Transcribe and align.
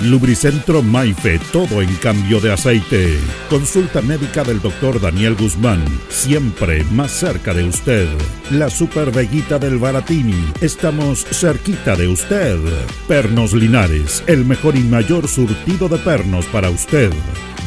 Lubricentro 0.00 0.82
Maife, 0.82 1.38
todo 1.52 1.80
en 1.80 1.94
cambio 1.96 2.40
de 2.40 2.52
aceite. 2.52 3.18
Consulta 3.48 4.02
médica 4.02 4.42
del 4.42 4.60
doctor 4.60 5.00
Daniel 5.00 5.36
Guzmán, 5.36 5.82
siempre 6.08 6.84
más 6.92 7.12
cerca 7.12 7.54
de 7.54 7.64
usted. 7.64 8.08
La 8.50 8.70
Super 8.70 9.10
Veguita 9.10 9.58
del 9.58 9.78
Baratini, 9.78 10.52
estamos 10.60 11.24
cerquita 11.24 11.96
de 11.96 12.08
usted. 12.08 12.58
Pernos 13.06 13.52
Linares, 13.52 14.24
el 14.26 14.44
mejor 14.44 14.76
y 14.76 14.80
mayor 14.80 15.28
surtido 15.28 15.88
de 15.88 15.98
pernos 15.98 16.44
para 16.46 16.70
usted. 16.70 17.12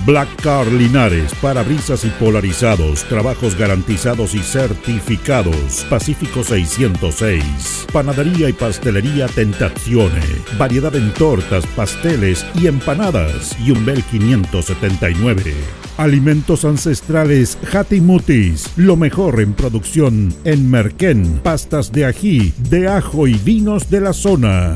Black 0.06 0.42
Car 0.42 0.68
Linares, 0.68 1.34
parabrisas 1.42 2.06
y 2.06 2.10
polarizados, 2.10 3.04
trabajos 3.06 3.58
garantizados 3.58 4.36
y 4.36 4.40
certificados. 4.40 5.86
Pacífico 5.90 6.44
606. 6.44 7.88
Panadería 7.92 8.50
y 8.50 8.54
pastelería 8.54 9.28
Tentazione. 9.28 10.22
Variedad 10.58 10.96
en 10.96 11.14
tortas, 11.14 11.66
pasteles 11.68 12.46
y 12.56 12.68
empanadas. 12.68 13.58
Y 13.60 13.72
un 13.72 13.86
Bel 13.86 14.04
579. 14.04 15.54
Alimentos 15.98 16.64
ancestrales 16.64 17.58
Hatimutis, 17.74 18.72
lo 18.76 18.96
mejor 18.96 19.42
en 19.42 19.54
producción 19.54 20.34
en 20.44 20.70
Merquén, 20.70 21.40
pastas 21.44 21.92
de 21.92 22.06
ají, 22.06 22.54
de 22.70 22.88
ajo 22.88 23.28
y 23.28 23.34
vinos 23.34 23.90
de 23.90 24.02
la 24.02 24.14
zona. 24.14 24.76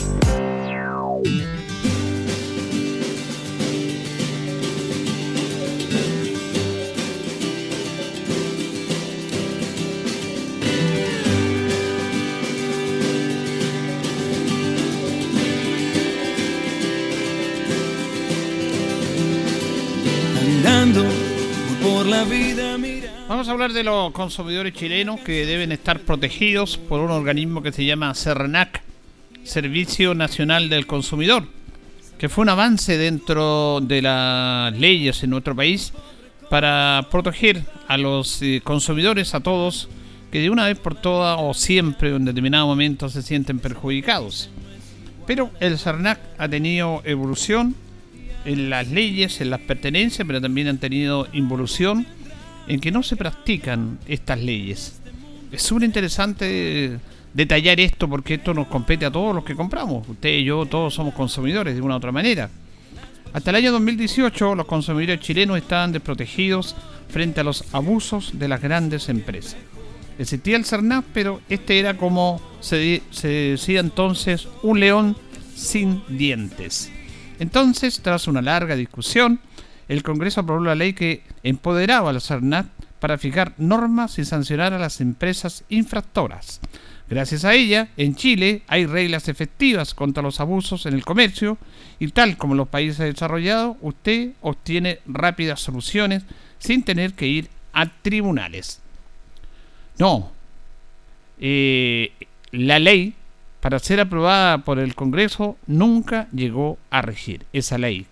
A 23.51 23.53
hablar 23.53 23.73
de 23.73 23.83
los 23.83 24.13
consumidores 24.13 24.73
chilenos 24.73 25.19
que 25.19 25.45
deben 25.45 25.73
estar 25.73 25.99
protegidos 25.99 26.77
por 26.77 27.01
un 27.01 27.11
organismo 27.11 27.61
que 27.61 27.73
se 27.73 27.83
llama 27.83 28.15
CERNAC, 28.15 28.81
Servicio 29.43 30.15
Nacional 30.15 30.69
del 30.69 30.87
Consumidor, 30.87 31.43
que 32.17 32.29
fue 32.29 32.43
un 32.43 32.49
avance 32.49 32.97
dentro 32.97 33.81
de 33.81 34.01
las 34.03 34.73
leyes 34.77 35.21
en 35.23 35.31
nuestro 35.31 35.53
país 35.53 35.91
para 36.49 37.05
proteger 37.11 37.65
a 37.89 37.97
los 37.97 38.41
eh, 38.41 38.61
consumidores, 38.63 39.35
a 39.35 39.41
todos, 39.41 39.89
que 40.31 40.39
de 40.39 40.49
una 40.49 40.67
vez 40.67 40.79
por 40.79 40.95
todas 40.95 41.37
o 41.41 41.53
siempre 41.53 42.15
en 42.15 42.23
determinado 42.23 42.67
momento 42.67 43.09
se 43.09 43.21
sienten 43.21 43.59
perjudicados. 43.59 44.49
Pero 45.27 45.51
el 45.59 45.77
CERNAC 45.77 46.19
ha 46.37 46.47
tenido 46.47 47.01
evolución 47.03 47.75
en 48.45 48.69
las 48.69 48.87
leyes, 48.87 49.41
en 49.41 49.49
las 49.49 49.59
pertenencias, 49.59 50.25
pero 50.25 50.39
también 50.39 50.69
han 50.69 50.77
tenido 50.77 51.27
involución 51.33 52.07
en 52.67 52.79
que 52.79 52.91
no 52.91 53.03
se 53.03 53.15
practican 53.15 53.99
estas 54.07 54.39
leyes. 54.39 55.01
Es 55.51 55.61
súper 55.61 55.83
interesante 55.83 56.99
detallar 57.33 57.79
esto 57.79 58.07
porque 58.07 58.35
esto 58.35 58.53
nos 58.53 58.67
compete 58.67 59.05
a 59.05 59.11
todos 59.11 59.35
los 59.35 59.43
que 59.43 59.55
compramos. 59.55 60.07
Usted 60.07 60.29
y 60.29 60.43
yo, 60.43 60.65
todos 60.65 60.93
somos 60.93 61.13
consumidores 61.13 61.75
de 61.75 61.81
una 61.81 61.95
u 61.95 61.97
otra 61.97 62.11
manera. 62.11 62.49
Hasta 63.33 63.49
el 63.49 63.57
año 63.57 63.71
2018 63.71 64.55
los 64.55 64.65
consumidores 64.65 65.19
chilenos 65.21 65.57
estaban 65.57 65.91
desprotegidos 65.91 66.75
frente 67.09 67.41
a 67.41 67.43
los 67.43 67.63
abusos 67.73 68.37
de 68.37 68.47
las 68.47 68.61
grandes 68.61 69.09
empresas. 69.09 69.57
Existía 70.19 70.57
el 70.57 70.65
CERNAP, 70.65 71.05
pero 71.13 71.41
este 71.49 71.79
era 71.79 71.95
como 71.95 72.41
se 72.59 73.01
decía 73.21 73.79
entonces 73.79 74.47
un 74.61 74.79
león 74.79 75.17
sin 75.55 76.03
dientes. 76.09 76.91
Entonces, 77.39 78.01
tras 78.01 78.27
una 78.27 78.41
larga 78.41 78.75
discusión, 78.75 79.39
el 79.91 80.03
Congreso 80.03 80.39
aprobó 80.39 80.63
la 80.63 80.73
ley 80.73 80.93
que 80.93 81.21
empoderaba 81.43 82.11
a 82.11 82.13
los 82.13 82.25
CERNAT 82.25 82.65
para 83.01 83.17
fijar 83.17 83.53
normas 83.57 84.19
y 84.19 84.23
sancionar 84.23 84.71
a 84.71 84.79
las 84.79 85.01
empresas 85.01 85.65
infractoras. 85.67 86.61
Gracias 87.09 87.43
a 87.43 87.53
ella, 87.55 87.89
en 87.97 88.15
Chile 88.15 88.61
hay 88.67 88.85
reglas 88.85 89.27
efectivas 89.27 89.93
contra 89.93 90.23
los 90.23 90.39
abusos 90.39 90.85
en 90.85 90.93
el 90.93 91.03
comercio 91.03 91.57
y 91.99 92.07
tal 92.07 92.37
como 92.37 92.53
en 92.53 92.59
los 92.59 92.69
países 92.69 92.99
desarrollados, 92.99 93.75
usted 93.81 94.31
obtiene 94.39 94.99
rápidas 95.05 95.59
soluciones 95.59 96.23
sin 96.57 96.83
tener 96.83 97.11
que 97.13 97.27
ir 97.27 97.49
a 97.73 97.87
tribunales. 97.87 98.79
No, 99.99 100.31
eh, 101.37 102.13
la 102.53 102.79
ley, 102.79 103.13
para 103.59 103.77
ser 103.79 103.99
aprobada 103.99 104.59
por 104.59 104.79
el 104.79 104.95
Congreso, 104.95 105.57
nunca 105.67 106.29
llegó 106.31 106.77
a 106.91 107.01
regir 107.01 107.45
esa 107.51 107.77
ley. 107.77 108.07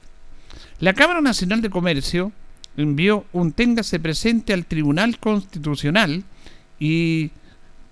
La 0.79 0.93
Cámara 0.93 1.19
Nacional 1.19 1.61
de 1.61 1.69
Comercio 1.69 2.31
envió 2.77 3.25
un 3.33 3.51
téngase 3.51 3.99
presente 3.99 4.53
al 4.53 4.65
Tribunal 4.65 5.19
Constitucional 5.19 6.23
y 6.79 7.31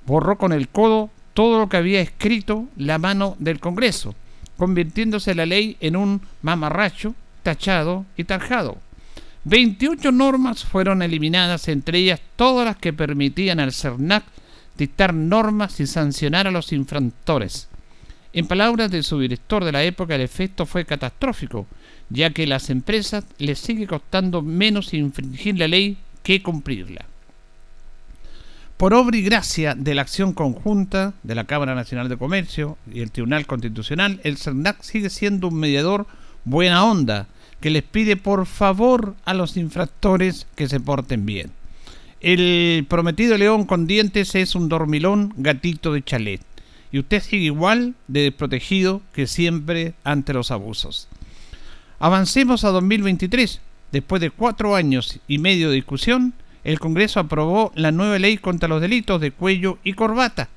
borró 0.05 0.37
con 0.37 0.53
el 0.53 0.69
codo 0.69 1.09
todo 1.33 1.59
lo 1.59 1.67
que 1.67 1.75
había 1.75 1.99
escrito 1.99 2.65
la 2.77 2.97
mano 2.97 3.35
del 3.39 3.59
Congreso, 3.59 4.15
convirtiéndose 4.55 5.35
la 5.35 5.45
ley 5.45 5.75
en 5.81 5.97
un 5.97 6.21
mamarracho, 6.41 7.13
tachado 7.43 8.05
y 8.15 8.23
tarjado. 8.23 8.77
28 9.43 10.13
normas 10.13 10.63
fueron 10.63 11.01
eliminadas, 11.01 11.67
entre 11.67 11.99
ellas 11.99 12.21
todas 12.37 12.65
las 12.65 12.77
que 12.77 12.93
permitían 12.93 13.59
al 13.59 13.73
CERNAC 13.73 14.23
dictar 14.77 15.13
normas 15.13 15.77
y 15.81 15.87
sancionar 15.87 16.47
a 16.47 16.51
los 16.51 16.71
infractores. 16.71 17.67
En 18.31 18.47
palabras 18.47 18.91
de 18.91 19.03
su 19.03 19.19
director 19.19 19.65
de 19.65 19.73
la 19.73 19.83
época, 19.83 20.15
el 20.15 20.21
efecto 20.21 20.65
fue 20.65 20.85
catastrófico, 20.85 21.67
ya 22.09 22.31
que 22.31 22.47
las 22.47 22.69
empresas 22.69 23.25
les 23.37 23.59
sigue 23.59 23.87
costando 23.87 24.41
menos 24.41 24.93
infringir 24.93 25.57
la 25.57 25.67
ley 25.67 25.97
que 26.23 26.41
cumplirla. 26.41 27.05
Por 28.77 28.93
obra 28.93 29.17
y 29.17 29.23
gracia 29.23 29.73
de 29.73 29.95
la 29.95 30.03
acción 30.03 30.33
conjunta 30.33 31.13
de 31.23 31.33
la 31.33 31.45
Cámara 31.45 31.73
Nacional 31.73 32.09
de 32.09 32.17
Comercio 32.17 32.77
y 32.93 33.01
el 33.01 33.09
Tribunal 33.09 33.47
Constitucional, 33.47 34.21
el 34.23 34.37
CERNAC 34.37 34.83
sigue 34.83 35.09
siendo 35.09 35.47
un 35.47 35.55
mediador 35.55 36.05
buena 36.45 36.85
onda 36.85 37.27
que 37.59 37.71
les 37.71 37.81
pide 37.83 38.17
por 38.17 38.45
favor 38.45 39.15
a 39.25 39.33
los 39.33 39.57
infractores 39.57 40.45
que 40.55 40.69
se 40.69 40.79
porten 40.79 41.25
bien. 41.25 41.51
El 42.21 42.85
prometido 42.87 43.37
león 43.37 43.65
con 43.65 43.87
dientes 43.87 44.35
es 44.35 44.53
un 44.53 44.69
dormilón 44.69 45.33
gatito 45.37 45.93
de 45.93 46.03
chalet 46.03 46.41
y 46.91 46.99
usted 46.99 47.21
sigue 47.21 47.45
igual 47.45 47.95
de 48.07 48.21
desprotegido 48.21 49.01
que 49.13 49.27
siempre 49.27 49.93
ante 50.03 50.33
los 50.33 50.51
abusos. 50.51 51.07
Avancemos 51.99 52.63
a 52.63 52.69
2023. 52.69 53.59
Después 53.91 54.21
de 54.21 54.29
cuatro 54.29 54.75
años 54.75 55.19
y 55.27 55.39
medio 55.39 55.69
de 55.69 55.75
discusión, 55.75 56.35
el 56.63 56.79
Congreso 56.79 57.19
aprobó 57.19 57.71
la 57.73 57.91
nueva 57.91 58.19
ley 58.19 58.37
contra 58.37 58.69
los 58.69 58.81
delitos 58.81 59.19
de 59.19 59.31
cuello 59.31 59.79
y 59.83 59.93
corbata. 59.93 60.49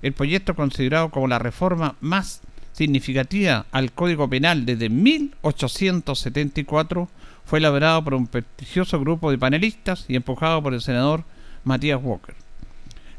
El 0.00 0.14
proyecto, 0.14 0.54
considerado 0.54 1.10
como 1.10 1.28
la 1.28 1.38
reforma 1.38 1.96
más 2.00 2.40
significativa 2.72 3.66
al 3.72 3.92
Código 3.92 4.30
Penal 4.30 4.64
desde 4.64 4.88
1874, 4.88 7.10
fue 7.44 7.58
elaborado 7.58 8.02
por 8.02 8.14
un 8.14 8.26
prestigioso 8.26 8.98
grupo 8.98 9.30
de 9.30 9.36
panelistas 9.36 10.06
y 10.08 10.16
empujado 10.16 10.62
por 10.62 10.72
el 10.72 10.80
senador 10.80 11.24
Matías 11.64 12.00
Walker. 12.02 12.34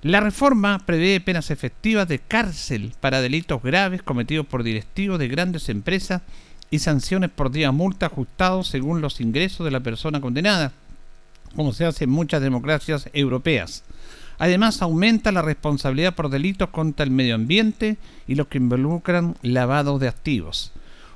La 0.01 0.19
reforma 0.19 0.79
prevé 0.79 1.19
penas 1.19 1.51
efectivas 1.51 2.07
de 2.07 2.17
cárcel 2.19 2.93
para 2.99 3.21
delitos 3.21 3.61
graves 3.61 4.01
cometidos 4.01 4.47
por 4.47 4.63
directivos 4.63 5.19
de 5.19 5.27
grandes 5.27 5.69
empresas 5.69 6.23
y 6.69 6.79
sanciones 6.79 7.29
por 7.29 7.51
día 7.51 7.71
multa 7.71 8.07
ajustados 8.07 8.67
según 8.67 9.01
los 9.01 9.21
ingresos 9.21 9.65
de 9.65 9.71
la 9.71 9.79
persona 9.79 10.21
condenada, 10.21 10.73
como 11.55 11.73
se 11.73 11.85
hace 11.85 12.03
en 12.03 12.09
muchas 12.09 12.41
democracias 12.41 13.09
europeas. 13.13 13.83
Además, 14.39 14.81
aumenta 14.81 15.31
la 15.31 15.41
responsabilidad 15.41 16.13
por 16.13 16.29
delitos 16.29 16.69
contra 16.69 17.03
el 17.03 17.11
medio 17.11 17.35
ambiente 17.35 17.97
y 18.27 18.35
los 18.35 18.47
que 18.47 18.59
involucran 18.59 19.35
lavado 19.41 19.97
de 19.97 20.07
activos. 20.07 20.71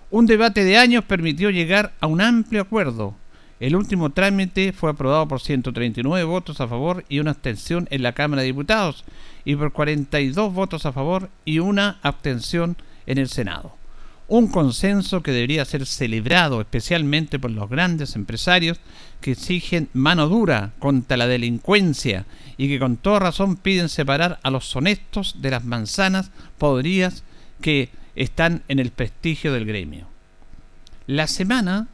Un 0.09 0.25
debate 0.25 0.63
de 0.63 0.77
años 0.77 1.05
permitió 1.05 1.51
llegar 1.51 1.93
a 1.99 2.07
un 2.07 2.21
amplio 2.21 2.61
acuerdo. 2.61 3.15
El 3.59 3.75
último 3.75 4.09
trámite 4.09 4.73
fue 4.73 4.89
aprobado 4.89 5.27
por 5.27 5.39
139 5.39 6.23
votos 6.25 6.59
a 6.61 6.67
favor 6.67 7.05
y 7.09 7.19
una 7.19 7.31
abstención 7.31 7.87
en 7.91 8.01
la 8.01 8.13
Cámara 8.13 8.41
de 8.41 8.47
Diputados 8.47 9.05
y 9.45 9.55
por 9.55 9.71
42 9.71 10.51
votos 10.51 10.87
a 10.87 10.91
favor 10.91 11.29
y 11.45 11.59
una 11.59 11.99
abstención 12.01 12.75
en 13.05 13.19
el 13.19 13.29
Senado. 13.29 13.80
Un 14.31 14.47
consenso 14.47 15.21
que 15.21 15.33
debería 15.33 15.65
ser 15.65 15.85
celebrado 15.85 16.61
especialmente 16.61 17.37
por 17.37 17.51
los 17.51 17.69
grandes 17.69 18.15
empresarios 18.15 18.79
que 19.19 19.31
exigen 19.31 19.89
mano 19.91 20.29
dura 20.29 20.71
contra 20.79 21.17
la 21.17 21.27
delincuencia 21.27 22.25
y 22.55 22.69
que 22.69 22.79
con 22.79 22.95
toda 22.95 23.19
razón 23.19 23.57
piden 23.57 23.89
separar 23.89 24.39
a 24.41 24.49
los 24.49 24.73
honestos 24.73 25.41
de 25.41 25.51
las 25.51 25.65
manzanas 25.65 26.31
podridas 26.57 27.25
que 27.59 27.89
están 28.15 28.63
en 28.69 28.79
el 28.79 28.91
prestigio 28.91 29.51
del 29.51 29.65
gremio. 29.65 30.07
La 31.07 31.27
semana, 31.27 31.89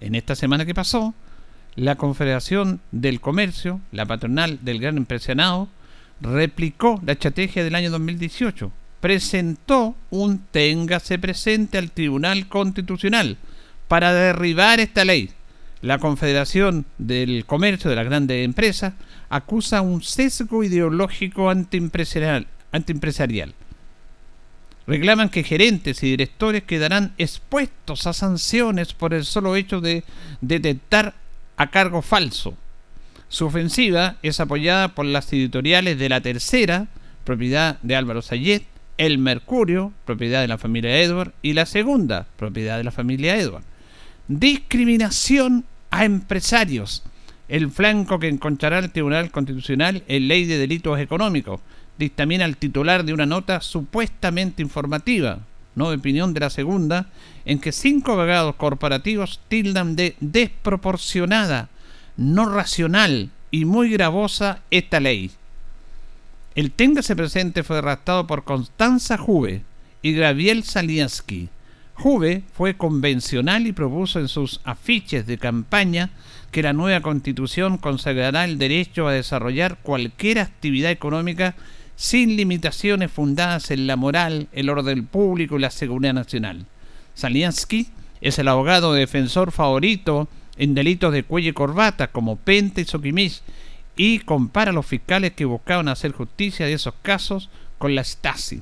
en 0.00 0.14
esta 0.14 0.36
semana 0.36 0.64
que 0.64 0.74
pasó, 0.74 1.12
la 1.76 1.96
Confederación 1.96 2.80
del 2.92 3.20
Comercio, 3.20 3.82
la 3.92 4.06
patronal 4.06 4.58
del 4.62 4.80
gran 4.80 4.96
empresariado, 4.96 5.68
replicó 6.22 7.02
la 7.04 7.12
estrategia 7.12 7.62
del 7.62 7.74
año 7.74 7.90
2018 7.90 8.72
presentó 9.04 9.94
un 10.08 10.38
téngase 10.50 11.18
presente 11.18 11.76
al 11.76 11.90
Tribunal 11.90 12.48
Constitucional 12.48 13.36
para 13.86 14.14
derribar 14.14 14.80
esta 14.80 15.04
ley. 15.04 15.28
La 15.82 15.98
Confederación 15.98 16.86
del 16.96 17.44
Comercio 17.44 17.90
de 17.90 17.96
las 17.96 18.06
Grandes 18.06 18.42
Empresas 18.42 18.94
acusa 19.28 19.82
un 19.82 20.02
sesgo 20.02 20.64
ideológico 20.64 21.50
antiempresarial. 21.50 22.46
Reclaman 24.86 25.28
que 25.28 25.44
gerentes 25.44 26.02
y 26.02 26.06
directores 26.06 26.62
quedarán 26.62 27.12
expuestos 27.18 28.06
a 28.06 28.14
sanciones 28.14 28.94
por 28.94 29.12
el 29.12 29.26
solo 29.26 29.54
hecho 29.54 29.82
de 29.82 30.02
detectar 30.40 31.12
a 31.58 31.70
cargo 31.70 32.00
falso. 32.00 32.56
Su 33.28 33.44
ofensiva 33.44 34.16
es 34.22 34.40
apoyada 34.40 34.94
por 34.94 35.04
las 35.04 35.30
editoriales 35.30 35.98
de 35.98 36.08
La 36.08 36.22
Tercera, 36.22 36.86
propiedad 37.24 37.78
de 37.82 37.96
Álvaro 37.96 38.22
Sayet, 38.22 38.64
el 38.98 39.18
Mercurio, 39.18 39.92
propiedad 40.04 40.40
de 40.40 40.48
la 40.48 40.58
familia 40.58 41.00
Edward, 41.00 41.32
y 41.42 41.52
la 41.52 41.66
segunda, 41.66 42.26
propiedad 42.36 42.78
de 42.78 42.84
la 42.84 42.90
familia 42.90 43.36
Edward. 43.36 43.64
Discriminación 44.28 45.64
a 45.90 46.04
empresarios, 46.04 47.02
el 47.48 47.70
flanco 47.70 48.18
que 48.18 48.28
encontrará 48.28 48.78
el 48.78 48.90
Tribunal 48.90 49.30
Constitucional 49.30 50.02
en 50.08 50.28
ley 50.28 50.44
de 50.44 50.58
delitos 50.58 50.98
económicos, 50.98 51.60
dictamina 51.98 52.44
el 52.44 52.56
titular 52.56 53.04
de 53.04 53.12
una 53.12 53.26
nota 53.26 53.60
supuestamente 53.60 54.62
informativa, 54.62 55.40
no 55.74 55.90
de 55.90 55.96
opinión 55.96 56.32
de 56.34 56.40
la 56.40 56.50
segunda, 56.50 57.10
en 57.44 57.60
que 57.60 57.72
cinco 57.72 58.12
abogados 58.12 58.54
corporativos 58.56 59.40
tildan 59.48 59.96
de 59.96 60.16
desproporcionada, 60.20 61.68
no 62.16 62.48
racional 62.48 63.30
y 63.50 63.64
muy 63.64 63.90
gravosa 63.90 64.62
esta 64.70 65.00
ley 65.00 65.30
el 66.54 66.70
Téngase 66.70 67.16
Presente 67.16 67.62
fue 67.62 67.80
redactado 67.80 68.26
por 68.26 68.44
Constanza 68.44 69.18
Juve 69.18 69.62
y 70.02 70.12
Gabriel 70.12 70.62
Saliansky. 70.62 71.48
Juve 71.94 72.42
fue 72.52 72.76
convencional 72.76 73.66
y 73.66 73.72
propuso 73.72 74.20
en 74.20 74.28
sus 74.28 74.60
afiches 74.64 75.26
de 75.26 75.38
campaña 75.38 76.10
que 76.50 76.62
la 76.62 76.72
nueva 76.72 77.00
constitución 77.00 77.78
consagrará 77.78 78.44
el 78.44 78.58
derecho 78.58 79.08
a 79.08 79.12
desarrollar 79.12 79.78
cualquier 79.82 80.38
actividad 80.38 80.90
económica 80.90 81.56
sin 81.96 82.36
limitaciones 82.36 83.10
fundadas 83.10 83.70
en 83.70 83.86
la 83.86 83.96
moral, 83.96 84.48
el 84.52 84.70
orden 84.70 85.06
público 85.06 85.56
y 85.56 85.60
la 85.60 85.70
seguridad 85.70 86.14
nacional. 86.14 86.66
Saliansky 87.14 87.88
es 88.20 88.38
el 88.38 88.48
abogado 88.48 88.92
defensor 88.92 89.52
favorito 89.52 90.28
en 90.56 90.74
delitos 90.74 91.12
de 91.12 91.24
cuello 91.24 91.50
y 91.50 91.54
corbata 91.54 92.08
como 92.08 92.36
Pente 92.36 92.82
y 92.82 92.84
Soquimich 92.84 93.42
y 93.96 94.20
compara 94.20 94.70
a 94.70 94.74
los 94.74 94.86
fiscales 94.86 95.32
que 95.32 95.44
buscaban 95.44 95.88
hacer 95.88 96.12
justicia 96.12 96.66
de 96.66 96.72
esos 96.72 96.94
casos 97.02 97.50
con 97.78 97.94
la 97.94 98.02
Stasi. 98.02 98.60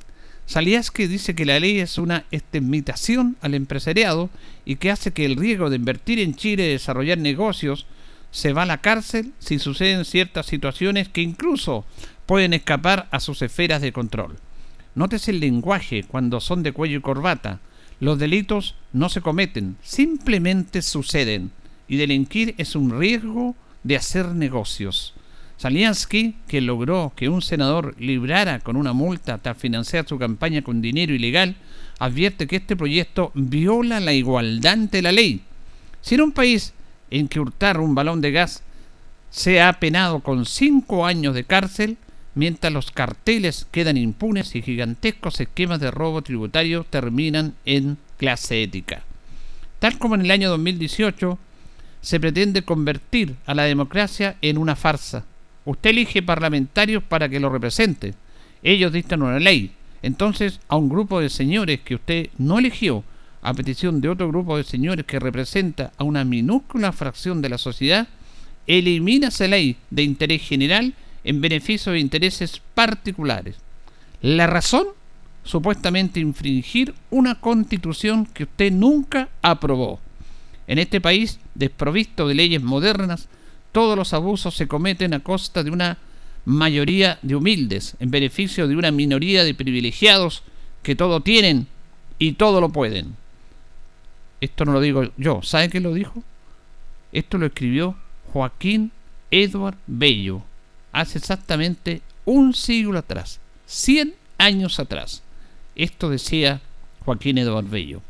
que 0.93 1.09
dice 1.09 1.35
que 1.35 1.47
la 1.47 1.61
ley 1.61 1.81
es 1.81 1.99
una 1.99 2.25
estemitación 2.31 3.37
al 3.41 3.55
empresariado 3.55 4.31
y 4.65 4.77
que 4.77 4.91
hace 4.91 5.13
que 5.13 5.25
el 5.25 5.37
riesgo 5.37 5.71
de 5.71 5.77
invertir 5.77 6.19
en 6.19 6.35
Chile 6.35 6.67
y 6.67 6.73
desarrollar 6.73 7.19
negocios 7.19 7.87
se 8.31 8.53
va 8.53 8.63
a 8.63 8.67
la 8.67 8.79
cárcel 8.79 9.33
si 9.39 9.59
suceden 9.59 10.05
ciertas 10.05 10.47
situaciones 10.47 11.09
que 11.09 11.21
incluso 11.21 11.85
pueden 12.27 12.55
escapar 12.55 13.09
a 13.11 13.21
sus 13.21 13.43
esferas 13.43 13.83
de 13.83 13.93
control. 13.93 14.37
Nótese 14.95 15.31
el 15.31 15.41
lenguaje 15.41 16.05
cuando 16.05 16.41
son 16.41 16.63
de 16.63 16.73
cuello 16.73 16.99
y 16.99 17.03
corbata. 17.03 17.61
Los 18.01 18.19
delitos 18.19 18.75
no 18.93 19.09
se 19.09 19.21
cometen, 19.21 19.77
simplemente 19.83 20.83
suceden. 20.83 21.51
Y 21.89 21.97
delinquir 21.97 22.55
es 22.59 22.75
un 22.75 22.99
riesgo 22.99 23.55
de 23.85 23.97
hacer 23.97 24.27
negocios. 24.29 25.15
Saliansky, 25.63 26.35
que 26.49 26.61
logró 26.61 27.13
que 27.15 27.29
un 27.29 27.41
senador 27.41 27.95
librara 28.01 28.59
con 28.59 28.75
una 28.75 28.93
multa 28.93 29.39
tras 29.39 29.57
financiar 29.57 30.09
su 30.09 30.19
campaña 30.19 30.63
con 30.63 30.83
dinero 30.83 31.15
ilegal, 31.15 31.55
advierte 32.01 32.49
que 32.49 32.57
este 32.57 32.75
proyecto 32.75 33.31
viola 33.35 34.01
la 34.01 34.13
igualdad 34.13 34.73
ante 34.73 35.03
la 35.03 35.13
ley. 35.13 35.43
Si 36.01 36.17
en 36.17 36.23
un 36.23 36.33
país 36.33 36.73
en 37.13 37.29
que 37.29 37.39
hurtar 37.39 37.79
un 37.79 37.95
balón 37.95 38.21
de 38.21 38.33
gas 38.33 38.65
se 39.31 39.63
ha 39.63 39.73
penado 39.75 40.19
con 40.19 40.47
cinco 40.47 41.07
años 41.07 41.33
de 41.33 41.45
cárcel, 41.45 41.97
mientras 42.35 42.73
los 42.73 42.91
carteles 42.91 43.69
quedan 43.71 43.97
impunes 43.97 44.57
y 44.57 44.63
gigantescos 44.63 45.39
esquemas 45.41 45.79
de 45.79 45.93
robo 45.93 46.23
tributario 46.23 46.85
terminan 46.91 47.55
en 47.67 47.99
clase 48.17 48.65
ética. 48.65 49.05
Tal 49.79 49.97
como 49.99 50.17
en 50.17 50.23
el 50.23 50.33
año 50.33 50.51
2018 50.51 51.39
se 52.01 52.19
pretende 52.19 52.63
convertir 52.63 53.37
a 53.47 53.55
la 53.55 53.63
democracia 53.63 54.35
en 54.43 54.59
una 54.59 54.75
farsa, 54.75 55.25
Usted 55.65 55.91
elige 55.91 56.23
parlamentarios 56.23 57.03
para 57.03 57.29
que 57.29 57.41
lo 57.41 57.51
represente. 57.51 58.15
Ellos 58.63 58.93
dictan 58.93 59.23
una 59.23 59.39
ley. 59.39 59.73
Entonces, 60.03 60.61
a 60.69 60.77
un 60.77 60.89
grupo 60.89 61.21
de 61.21 61.29
señores 61.29 61.81
que 61.81 61.95
usted 61.95 62.31
no 62.39 62.59
eligió, 62.59 63.05
a 63.43 63.55
petición 63.55 64.01
de 64.01 64.09
otro 64.09 64.29
grupo 64.29 64.57
de 64.57 64.65
señores 64.65 65.05
que 65.05 65.19
representa 65.19 65.93
a 65.97 66.05
una 66.05 66.25
minúscula 66.25 66.93
fracción 66.93 67.43
de 67.43 67.49
la 67.49 67.59
sociedad, 67.59 68.09
elimina 68.67 69.29
esa 69.29 69.49
ley 69.49 69.77
de 69.91 70.03
interés 70.03 70.43
general 70.43 70.95
en 71.25 71.41
beneficio 71.41 71.93
de 71.93 71.99
intereses 71.99 72.61
particulares. 72.75 73.57
La 74.21 74.47
razón, 74.47 74.87
supuestamente 75.45 76.21
infringir 76.21 76.95
una 77.11 77.41
constitución 77.41 78.27
que 78.27 78.45
usted 78.45 78.73
nunca 78.73 79.29
aprobó. 79.43 80.01
En 80.69 80.79
este 80.79 81.01
país, 81.01 81.41
desprovisto 81.55 82.29
de 82.29 82.35
leyes 82.35 82.63
modernas, 82.63 83.29
todos 83.73 83.97
los 83.97 84.13
abusos 84.13 84.55
se 84.55 84.69
cometen 84.69 85.15
a 85.15 85.21
costa 85.21 85.65
de 85.65 85.71
una 85.71 85.99
mayoría 86.45 87.19
de 87.23 87.37
humildes, 87.37 87.97
en 88.01 88.11
beneficio 88.11 88.69
de 88.69 88.77
una 88.77 88.91
minoría 88.91 89.45
de 89.45 89.55
privilegiados 89.55 90.43
que 90.83 90.95
todo 90.95 91.21
tienen 91.21 91.67
y 92.19 92.33
todo 92.33 92.61
lo 92.61 92.69
pueden. 92.69 93.17
Esto 94.41 94.65
no 94.65 94.73
lo 94.73 94.81
digo 94.81 95.05
yo, 95.17 95.41
¿sabe 95.43 95.71
quién 95.71 95.85
lo 95.85 95.95
dijo? 95.95 96.23
Esto 97.13 97.39
lo 97.39 97.47
escribió 97.47 97.97
Joaquín 98.33 98.91
Edward 99.31 99.77
Bello, 99.87 100.43
hace 100.93 101.19
exactamente 101.19 102.03
un 102.25 102.55
siglo 102.55 102.99
atrás, 102.99 103.41
100 103.67 104.15
años 104.39 104.79
atrás. 104.79 105.23
Esto 105.75 106.11
decía 106.11 106.61
Joaquín 107.05 107.39
Edward 107.39 107.69
Bello. 107.69 108.03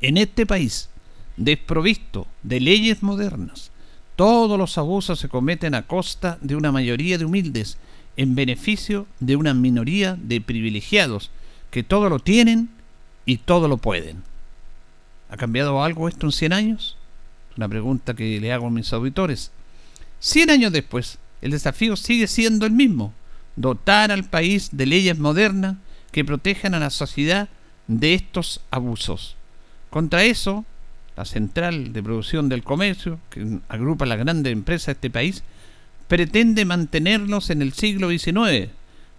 En 0.00 0.16
este 0.16 0.46
país, 0.46 0.88
desprovisto 1.36 2.26
de 2.42 2.60
leyes 2.60 3.02
modernas, 3.02 3.70
todos 4.20 4.58
los 4.58 4.76
abusos 4.76 5.18
se 5.18 5.30
cometen 5.30 5.74
a 5.74 5.86
costa 5.86 6.36
de 6.42 6.54
una 6.54 6.70
mayoría 6.70 7.16
de 7.16 7.24
humildes, 7.24 7.78
en 8.18 8.34
beneficio 8.34 9.06
de 9.18 9.34
una 9.34 9.54
minoría 9.54 10.14
de 10.20 10.42
privilegiados, 10.42 11.30
que 11.70 11.82
todo 11.82 12.10
lo 12.10 12.18
tienen 12.18 12.68
y 13.24 13.38
todo 13.38 13.66
lo 13.66 13.78
pueden. 13.78 14.22
¿Ha 15.30 15.38
cambiado 15.38 15.82
algo 15.82 16.06
esto 16.06 16.26
en 16.26 16.32
100 16.32 16.52
años? 16.52 16.98
Una 17.56 17.66
pregunta 17.66 18.12
que 18.12 18.38
le 18.38 18.52
hago 18.52 18.66
a 18.66 18.70
mis 18.70 18.92
auditores. 18.92 19.52
100 20.18 20.50
años 20.50 20.72
después, 20.72 21.16
el 21.40 21.52
desafío 21.52 21.96
sigue 21.96 22.26
siendo 22.26 22.66
el 22.66 22.72
mismo, 22.72 23.14
dotar 23.56 24.12
al 24.12 24.24
país 24.24 24.68
de 24.72 24.84
leyes 24.84 25.18
modernas 25.18 25.76
que 26.12 26.26
protejan 26.26 26.74
a 26.74 26.78
la 26.78 26.90
sociedad 26.90 27.48
de 27.86 28.12
estos 28.12 28.60
abusos. 28.70 29.36
Contra 29.88 30.24
eso, 30.24 30.66
la 31.16 31.24
central 31.24 31.92
de 31.92 32.02
producción 32.02 32.48
del 32.48 32.62
comercio, 32.62 33.18
que 33.30 33.58
agrupa 33.68 34.06
las 34.06 34.18
grandes 34.18 34.52
empresas 34.52 34.86
de 34.86 34.92
este 34.92 35.10
país, 35.10 35.42
pretende 36.08 36.64
mantenernos 36.64 37.50
en 37.50 37.62
el 37.62 37.72
siglo 37.72 38.10
XIX, 38.10 38.70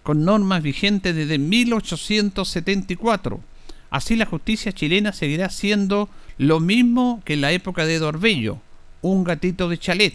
con 0.02 0.24
normas 0.24 0.62
vigentes 0.62 1.14
desde 1.14 1.38
1874. 1.38 3.40
Así 3.90 4.16
la 4.16 4.26
justicia 4.26 4.72
chilena 4.72 5.12
seguirá 5.12 5.50
siendo 5.50 6.08
lo 6.38 6.60
mismo 6.60 7.22
que 7.24 7.34
en 7.34 7.42
la 7.42 7.52
época 7.52 7.86
de 7.86 7.98
Dorbello, 7.98 8.58
un 9.00 9.24
gatito 9.24 9.68
de 9.68 9.78
chalet, 9.78 10.14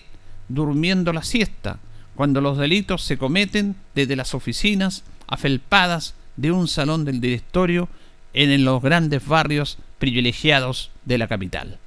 durmiendo 0.50 1.14
la 1.14 1.24
siesta, 1.24 1.80
cuando 2.16 2.42
los 2.42 2.58
delitos 2.58 3.04
se 3.04 3.18
cometen 3.18 3.76
desde 3.94 4.16
las 4.16 4.34
oficinas 4.34 5.04
afelpadas 5.28 6.16
de 6.36 6.52
un 6.52 6.68
salón 6.68 7.06
del 7.06 7.22
directorio 7.22 7.90
en 8.34 8.64
los 8.64 8.82
grandes 8.82 9.26
barrios 9.26 9.78
privilegiados 10.00 10.92
de 11.06 11.18
la 11.18 11.28
capital. 11.28 11.80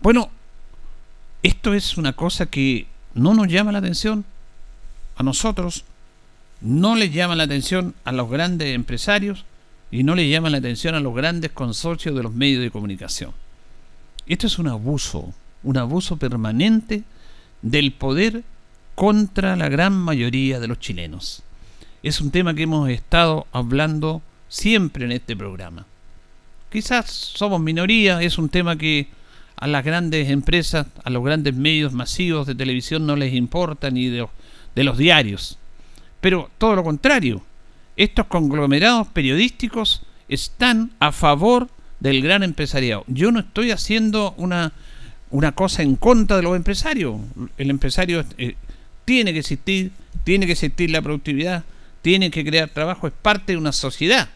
Bueno, 0.00 0.30
esto 1.42 1.74
es 1.74 1.98
una 1.98 2.12
cosa 2.12 2.46
que 2.46 2.86
no 3.14 3.34
nos 3.34 3.48
llama 3.48 3.72
la 3.72 3.78
atención 3.78 4.24
a 5.16 5.22
nosotros, 5.22 5.84
no 6.60 6.94
les 6.94 7.12
llama 7.12 7.36
la 7.36 7.44
atención 7.44 7.94
a 8.04 8.12
los 8.12 8.30
grandes 8.30 8.74
empresarios, 8.74 9.44
y 9.90 10.04
no 10.04 10.14
le 10.14 10.28
llaman 10.28 10.52
la 10.52 10.58
atención 10.58 10.94
a 10.94 11.00
los 11.00 11.14
grandes 11.14 11.50
consorcios 11.50 12.14
de 12.14 12.22
los 12.22 12.32
medios 12.32 12.62
de 12.62 12.70
comunicación. 12.70 13.32
Esto 14.26 14.46
es 14.46 14.58
un 14.58 14.68
abuso, 14.68 15.32
un 15.62 15.76
abuso 15.76 16.16
permanente 16.16 17.02
del 17.62 17.92
poder 17.92 18.44
contra 18.94 19.56
la 19.56 19.68
gran 19.68 19.94
mayoría 19.94 20.60
de 20.60 20.68
los 20.68 20.78
chilenos. 20.78 21.42
Es 22.02 22.20
un 22.20 22.30
tema 22.30 22.54
que 22.54 22.62
hemos 22.62 22.88
estado 22.88 23.46
hablando 23.52 24.22
siempre 24.50 25.06
en 25.06 25.12
este 25.12 25.34
programa. 25.34 25.86
Quizás 26.70 27.10
somos 27.10 27.60
minoría, 27.60 28.20
es 28.20 28.36
un 28.36 28.50
tema 28.50 28.76
que 28.76 29.08
a 29.56 29.66
las 29.66 29.84
grandes 29.84 30.28
empresas, 30.28 30.86
a 31.02 31.10
los 31.10 31.24
grandes 31.24 31.54
medios 31.54 31.92
masivos 31.92 32.46
de 32.46 32.54
televisión 32.54 33.06
no 33.06 33.16
les 33.16 33.32
importa 33.32 33.90
ni 33.90 34.08
de, 34.08 34.26
los 34.74 34.98
diarios. 34.98 35.58
Pero 36.20 36.50
todo 36.58 36.74
lo 36.74 36.84
contrario, 36.84 37.42
estos 37.96 38.26
conglomerados 38.26 39.08
periodísticos 39.08 40.02
están 40.28 40.90
a 40.98 41.12
favor 41.12 41.68
del 42.00 42.22
gran 42.22 42.42
empresariado. 42.42 43.04
Yo 43.06 43.30
no 43.30 43.40
estoy 43.40 43.70
haciendo 43.70 44.34
una, 44.36 44.72
una 45.30 45.52
cosa 45.52 45.82
en 45.82 45.96
contra 45.96 46.36
de 46.36 46.42
los 46.42 46.56
empresarios. 46.56 47.16
El 47.56 47.70
empresario 47.70 48.24
eh, 48.38 48.56
tiene 49.04 49.32
que 49.32 49.40
existir, 49.40 49.92
tiene 50.24 50.46
que 50.46 50.52
existir 50.52 50.90
la 50.90 51.02
productividad, 51.02 51.64
tiene 52.02 52.30
que 52.30 52.44
crear 52.44 52.70
trabajo, 52.70 53.06
es 53.06 53.12
parte 53.12 53.52
de 53.52 53.58
una 53.58 53.72
sociedad 53.72 54.30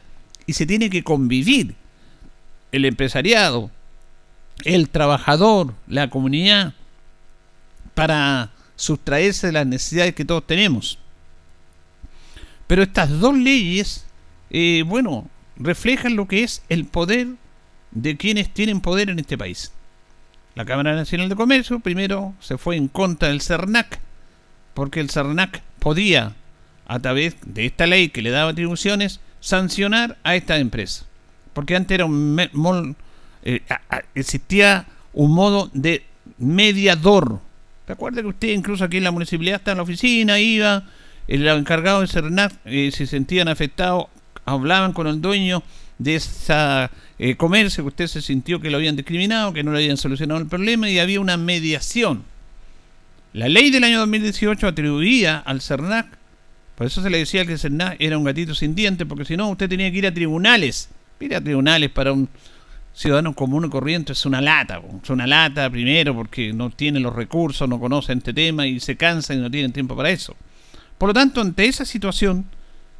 y 0.46 0.54
se 0.54 0.66
tiene 0.66 0.90
que 0.90 1.04
convivir. 1.04 1.74
El 2.72 2.84
empresariado, 2.84 3.70
el 4.64 4.88
trabajador, 4.88 5.74
la 5.86 6.10
comunidad, 6.10 6.74
para 7.94 8.50
sustraerse 8.76 9.48
de 9.48 9.52
las 9.52 9.66
necesidades 9.66 10.14
que 10.14 10.24
todos 10.24 10.46
tenemos. 10.46 10.98
Pero 12.66 12.82
estas 12.82 13.20
dos 13.20 13.36
leyes, 13.36 14.06
eh, 14.50 14.82
bueno, 14.86 15.28
reflejan 15.56 16.16
lo 16.16 16.26
que 16.26 16.42
es 16.42 16.62
el 16.68 16.84
poder 16.84 17.28
de 17.90 18.16
quienes 18.16 18.52
tienen 18.52 18.80
poder 18.80 19.10
en 19.10 19.18
este 19.18 19.38
país. 19.38 19.72
La 20.54 20.64
Cámara 20.64 20.94
Nacional 20.94 21.28
de 21.28 21.36
Comercio 21.36 21.80
primero 21.80 22.34
se 22.40 22.58
fue 22.58 22.76
en 22.76 22.88
contra 22.88 23.28
del 23.28 23.40
CERNAC, 23.40 24.00
porque 24.72 25.00
el 25.00 25.10
CERNAC 25.10 25.62
podía, 25.78 26.34
a 26.86 26.98
través 27.00 27.36
de 27.44 27.66
esta 27.66 27.86
ley 27.86 28.08
que 28.08 28.22
le 28.22 28.30
daba 28.30 28.50
atribuciones, 28.50 29.20
sancionar 29.44 30.16
a 30.24 30.36
esta 30.36 30.56
empresa. 30.56 31.04
Porque 31.52 31.76
antes 31.76 31.94
era 31.94 32.06
un 32.06 32.96
eh, 33.42 33.60
existía 34.14 34.86
un 35.12 35.34
modo 35.34 35.70
de 35.74 36.02
mediador. 36.38 37.40
Recuerde 37.86 38.22
que 38.22 38.28
usted 38.28 38.48
incluso 38.48 38.84
aquí 38.84 38.96
en 38.96 39.04
la 39.04 39.10
municipalidad 39.10 39.56
está 39.56 39.72
en 39.72 39.76
la 39.76 39.82
oficina, 39.82 40.40
iba, 40.40 40.84
el 41.28 41.46
encargado 41.46 42.00
de 42.00 42.06
CERNAC 42.06 42.54
eh, 42.64 42.90
se 42.90 43.06
sentían 43.06 43.48
afectados, 43.48 44.06
hablaban 44.46 44.94
con 44.94 45.06
el 45.06 45.20
dueño 45.20 45.62
de 45.98 46.14
ese 46.14 46.88
eh, 47.18 47.36
comercio 47.36 47.84
que 47.84 47.88
usted 47.88 48.06
se 48.06 48.22
sintió 48.22 48.60
que 48.60 48.70
lo 48.70 48.78
habían 48.78 48.96
discriminado, 48.96 49.52
que 49.52 49.62
no 49.62 49.72
le 49.72 49.78
habían 49.80 49.98
solucionado 49.98 50.40
el 50.40 50.46
problema 50.46 50.88
y 50.88 50.98
había 50.98 51.20
una 51.20 51.36
mediación. 51.36 52.24
La 53.34 53.50
ley 53.50 53.70
del 53.70 53.84
año 53.84 53.98
2018 53.98 54.66
atribuía 54.66 55.36
al 55.36 55.60
CERNAC, 55.60 56.23
por 56.76 56.86
eso 56.86 57.02
se 57.02 57.10
le 57.10 57.18
decía 57.18 57.44
que 57.46 57.52
el 57.52 57.58
CERNAC 57.58 57.96
era 58.00 58.18
un 58.18 58.24
gatito 58.24 58.54
sin 58.54 58.74
dientes, 58.74 59.06
porque 59.06 59.24
si 59.24 59.36
no 59.36 59.48
usted 59.50 59.68
tenía 59.68 59.90
que 59.90 59.98
ir 59.98 60.06
a 60.06 60.14
tribunales. 60.14 60.88
Ir 61.20 61.34
a 61.34 61.40
tribunales 61.40 61.90
para 61.90 62.12
un 62.12 62.28
ciudadano 62.92 63.34
común 63.34 63.64
y 63.64 63.70
corriente 63.70 64.12
es 64.12 64.26
una 64.26 64.40
lata, 64.40 64.80
es 65.02 65.10
una 65.10 65.26
lata 65.26 65.68
primero 65.70 66.14
porque 66.14 66.52
no 66.52 66.70
tiene 66.70 67.00
los 67.00 67.14
recursos, 67.14 67.68
no 67.68 67.80
conocen 67.80 68.18
este 68.18 68.32
tema 68.32 68.66
y 68.66 68.80
se 68.80 68.96
cansan 68.96 69.38
y 69.38 69.40
no 69.40 69.50
tienen 69.50 69.72
tiempo 69.72 69.96
para 69.96 70.10
eso. 70.10 70.36
Por 70.98 71.08
lo 71.08 71.14
tanto, 71.14 71.40
ante 71.40 71.66
esa 71.66 71.84
situación, 71.84 72.46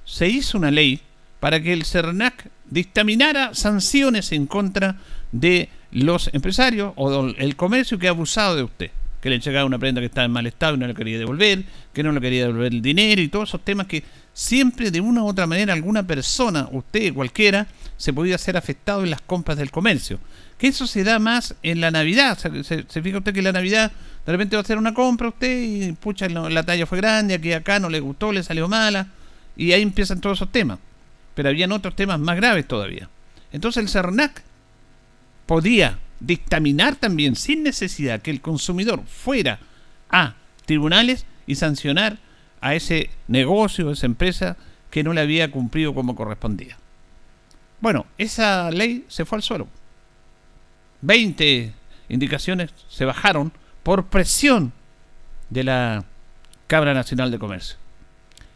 se 0.05 0.29
hizo 0.29 0.59
una 0.59 0.71
ley 0.71 1.01
para 1.41 1.61
que 1.61 1.73
el 1.73 1.85
CERNAC 1.85 2.51
dictaminara 2.71 3.55
sanciones 3.55 4.33
en 4.33 4.47
contra 4.47 4.97
de 5.33 5.69
los 5.93 6.31
empresarios 6.33 6.93
o 6.97 7.27
del 7.33 7.57
comercio 7.57 7.99
que 7.99 8.09
ha 8.09 8.11
abusado 8.11 8.57
de 8.57 8.63
usted. 8.63 8.91
Que 9.25 9.31
le 9.31 9.37
entregaba 9.37 9.65
una 9.65 9.79
prenda 9.79 10.03
que 10.03 10.07
estaba 10.07 10.27
en 10.27 10.33
mal 10.33 10.47
estado 10.47 10.75
y 10.75 10.79
no 10.79 10.87
le 10.87 10.93
quería 10.93 11.17
devolver, 11.17 11.65
que 11.95 12.03
no 12.03 12.13
le 12.13 12.21
quería 12.21 12.43
devolver 12.43 12.75
el 12.75 12.83
dinero 12.83 13.23
y 13.23 13.29
todos 13.29 13.49
esos 13.49 13.65
temas 13.65 13.87
que 13.87 14.05
siempre 14.35 14.91
de 14.91 15.01
una 15.01 15.23
u 15.23 15.29
otra 15.29 15.47
manera 15.47 15.73
alguna 15.73 16.07
persona, 16.07 16.69
usted, 16.71 17.15
cualquiera, 17.15 17.67
se 17.97 18.13
podía 18.13 18.37
ser 18.37 18.59
afectado 18.59 19.03
en 19.03 19.09
las 19.09 19.23
compras 19.23 19.57
del 19.57 19.71
comercio. 19.71 20.19
Que 20.59 20.67
eso 20.67 20.87
se 20.87 21.05
da 21.05 21.19
más 21.19 21.55
en 21.63 21.81
la 21.81 21.91
Navidad. 21.91 22.37
Se, 22.37 22.85
se 22.87 23.03
fija 23.03 23.17
usted 23.17 23.33
que 23.33 23.39
en 23.39 23.47
la 23.47 23.53
Navidad 23.53 23.93
de 24.27 24.33
repente 24.33 24.57
va 24.57 24.61
a 24.61 24.63
hacer 24.63 24.77
una 24.77 24.93
compra 24.93 25.29
usted 25.29 25.63
y 25.63 25.93
pucha, 25.93 26.29
la 26.29 26.63
talla 26.63 26.85
fue 26.85 26.99
grande, 26.99 27.33
aquí 27.33 27.55
acá 27.55 27.81
no 27.81 27.89
le 27.89 28.01
gustó, 28.01 28.31
le 28.31 28.43
salió 28.43 28.69
mala. 28.69 29.09
Y 29.57 29.73
ahí 29.73 29.81
empiezan 29.81 30.21
todos 30.21 30.37
esos 30.37 30.53
temas. 30.53 30.79
Pero 31.35 31.49
habían 31.49 31.73
otros 31.73 31.97
temas 31.97 32.21
más 32.21 32.37
graves 32.37 32.69
todavía. 32.69 33.09
Entonces 33.53 33.83
el 33.83 33.89
CERNAC 33.89 34.43
podía 35.47 35.99
dictaminar 36.21 36.97
también 36.97 37.37
sin 37.37 37.63
necesidad 37.63 38.23
que 38.23 38.31
el 38.31 38.41
consumidor 38.41 39.03
fuera 39.07 39.59
a 40.11 40.35
tribunales 40.67 41.27
y 41.47 41.57
sancionar 41.57 42.19
a 42.61 42.75
ese 42.75 43.11
negocio, 43.29 43.89
a 43.89 43.93
esa 43.93 44.07
empresa 44.07 44.57
que 44.91 45.03
no 45.03 45.13
le 45.13 45.21
había 45.21 45.51
cumplido 45.51 45.95
como 45.95 46.17
correspondía. 46.17 46.79
Bueno, 47.81 48.07
esa 48.17 48.71
ley 48.71 49.05
se 49.09 49.25
fue 49.25 49.37
al 49.37 49.43
suelo. 49.43 49.69
20 51.03 51.73
indicaciones 52.09 52.71
se 52.89 53.05
bajaron 53.05 53.53
por 53.83 54.07
presión 54.07 54.73
de 55.51 55.65
la 55.65 56.05
Cámara 56.67 56.95
Nacional 56.95 57.31
de 57.31 57.39
Comercio. 57.39 57.77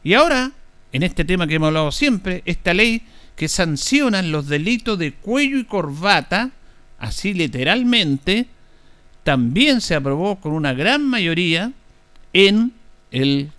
Y 0.03 0.15
ahora, 0.15 0.53
en 0.93 1.03
este 1.03 1.25
tema 1.25 1.47
que 1.47 1.57
hemos 1.57 1.69
hablado 1.69 1.93
siempre, 1.93 2.43
esta 2.47 2.73
ley 2.73 3.03
que 3.37 3.49
sanciona 3.49 4.23
los 4.23 4.47
delitos 4.49 4.99
de 4.99 5.13
cuello 5.13 5.59
y 5.59 5.65
corbata, 5.65 6.51
así 6.99 7.35
literalmente, 7.35 8.47
también 9.25 9.81
se 9.81 9.95
aprobó 9.95 10.37
con 10.37 10.53
una 10.53 10.73
gran 10.73 11.07
mayoría 11.07 11.73
en 12.33 12.73
el, 13.11 13.51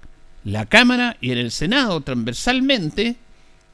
la 0.43 0.65
Cámara 0.65 1.17
y 1.22 1.31
en 1.31 1.38
el 1.38 1.51
Senado 1.51 2.01
transversalmente, 2.01 3.15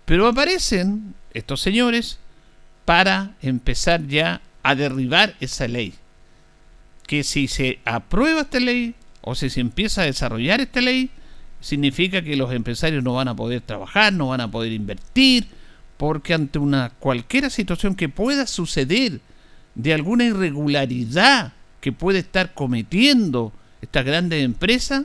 pero 0.05 0.27
aparecen 0.27 1.15
estos 1.33 1.61
señores 1.61 2.19
para 2.85 3.35
empezar 3.41 4.05
ya 4.07 4.41
a 4.63 4.75
derribar 4.75 5.35
esa 5.39 5.67
ley. 5.67 5.93
Que 7.07 7.23
si 7.23 7.47
se 7.47 7.79
aprueba 7.85 8.41
esta 8.41 8.59
ley 8.59 8.95
o 9.21 9.35
si 9.35 9.49
se 9.49 9.61
empieza 9.61 10.01
a 10.01 10.05
desarrollar 10.05 10.61
esta 10.61 10.81
ley, 10.81 11.09
significa 11.61 12.21
que 12.21 12.35
los 12.35 12.51
empresarios 12.53 13.03
no 13.03 13.13
van 13.13 13.27
a 13.27 13.35
poder 13.35 13.61
trabajar, 13.61 14.13
no 14.13 14.27
van 14.27 14.41
a 14.41 14.51
poder 14.51 14.71
invertir, 14.71 15.47
porque 15.97 16.33
ante 16.33 16.59
una 16.59 16.91
cualquier 16.99 17.49
situación 17.49 17.95
que 17.95 18.09
pueda 18.09 18.45
suceder 18.47 19.19
de 19.75 19.93
alguna 19.93 20.25
irregularidad 20.25 21.53
que 21.81 21.91
puede 21.91 22.19
estar 22.19 22.53
cometiendo 22.53 23.53
estas 23.81 24.05
grandes 24.05 24.43
empresas, 24.43 25.03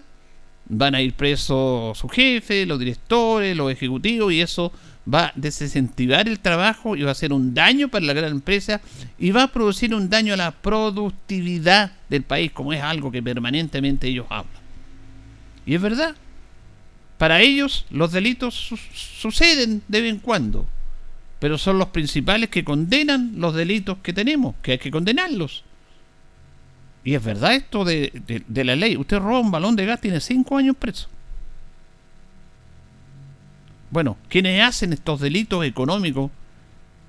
van 0.68 0.94
a 0.94 1.02
ir 1.02 1.14
presos 1.14 1.98
su 1.98 2.08
jefe, 2.08 2.64
los 2.64 2.78
directores, 2.78 3.56
los 3.56 3.70
ejecutivos, 3.72 4.32
y 4.32 4.40
eso 4.40 4.72
va 5.12 5.26
a 5.26 5.32
desincentivar 5.34 6.28
el 6.28 6.38
trabajo 6.38 6.94
y 6.94 7.02
va 7.02 7.08
a 7.08 7.12
hacer 7.12 7.32
un 7.32 7.54
daño 7.54 7.88
para 7.88 8.06
la 8.06 8.12
gran 8.12 8.30
empresa 8.30 8.80
y 9.18 9.30
va 9.32 9.44
a 9.44 9.52
producir 9.52 9.94
un 9.94 10.08
daño 10.08 10.34
a 10.34 10.36
la 10.36 10.52
productividad 10.52 11.92
del 12.08 12.22
país, 12.22 12.52
como 12.52 12.72
es 12.72 12.82
algo 12.82 13.10
que 13.10 13.22
permanentemente 13.22 14.08
ellos 14.08 14.26
hablan. 14.30 14.62
Y 15.66 15.74
es 15.74 15.80
verdad, 15.80 16.14
para 17.18 17.40
ellos 17.40 17.86
los 17.90 18.12
delitos 18.12 18.72
suceden 18.94 19.82
de 19.88 20.00
vez 20.00 20.10
en 20.10 20.20
cuando, 20.20 20.66
pero 21.40 21.58
son 21.58 21.78
los 21.78 21.88
principales 21.88 22.50
que 22.50 22.62
condenan 22.62 23.32
los 23.36 23.54
delitos 23.54 23.98
que 24.02 24.12
tenemos, 24.12 24.54
que 24.62 24.72
hay 24.72 24.78
que 24.78 24.90
condenarlos. 24.90 25.64
Y 27.02 27.14
es 27.14 27.24
verdad 27.24 27.54
esto 27.54 27.84
de, 27.84 28.44
la 28.46 28.76
ley. 28.76 28.96
Usted 28.96 29.18
roba 29.18 29.40
un 29.40 29.50
balón 29.50 29.74
de 29.74 29.86
gas, 29.86 30.02
tiene 30.02 30.20
cinco 30.20 30.58
años 30.58 30.76
preso. 30.78 31.08
Bueno, 33.90 34.18
quienes 34.28 34.62
hacen 34.62 34.92
estos 34.92 35.18
delitos 35.18 35.64
económicos 35.64 36.30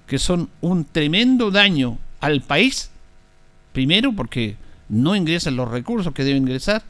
que 0.07 0.17
son 0.17 0.49
un 0.61 0.85
tremendo 0.85 1.51
daño 1.51 1.99
al 2.21 2.41
país, 2.41 2.89
primero 3.73 4.13
porque 4.13 4.55
no 4.87 5.15
ingresan 5.15 5.57
los 5.57 5.69
recursos 5.69 6.13
que 6.13 6.23
deben 6.23 6.43
ingresar, 6.43 6.83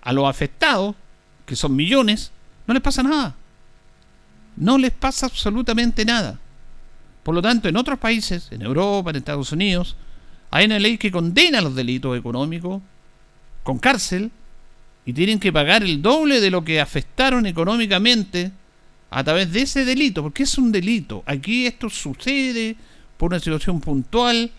a 0.00 0.12
los 0.12 0.28
afectados, 0.28 0.96
que 1.44 1.56
son 1.56 1.76
millones, 1.76 2.32
no 2.66 2.72
les 2.72 2.82
pasa 2.82 3.02
nada. 3.02 3.36
No 4.56 4.78
les 4.78 4.92
pasa 4.92 5.26
absolutamente 5.26 6.04
nada. 6.04 6.38
Por 7.22 7.34
lo 7.34 7.42
tanto, 7.42 7.68
en 7.68 7.76
otros 7.76 7.98
países, 7.98 8.48
en 8.50 8.62
Europa, 8.62 9.10
en 9.10 9.16
Estados 9.16 9.52
Unidos, 9.52 9.96
hay 10.50 10.66
una 10.66 10.78
ley 10.78 10.98
que 10.98 11.10
condena 11.10 11.60
los 11.60 11.74
delitos 11.74 12.18
económicos 12.18 12.82
con 13.62 13.78
cárcel 13.78 14.30
y 15.06 15.12
tienen 15.12 15.38
que 15.38 15.52
pagar 15.52 15.82
el 15.82 16.02
doble 16.02 16.40
de 16.40 16.50
lo 16.50 16.64
que 16.64 16.80
afectaron 16.80 17.46
económicamente 17.46 18.52
a 19.10 19.24
través 19.24 19.52
de 19.52 19.62
ese 19.62 19.84
delito, 19.84 20.22
porque 20.22 20.44
es 20.44 20.58
un 20.58 20.72
delito. 20.72 21.22
Aquí 21.26 21.66
esto 21.66 21.90
sucede 21.90 22.76
por 23.16 23.30
una 23.30 23.38
situación 23.38 23.80
puntual 23.80 24.50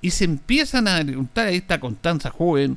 y 0.00 0.10
se 0.10 0.24
empiezan 0.24 0.86
a 0.88 1.02
preguntar 1.02 1.46
a 1.46 1.50
esta 1.50 1.80
Constanza 1.80 2.30
joven, 2.30 2.76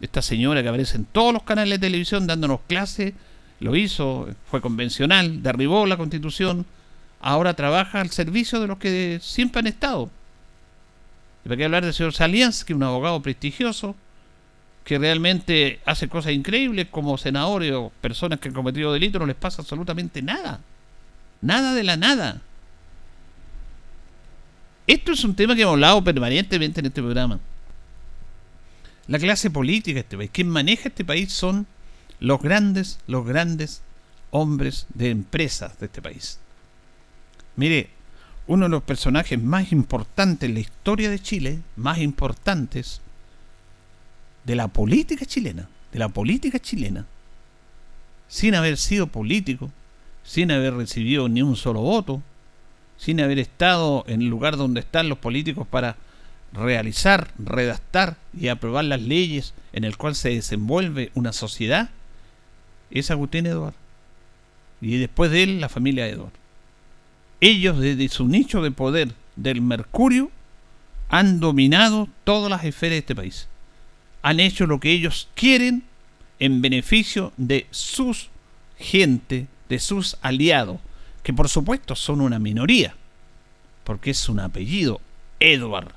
esta 0.00 0.22
señora 0.22 0.62
que 0.62 0.68
aparece 0.68 0.96
en 0.96 1.04
todos 1.06 1.32
los 1.32 1.42
canales 1.42 1.80
de 1.80 1.86
televisión 1.86 2.26
dándonos 2.26 2.60
clases, 2.66 3.14
lo 3.60 3.76
hizo, 3.76 4.28
fue 4.50 4.60
convencional, 4.60 5.42
derribó 5.42 5.86
la 5.86 5.96
constitución, 5.96 6.66
ahora 7.20 7.54
trabaja 7.54 8.00
al 8.00 8.10
servicio 8.10 8.60
de 8.60 8.66
los 8.66 8.78
que 8.78 9.18
siempre 9.22 9.60
han 9.60 9.66
estado. 9.66 10.10
¿Y 11.44 11.48
para 11.48 11.56
qué 11.56 11.64
hablar 11.64 11.84
del 11.84 11.94
señor 11.94 12.12
Salians, 12.12 12.64
que 12.64 12.72
es 12.72 12.76
un 12.76 12.82
abogado 12.82 13.20
prestigioso, 13.22 13.96
que 14.84 14.98
realmente 14.98 15.80
hace 15.84 16.08
cosas 16.08 16.32
increíbles 16.32 16.86
como 16.90 17.18
senadores 17.18 17.72
o 17.72 17.92
personas 18.00 18.38
que 18.38 18.48
han 18.48 18.54
cometido 18.54 18.92
delitos, 18.92 19.20
no 19.20 19.26
les 19.26 19.36
pasa 19.36 19.62
absolutamente 19.62 20.22
nada. 20.22 20.60
Nada 21.40 21.74
de 21.74 21.82
la 21.82 21.96
nada. 21.96 22.40
Esto 24.86 25.12
es 25.12 25.24
un 25.24 25.34
tema 25.34 25.56
que 25.56 25.62
hemos 25.62 25.72
hablado 25.72 26.04
permanentemente 26.04 26.80
en 26.80 26.86
este 26.86 27.02
programa. 27.02 27.40
La 29.08 29.18
clase 29.18 29.50
política 29.50 29.94
de 29.94 30.00
este 30.00 30.16
país, 30.16 30.30
quien 30.32 30.48
maneja 30.48 30.88
este 30.88 31.04
país 31.04 31.32
son 31.32 31.66
los 32.20 32.40
grandes, 32.40 32.98
los 33.06 33.26
grandes 33.26 33.82
hombres 34.30 34.86
de 34.94 35.10
empresas 35.10 35.78
de 35.78 35.86
este 35.86 36.02
país. 36.02 36.38
Mire, 37.56 37.90
uno 38.46 38.66
de 38.66 38.70
los 38.70 38.82
personajes 38.82 39.40
más 39.42 39.72
importantes 39.72 40.48
en 40.48 40.54
la 40.54 40.60
historia 40.60 41.10
de 41.10 41.18
Chile, 41.18 41.60
más 41.76 41.98
importantes 41.98 43.00
de 44.44 44.54
la 44.54 44.68
política 44.68 45.24
chilena, 45.24 45.68
de 45.92 45.98
la 45.98 46.08
política 46.08 46.58
chilena, 46.58 47.06
sin 48.28 48.54
haber 48.54 48.76
sido 48.76 49.06
político, 49.08 49.70
sin 50.22 50.50
haber 50.50 50.74
recibido 50.74 51.28
ni 51.28 51.42
un 51.42 51.56
solo 51.56 51.80
voto, 51.80 52.22
sin 52.98 53.20
haber 53.20 53.38
estado 53.38 54.04
en 54.06 54.22
el 54.22 54.28
lugar 54.28 54.56
donde 54.56 54.80
están 54.80 55.08
los 55.08 55.18
políticos 55.18 55.66
para 55.66 55.96
realizar, 56.52 57.32
redactar 57.38 58.16
y 58.38 58.48
aprobar 58.48 58.84
las 58.84 59.02
leyes 59.02 59.54
en 59.72 59.84
el 59.84 59.96
cual 59.96 60.14
se 60.14 60.30
desenvuelve 60.30 61.10
una 61.14 61.32
sociedad, 61.32 61.90
es 62.90 63.10
Agustín 63.10 63.46
Eduardo. 63.46 63.76
Y 64.80 64.98
después 64.98 65.30
de 65.30 65.42
él, 65.42 65.60
la 65.60 65.68
familia 65.68 66.06
Eduardo. 66.06 66.32
Ellos, 67.40 67.78
desde 67.78 68.08
su 68.08 68.26
nicho 68.26 68.62
de 68.62 68.70
poder 68.70 69.12
del 69.36 69.60
Mercurio, 69.60 70.30
han 71.08 71.40
dominado 71.40 72.08
todas 72.24 72.50
las 72.50 72.64
esferas 72.64 72.94
de 72.94 72.98
este 72.98 73.14
país. 73.14 73.48
Han 74.22 74.40
hecho 74.40 74.66
lo 74.66 74.80
que 74.80 74.90
ellos 74.90 75.28
quieren 75.34 75.84
en 76.38 76.62
beneficio 76.62 77.32
de 77.36 77.66
sus 77.70 78.30
gente, 78.78 79.46
de 79.68 79.78
sus 79.78 80.16
aliados, 80.20 80.80
que 81.22 81.32
por 81.32 81.48
supuesto 81.48 81.94
son 81.94 82.20
una 82.20 82.38
minoría, 82.38 82.94
porque 83.84 84.10
es 84.10 84.28
un 84.28 84.40
apellido, 84.40 85.00
Edward. 85.40 85.92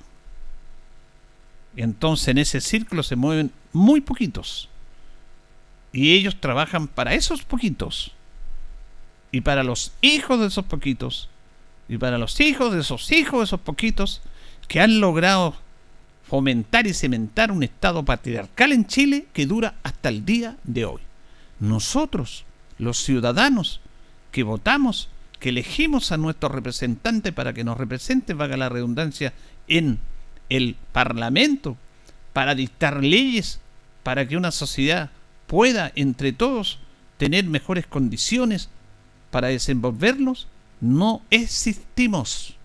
Entonces 1.76 2.30
en 2.30 2.38
ese 2.40 2.62
círculo 2.62 3.04
se 3.04 3.16
mueven 3.16 3.52
muy 3.74 4.02
poquitos. 4.02 4.70
Y 5.92 6.14
ellos 6.14 6.40
trabajan 6.40 6.88
para 6.88 7.14
esos 7.14 7.44
poquitos. 7.44 8.12
Y 9.32 9.42
para 9.42 9.64
los 9.64 9.92
hijos 10.02 10.40
de 10.40 10.48
esos 10.48 10.66
poquitos. 10.66 11.30
Y 11.88 11.98
para 11.98 12.18
los 12.18 12.40
hijos 12.40 12.74
de 12.74 12.82
esos 12.82 13.12
hijos 13.12 13.40
de 13.40 13.46
esos 13.46 13.60
poquitos 13.62 14.22
que 14.68 14.80
han 14.80 15.00
logrado 15.00 15.56
fomentar 16.30 16.86
y 16.86 16.94
cementar 16.94 17.52
un 17.52 17.64
Estado 17.64 18.06
patriarcal 18.06 18.72
en 18.72 18.86
Chile 18.86 19.26
que 19.34 19.48
dura 19.48 19.74
hasta 19.82 20.10
el 20.10 20.26
día 20.26 20.58
de 20.64 20.86
hoy. 20.86 21.02
Nosotros, 21.60 22.46
los 22.78 23.04
ciudadanos 23.04 23.82
que 24.32 24.44
votamos, 24.44 25.10
que 25.40 25.50
elegimos 25.50 26.12
a 26.12 26.18
nuestro 26.18 26.50
representante 26.50 27.32
para 27.32 27.54
que 27.54 27.64
nos 27.64 27.78
represente, 27.78 28.36
valga 28.36 28.58
la 28.58 28.70
redundancia, 28.70 29.34
en 29.68 30.00
el 30.50 30.76
Parlamento, 30.92 31.78
para 32.34 32.54
dictar 32.54 33.04
leyes, 33.04 33.60
para 34.04 34.28
que 34.28 34.38
una 34.38 34.52
sociedad 34.52 35.10
pueda 35.50 35.92
entre 35.96 36.32
todos 36.32 36.78
tener 37.18 37.44
mejores 37.46 37.88
condiciones 37.88 38.70
para 39.32 39.48
desenvolvernos, 39.48 40.48
no 40.80 41.24
existimos. 41.32 42.56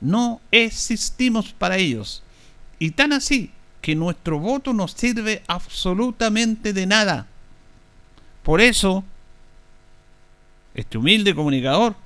No 0.00 0.40
existimos 0.52 1.52
para 1.52 1.76
ellos. 1.76 2.22
Y 2.78 2.92
tan 2.92 3.12
así 3.12 3.50
que 3.80 3.96
nuestro 3.96 4.38
voto 4.38 4.72
no 4.72 4.86
sirve 4.86 5.42
absolutamente 5.48 6.72
de 6.72 6.86
nada. 6.86 7.26
Por 8.44 8.60
eso, 8.60 9.02
este 10.74 10.98
humilde 10.98 11.34
comunicador 11.34 11.96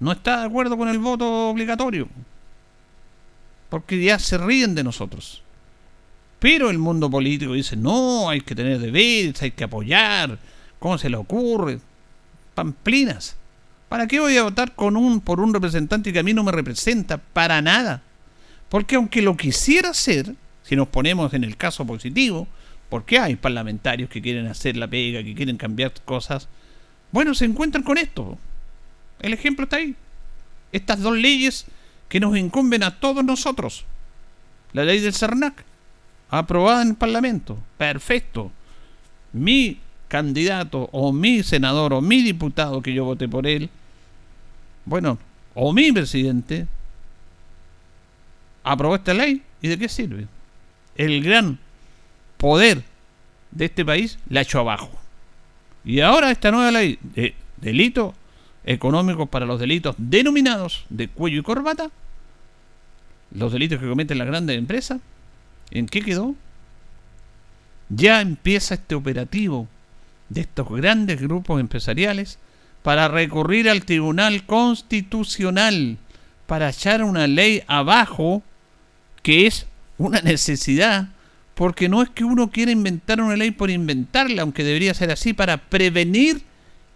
no 0.00 0.12
está 0.12 0.40
de 0.40 0.46
acuerdo 0.46 0.78
con 0.78 0.88
el 0.88 0.98
voto 0.98 1.50
obligatorio. 1.50 2.08
Porque 3.68 4.02
ya 4.02 4.18
se 4.18 4.38
ríen 4.38 4.74
de 4.74 4.82
nosotros. 4.82 5.42
Pero 6.38 6.70
el 6.70 6.78
mundo 6.78 7.10
político 7.10 7.54
dice, 7.54 7.76
no, 7.76 8.28
hay 8.28 8.40
que 8.40 8.54
tener 8.54 8.78
deberes, 8.78 9.40
hay 9.42 9.52
que 9.52 9.64
apoyar. 9.64 10.38
¿Cómo 10.78 10.98
se 10.98 11.08
le 11.08 11.16
ocurre? 11.16 11.80
Pamplinas. 12.54 13.36
¿Para 13.88 14.06
qué 14.06 14.20
voy 14.20 14.36
a 14.36 14.42
votar 14.42 14.74
con 14.74 14.96
un, 14.96 15.20
por 15.20 15.40
un 15.40 15.54
representante 15.54 16.12
que 16.12 16.18
a 16.18 16.22
mí 16.22 16.34
no 16.34 16.44
me 16.44 16.52
representa? 16.52 17.18
Para 17.18 17.62
nada. 17.62 18.02
Porque 18.68 18.96
aunque 18.96 19.22
lo 19.22 19.36
quisiera 19.36 19.90
hacer, 19.90 20.34
si 20.62 20.76
nos 20.76 20.88
ponemos 20.88 21.32
en 21.34 21.44
el 21.44 21.56
caso 21.56 21.86
positivo, 21.86 22.48
porque 22.88 23.18
hay 23.18 23.36
parlamentarios 23.36 24.10
que 24.10 24.20
quieren 24.20 24.46
hacer 24.46 24.76
la 24.76 24.88
pega, 24.88 25.22
que 25.22 25.34
quieren 25.34 25.56
cambiar 25.56 25.92
cosas, 26.04 26.48
bueno, 27.12 27.34
se 27.34 27.44
encuentran 27.44 27.84
con 27.84 27.98
esto. 27.98 28.38
El 29.20 29.32
ejemplo 29.32 29.64
está 29.64 29.76
ahí. 29.76 29.94
Estas 30.72 31.00
dos 31.00 31.16
leyes 31.16 31.66
que 32.08 32.20
nos 32.20 32.36
incumben 32.36 32.82
a 32.82 32.98
todos 32.98 33.24
nosotros. 33.24 33.84
La 34.72 34.84
ley 34.84 35.00
del 35.00 35.14
CERNAC, 35.14 35.64
aprobada 36.30 36.82
en 36.82 36.88
el 36.88 36.94
Parlamento. 36.94 37.58
Perfecto. 37.76 38.50
Mi 39.32 39.78
candidato 40.08 40.88
o 40.92 41.12
mi 41.12 41.42
senador 41.42 41.92
o 41.92 42.00
mi 42.00 42.22
diputado 42.22 42.80
que 42.82 42.94
yo 42.94 43.04
voté 43.04 43.28
por 43.28 43.46
él, 43.46 43.68
bueno, 44.84 45.18
o 45.54 45.72
mi 45.72 45.90
presidente, 45.92 46.66
aprobó 48.62 48.94
esta 48.96 49.14
ley. 49.14 49.42
¿Y 49.62 49.68
de 49.68 49.78
qué 49.78 49.88
sirve? 49.88 50.26
El 50.96 51.22
gran 51.22 51.58
poder 52.36 52.84
de 53.50 53.64
este 53.64 53.84
país 53.84 54.18
la 54.28 54.42
echó 54.42 54.60
abajo. 54.60 54.90
Y 55.84 56.00
ahora 56.00 56.30
esta 56.30 56.50
nueva 56.50 56.70
ley 56.70 56.98
de 57.02 57.34
delito 57.56 58.14
económico 58.64 59.26
para 59.26 59.46
los 59.46 59.60
delitos 59.60 59.94
denominados 59.98 60.84
de 60.88 61.08
cuello 61.08 61.40
y 61.40 61.42
corbata, 61.42 61.90
los 63.30 63.52
delitos 63.52 63.80
que 63.80 63.88
cometen 63.88 64.18
las 64.18 64.26
grandes 64.26 64.58
empresas, 64.58 65.00
¿en 65.70 65.86
qué 65.86 66.02
quedó? 66.02 66.34
Ya 67.88 68.20
empieza 68.20 68.74
este 68.74 68.94
operativo 68.94 69.68
de 70.28 70.42
estos 70.42 70.68
grandes 70.68 71.20
grupos 71.20 71.60
empresariales 71.60 72.38
para 72.82 73.08
recurrir 73.08 73.68
al 73.68 73.84
Tribunal 73.84 74.44
Constitucional 74.44 75.98
para 76.46 76.70
echar 76.70 77.02
una 77.02 77.26
ley 77.26 77.62
abajo 77.66 78.42
que 79.22 79.46
es 79.46 79.66
una 79.98 80.20
necesidad 80.20 81.08
porque 81.54 81.88
no 81.88 82.02
es 82.02 82.10
que 82.10 82.22
uno 82.22 82.50
quiera 82.50 82.70
inventar 82.70 83.20
una 83.20 83.34
ley 83.34 83.50
por 83.50 83.70
inventarla, 83.70 84.42
aunque 84.42 84.62
debería 84.62 84.92
ser 84.92 85.10
así, 85.10 85.32
para 85.32 85.56
prevenir 85.56 86.42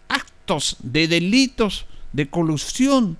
actos 0.09 0.77
de 0.83 1.09
delitos 1.09 1.87
de 2.13 2.29
colusión 2.29 3.17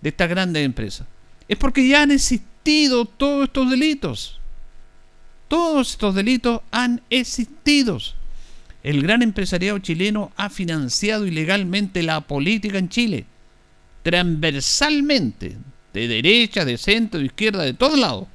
de 0.00 0.08
estas 0.08 0.28
grandes 0.28 0.64
empresas. 0.64 1.06
Es 1.46 1.56
porque 1.58 1.86
ya 1.86 2.02
han 2.02 2.10
existido 2.10 3.04
todos 3.04 3.44
estos 3.44 3.70
delitos. 3.70 4.39
Todos 5.50 5.90
estos 5.90 6.14
delitos 6.14 6.62
han 6.70 7.02
existido. 7.10 7.98
El 8.82 9.02
gran 9.02 9.20
empresariado 9.20 9.78
chileno 9.80 10.32
ha 10.36 10.48
financiado 10.48 11.26
ilegalmente 11.26 12.02
la 12.02 12.22
política 12.22 12.78
en 12.78 12.88
Chile, 12.88 13.26
transversalmente, 14.02 15.58
de 15.92 16.08
derecha, 16.08 16.64
de 16.64 16.78
centro, 16.78 17.20
de 17.20 17.26
izquierda, 17.26 17.64
de 17.64 17.74
todos 17.74 17.98
lados 17.98 18.28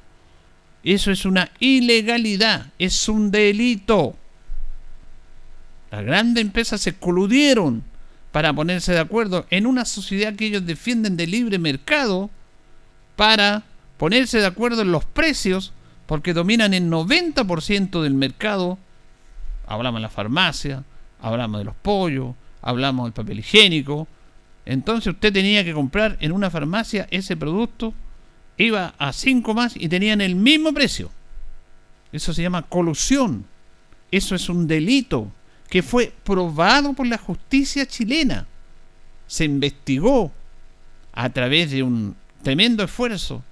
eso 0.94 1.12
es 1.12 1.26
una 1.26 1.50
ilegalidad, 1.60 2.68
es 2.78 3.10
un 3.10 3.32
delito. 3.32 4.16
Las 5.90 6.06
grandes 6.06 6.44
empresas 6.44 6.80
se 6.80 6.94
coludieron 6.94 7.84
para 8.32 8.54
ponerse 8.54 8.92
de 8.92 9.00
acuerdo 9.00 9.48
en 9.50 9.66
una 9.66 9.86
sociedad 9.86 10.36
que 10.36 10.46
ellos 10.46 10.66
defienden 10.66 11.18
de 11.18 11.26
libre 11.26 11.58
mercado 11.58 12.30
para 13.16 13.64
ponerse 13.98 14.40
de 14.40 14.46
acuerdo 14.46 14.84
en 14.84 14.92
los 14.92 15.06
precios 15.06 15.74
porque 16.06 16.34
dominan 16.34 16.74
el 16.74 16.90
90% 16.90 18.02
del 18.02 18.14
mercado. 18.14 18.78
Hablamos 19.68 20.00
de 20.00 20.04
la 20.04 20.10
farmacia, 20.10 20.84
hablamos 21.22 21.60
de 21.60 21.66
los 21.66 21.76
pollos, 21.76 22.36
hablamos 22.62 23.06
del 23.06 23.14
papel 23.14 23.40
higiénico. 23.40 24.08
Entonces 24.66 25.14
usted 25.14 25.34
tenía 25.34 25.64
que 25.64 25.74
comprar 25.74 26.18
en 26.20 26.32
una 26.32 26.50
farmacia 26.50 27.08
ese 27.12 27.38
producto 27.38 27.94
iba 28.58 28.94
a 28.98 29.12
cinco 29.14 29.54
más 29.54 29.76
y 29.76 29.90
tenían 29.90 30.22
el 30.22 30.36
mismo 30.36 30.74
precio. 30.74 31.12
Eso 32.12 32.34
se 32.34 32.42
llama 32.42 32.64
colusión. 32.64 33.46
Eso 34.12 34.36
es 34.36 34.50
un 34.50 34.68
delito 34.68 35.32
que 35.70 35.84
fue 35.84 36.14
probado 36.24 36.94
por 36.94 37.08
la 37.08 37.18
justicia 37.18 37.86
chilena. 37.86 38.48
Se 39.28 39.46
investigó 39.46 40.32
a 41.12 41.30
través 41.30 41.72
de 41.72 41.84
un 41.84 42.16
tremendo 42.44 42.84
esfuerzo 42.84 43.44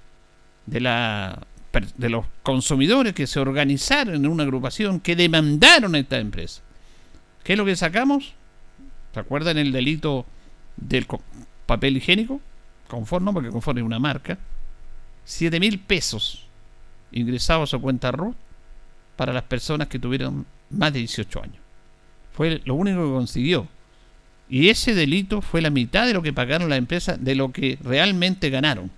de, 0.66 0.80
la, 0.80 1.46
de 1.96 2.08
los 2.08 2.26
consumidores 2.42 3.12
que 3.12 3.26
se 3.26 3.40
organizaron 3.40 4.14
en 4.14 4.26
una 4.26 4.44
agrupación 4.44 5.00
que 5.00 5.16
demandaron 5.16 5.94
a 5.94 5.98
esta 5.98 6.18
empresa. 6.18 6.62
¿Qué 7.42 7.52
es 7.52 7.58
lo 7.58 7.64
que 7.64 7.76
sacamos? 7.76 8.34
¿Se 9.12 9.20
acuerdan 9.20 9.58
el 9.58 9.72
delito 9.72 10.26
del 10.76 11.06
papel 11.66 11.96
higiénico, 11.96 12.40
Confort 12.88 13.24
no, 13.24 13.32
porque 13.32 13.50
Confort 13.50 13.78
es 13.78 13.84
una 13.84 13.98
marca, 13.98 14.38
7 15.24 15.58
mil 15.60 15.78
pesos 15.78 16.46
ingresados 17.12 17.70
a 17.70 17.76
su 17.76 17.80
cuenta 17.80 18.10
RUT 18.10 18.36
para 19.16 19.32
las 19.32 19.44
personas 19.44 19.88
que 19.88 19.98
tuvieron 19.98 20.46
más 20.70 20.92
de 20.92 21.00
18 21.00 21.42
años. 21.42 21.58
Fue 22.32 22.60
lo 22.64 22.74
único 22.74 23.04
que 23.04 23.12
consiguió. 23.12 23.68
Y 24.48 24.68
ese 24.68 24.94
delito 24.94 25.40
fue 25.40 25.62
la 25.62 25.70
mitad 25.70 26.06
de 26.06 26.12
lo 26.12 26.22
que 26.22 26.32
pagaron 26.32 26.68
las 26.68 26.78
empresas, 26.78 27.22
de 27.22 27.34
lo 27.34 27.52
que 27.52 27.78
realmente 27.82 28.50
ganaron. 28.50 28.90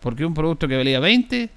Porque 0.00 0.24
un 0.24 0.34
producto 0.34 0.68
que 0.68 0.76
valía 0.76 1.00
20, 1.00 1.50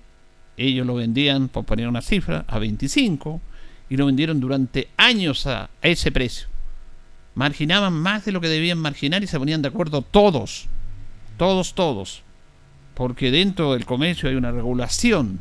ellos 0.68 0.86
lo 0.86 0.96
vendían, 0.96 1.48
por 1.48 1.66
poner 1.66 1.88
una 1.88 2.02
cifra, 2.02 2.46
a 2.48 2.60
25 2.60 3.42
y 3.90 3.98
lo 3.98 4.06
vendieron 4.06 4.40
durante 4.40 4.90
años 4.98 5.48
a, 5.48 5.70
ese 5.82 6.12
precio. 6.12 6.48
Marginaban 7.36 7.94
más 7.94 8.26
de 8.26 8.32
lo 8.32 8.42
que 8.42 8.50
debían 8.50 8.78
marginar 8.78 9.24
y 9.24 9.28
se 9.28 9.40
ponían 9.40 9.62
de 9.62 9.70
acuerdo 9.70 10.02
todos, 10.02 10.68
todos, 11.38 11.74
todos. 11.74 12.24
Porque 12.94 13.32
dentro 13.32 13.74
del 13.74 13.86
comercio 13.86 14.30
hay 14.30 14.36
una 14.36 14.52
regulación, 14.52 15.40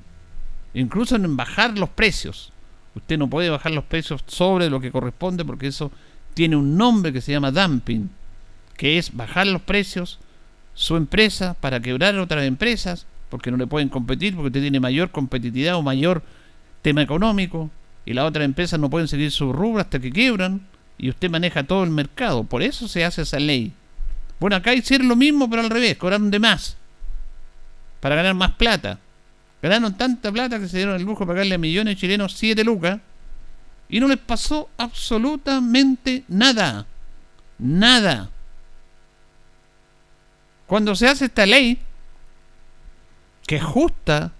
incluso 0.72 1.16
en 1.16 1.36
bajar 1.36 1.76
los 1.76 1.88
precios. 1.88 2.52
Usted 2.94 3.18
no 3.18 3.28
puede 3.28 3.50
bajar 3.50 3.72
los 3.72 3.84
precios 3.84 4.22
sobre 4.26 4.70
lo 4.70 4.80
que 4.80 4.92
corresponde 4.92 5.44
porque 5.44 5.66
eso 5.66 5.90
tiene 6.34 6.56
un 6.56 6.76
nombre 6.76 7.12
que 7.12 7.20
se 7.20 7.32
llama 7.32 7.50
dumping, 7.50 8.08
que 8.76 8.98
es 8.98 9.14
bajar 9.14 9.46
los 9.48 9.62
precios 9.62 10.20
su 10.74 10.96
empresa 10.96 11.54
para 11.54 11.80
quebrar 11.80 12.16
otras 12.18 12.44
empresas 12.44 13.06
porque 13.28 13.50
no 13.50 13.56
le 13.56 13.66
pueden 13.66 13.88
competir, 13.88 14.34
porque 14.34 14.48
usted 14.48 14.62
tiene 14.62 14.80
mayor 14.80 15.10
competitividad 15.10 15.76
o 15.76 15.82
mayor 15.82 16.22
tema 16.82 17.02
económico, 17.02 17.70
y 18.04 18.14
las 18.14 18.24
otras 18.24 18.44
empresas 18.44 18.80
no 18.80 18.88
pueden 18.88 19.08
seguir 19.08 19.30
su 19.30 19.52
rubro 19.52 19.80
hasta 19.80 19.98
que 19.98 20.10
quiebran, 20.10 20.66
y 20.96 21.10
usted 21.10 21.30
maneja 21.30 21.62
todo 21.64 21.84
el 21.84 21.90
mercado. 21.90 22.44
Por 22.44 22.62
eso 22.62 22.88
se 22.88 23.04
hace 23.04 23.22
esa 23.22 23.38
ley. 23.38 23.72
Bueno, 24.40 24.56
acá 24.56 24.72
hicieron 24.74 25.08
lo 25.08 25.16
mismo, 25.16 25.48
pero 25.50 25.62
al 25.62 25.70
revés, 25.70 25.96
cobraron 25.96 26.30
de 26.30 26.38
más, 26.38 26.76
para 28.00 28.14
ganar 28.14 28.34
más 28.34 28.52
plata. 28.52 28.98
Ganaron 29.60 29.96
tanta 29.96 30.30
plata 30.30 30.58
que 30.58 30.68
se 30.68 30.76
dieron 30.76 30.94
el 30.94 31.02
lujo 31.02 31.24
de 31.24 31.28
pagarle 31.28 31.56
a 31.56 31.58
millones 31.58 31.96
de 31.96 32.00
chilenos 32.00 32.34
7 32.34 32.62
lucas, 32.64 33.00
y 33.88 34.00
no 34.00 34.08
les 34.08 34.18
pasó 34.18 34.68
absolutamente 34.76 36.24
nada. 36.28 36.86
Nada. 37.58 38.30
Cuando 40.66 40.94
se 40.94 41.08
hace 41.08 41.24
esta 41.24 41.46
ley, 41.46 41.78
que 43.48 43.56
es 43.56 43.64
justa. 43.64 44.30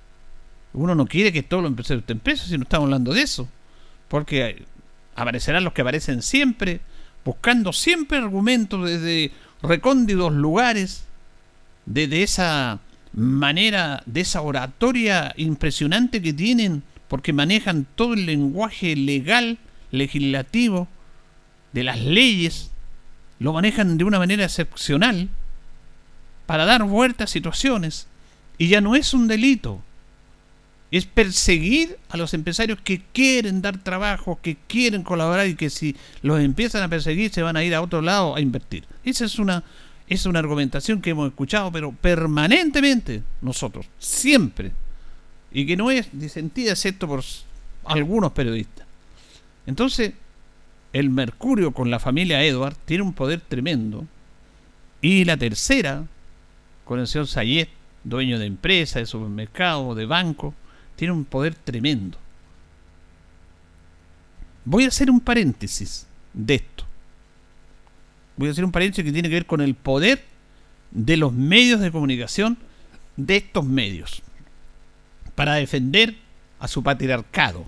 Uno 0.75 0.95
no 0.95 1.07
quiere 1.07 1.33
que 1.33 1.43
todo 1.43 1.63
lo 1.63 1.69
empresarios 1.69 2.03
estén 2.03 2.21
presos 2.21 2.49
si 2.49 2.59
no 2.59 2.65
estamos 2.65 2.85
hablando 2.85 3.15
de 3.15 3.23
eso. 3.23 3.49
Porque 4.07 4.65
aparecerán 5.17 5.65
los 5.65 5.73
que 5.73 5.81
aparecen 5.81 6.23
siempre, 6.23 6.81
buscando 7.25 7.73
siempre 7.73 8.19
argumentos 8.19 8.89
desde 8.89 9.33
recóndidos 9.63 10.35
lugares, 10.35 11.07
desde 11.87 12.23
esa 12.23 12.81
manera, 13.15 14.03
de 14.05 14.21
esa 14.21 14.43
oratoria 14.43 15.33
impresionante 15.39 16.21
que 16.21 16.35
tienen, 16.35 16.83
porque 17.09 17.33
manejan 17.33 17.87
todo 17.95 18.13
el 18.13 18.27
lenguaje 18.27 18.95
legal, 18.95 19.59
legislativo, 19.91 20.87
de 21.73 21.83
las 21.83 22.01
leyes, 22.01 22.73
lo 23.39 23.55
manejan 23.55 23.97
de 23.97 24.05
una 24.05 24.19
manera 24.19 24.45
excepcional 24.45 25.31
para 26.45 26.67
dar 26.67 26.83
vuelta 26.85 27.25
a 27.25 27.27
situaciones 27.27 28.08
y 28.59 28.69
ya 28.69 28.81
no 28.81 28.97
es 28.97 29.15
un 29.15 29.29
delito. 29.29 29.81
Es 30.91 31.07
perseguir 31.07 31.99
a 32.09 32.17
los 32.17 32.35
empresarios 32.35 32.79
que 32.83 33.03
quieren 33.13 33.63
dar 33.63 33.79
trabajo, 33.79 34.39
que 34.43 34.57
quieren 34.67 35.03
colaborar 35.03 35.47
y 35.47 35.55
que 35.55 35.71
si 35.71 35.95
los 36.23 36.41
empiezan 36.41 36.83
a 36.83 36.89
perseguir 36.89 37.31
se 37.31 37.43
van 37.43 37.57
a 37.57 37.65
ir 37.65 37.75
a 37.75 37.83
otro 37.83 38.03
lado 38.03 38.35
a 38.35 38.41
invertir. 38.41 38.85
Esa 39.05 39.27
es 39.27 39.39
una, 39.39 39.63
es 40.09 40.27
una 40.27 40.39
argumentación 40.39 41.01
que 41.01 41.11
hemos 41.11 41.29
escuchado, 41.29 41.71
pero 41.71 41.93
permanentemente 41.93 43.23
nosotros, 43.43 43.87
siempre. 43.99 44.73
Y 45.53 45.67
que 45.67 45.77
no 45.77 45.91
es 45.91 46.09
disentida 46.13 46.73
excepto 46.73 47.07
por 47.07 47.23
algunos 47.85 48.33
periodistas. 48.33 48.87
Entonces, 49.67 50.15
el 50.95 51.11
Mercurio 51.11 51.73
con 51.73 51.91
la 51.91 51.99
familia 51.99 52.43
Edward 52.43 52.77
tiene 52.87 53.03
un 53.03 53.13
poder 53.13 53.41
tremendo. 53.41 54.07
Y 55.01 55.25
la 55.25 55.37
tercera, 55.37 56.07
con 56.85 56.99
el 56.99 57.07
señor 57.07 57.27
Sayet, 57.27 57.69
dueño 58.05 58.39
de 58.39 58.47
empresa, 58.47 58.99
de 58.99 59.07
supermercado, 59.07 59.95
de 59.95 60.07
banco, 60.07 60.55
tiene 60.97 61.13
un 61.13 61.25
poder 61.25 61.55
tremendo. 61.55 62.19
Voy 64.65 64.85
a 64.85 64.89
hacer 64.89 65.11
un 65.11 65.21
paréntesis 65.21 66.07
de 66.33 66.57
esto. 66.57 66.85
Voy 68.37 68.49
a 68.49 68.53
hacer 68.53 68.65
un 68.65 68.73
paréntesis 68.73 69.05
que 69.05 69.13
tiene 69.13 69.29
que 69.29 69.37
ver 69.37 69.47
con 69.47 69.61
el 69.61 69.75
poder 69.75 70.25
de 70.91 71.17
los 71.17 71.33
medios 71.33 71.81
de 71.81 71.91
comunicación 71.91 72.59
de 73.17 73.37
estos 73.37 73.65
medios 73.65 74.23
para 75.35 75.55
defender 75.55 76.17
a 76.59 76.69
su 76.69 76.83
patriarcado. 76.83 77.65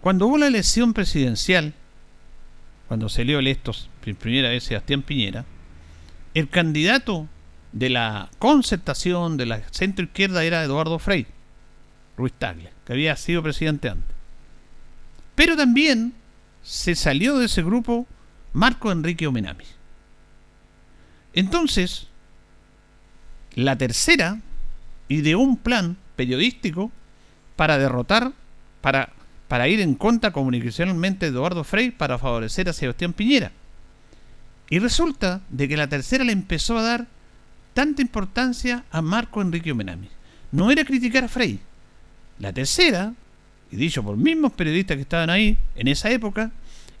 Cuando 0.00 0.26
hubo 0.26 0.38
la 0.38 0.46
elección 0.46 0.94
presidencial, 0.94 1.74
cuando 2.88 3.08
salió 3.08 3.38
electo 3.38 3.72
por 4.02 4.14
primera 4.16 4.48
vez 4.48 4.64
Sebastián 4.64 5.02
Piñera, 5.02 5.44
el 6.34 6.48
candidato 6.48 7.28
de 7.72 7.90
la 7.90 8.30
concertación 8.38 9.36
de 9.36 9.46
la 9.46 9.62
centro 9.70 10.04
izquierda 10.04 10.44
era 10.44 10.62
Eduardo 10.62 10.98
Frei, 10.98 11.26
Ruiz 12.16 12.32
Tagle, 12.38 12.72
que 12.84 12.92
había 12.92 13.16
sido 13.16 13.42
presidente 13.42 13.88
antes. 13.88 14.16
Pero 15.34 15.56
también 15.56 16.14
se 16.62 16.94
salió 16.94 17.38
de 17.38 17.46
ese 17.46 17.62
grupo 17.62 18.06
Marco 18.52 18.90
Enrique 18.90 19.26
Omenami. 19.26 19.64
Entonces, 21.32 22.08
la 23.54 23.76
tercera 23.76 24.40
ideó 25.08 25.38
un 25.38 25.56
plan 25.56 25.96
periodístico 26.16 26.90
para 27.56 27.78
derrotar, 27.78 28.32
para, 28.80 29.12
para 29.48 29.68
ir 29.68 29.80
en 29.80 29.94
contra 29.94 30.32
comunicacionalmente 30.32 31.26
de 31.26 31.32
Eduardo 31.32 31.64
Frei 31.64 31.90
para 31.90 32.18
favorecer 32.18 32.68
a 32.68 32.72
Sebastián 32.72 33.12
Piñera. 33.12 33.52
Y 34.68 34.78
resulta 34.78 35.40
de 35.48 35.68
que 35.68 35.76
la 35.76 35.88
tercera 35.88 36.24
le 36.24 36.32
empezó 36.32 36.78
a 36.78 36.82
dar 36.82 37.06
tanta 37.80 38.02
importancia 38.02 38.84
a 38.90 39.00
Marco 39.00 39.40
Enrique 39.40 39.72
Omenami. 39.72 40.06
No 40.52 40.70
era 40.70 40.84
criticar 40.84 41.24
a 41.24 41.28
Frey. 41.28 41.58
La 42.38 42.52
tercera, 42.52 43.14
y 43.72 43.76
dicho 43.76 44.02
por 44.02 44.18
mismos 44.18 44.52
periodistas 44.52 44.96
que 44.96 45.02
estaban 45.04 45.30
ahí 45.30 45.56
en 45.74 45.88
esa 45.88 46.10
época, 46.10 46.50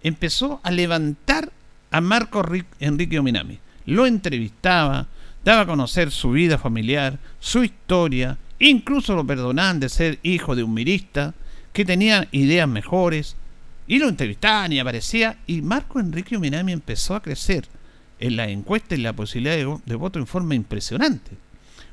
empezó 0.02 0.58
a 0.62 0.70
levantar 0.70 1.52
a 1.90 2.00
Marco 2.00 2.42
Enrique 2.78 3.18
Omenami. 3.18 3.58
Lo 3.84 4.06
entrevistaba, 4.06 5.06
daba 5.44 5.60
a 5.60 5.66
conocer 5.66 6.10
su 6.10 6.30
vida 6.30 6.56
familiar, 6.56 7.18
su 7.40 7.62
historia, 7.62 8.38
incluso 8.58 9.14
lo 9.14 9.26
perdonaban 9.26 9.80
de 9.80 9.90
ser 9.90 10.18
hijo 10.22 10.56
de 10.56 10.62
un 10.62 10.72
mirista, 10.72 11.34
que 11.74 11.84
tenía 11.84 12.26
ideas 12.32 12.66
mejores, 12.66 13.36
y 13.86 13.98
lo 13.98 14.08
entrevistaban 14.08 14.72
y 14.72 14.78
aparecía, 14.78 15.36
y 15.46 15.60
Marco 15.60 16.00
Enrique 16.00 16.38
Omenami 16.38 16.72
empezó 16.72 17.14
a 17.14 17.20
crecer 17.20 17.68
en 18.20 18.36
la 18.36 18.48
encuesta 18.48 18.94
y 18.94 18.98
la 18.98 19.14
posibilidad 19.14 19.56
de, 19.84 19.94
voto 19.96 20.18
en 20.18 20.26
forma 20.26 20.54
impresionante. 20.54 21.32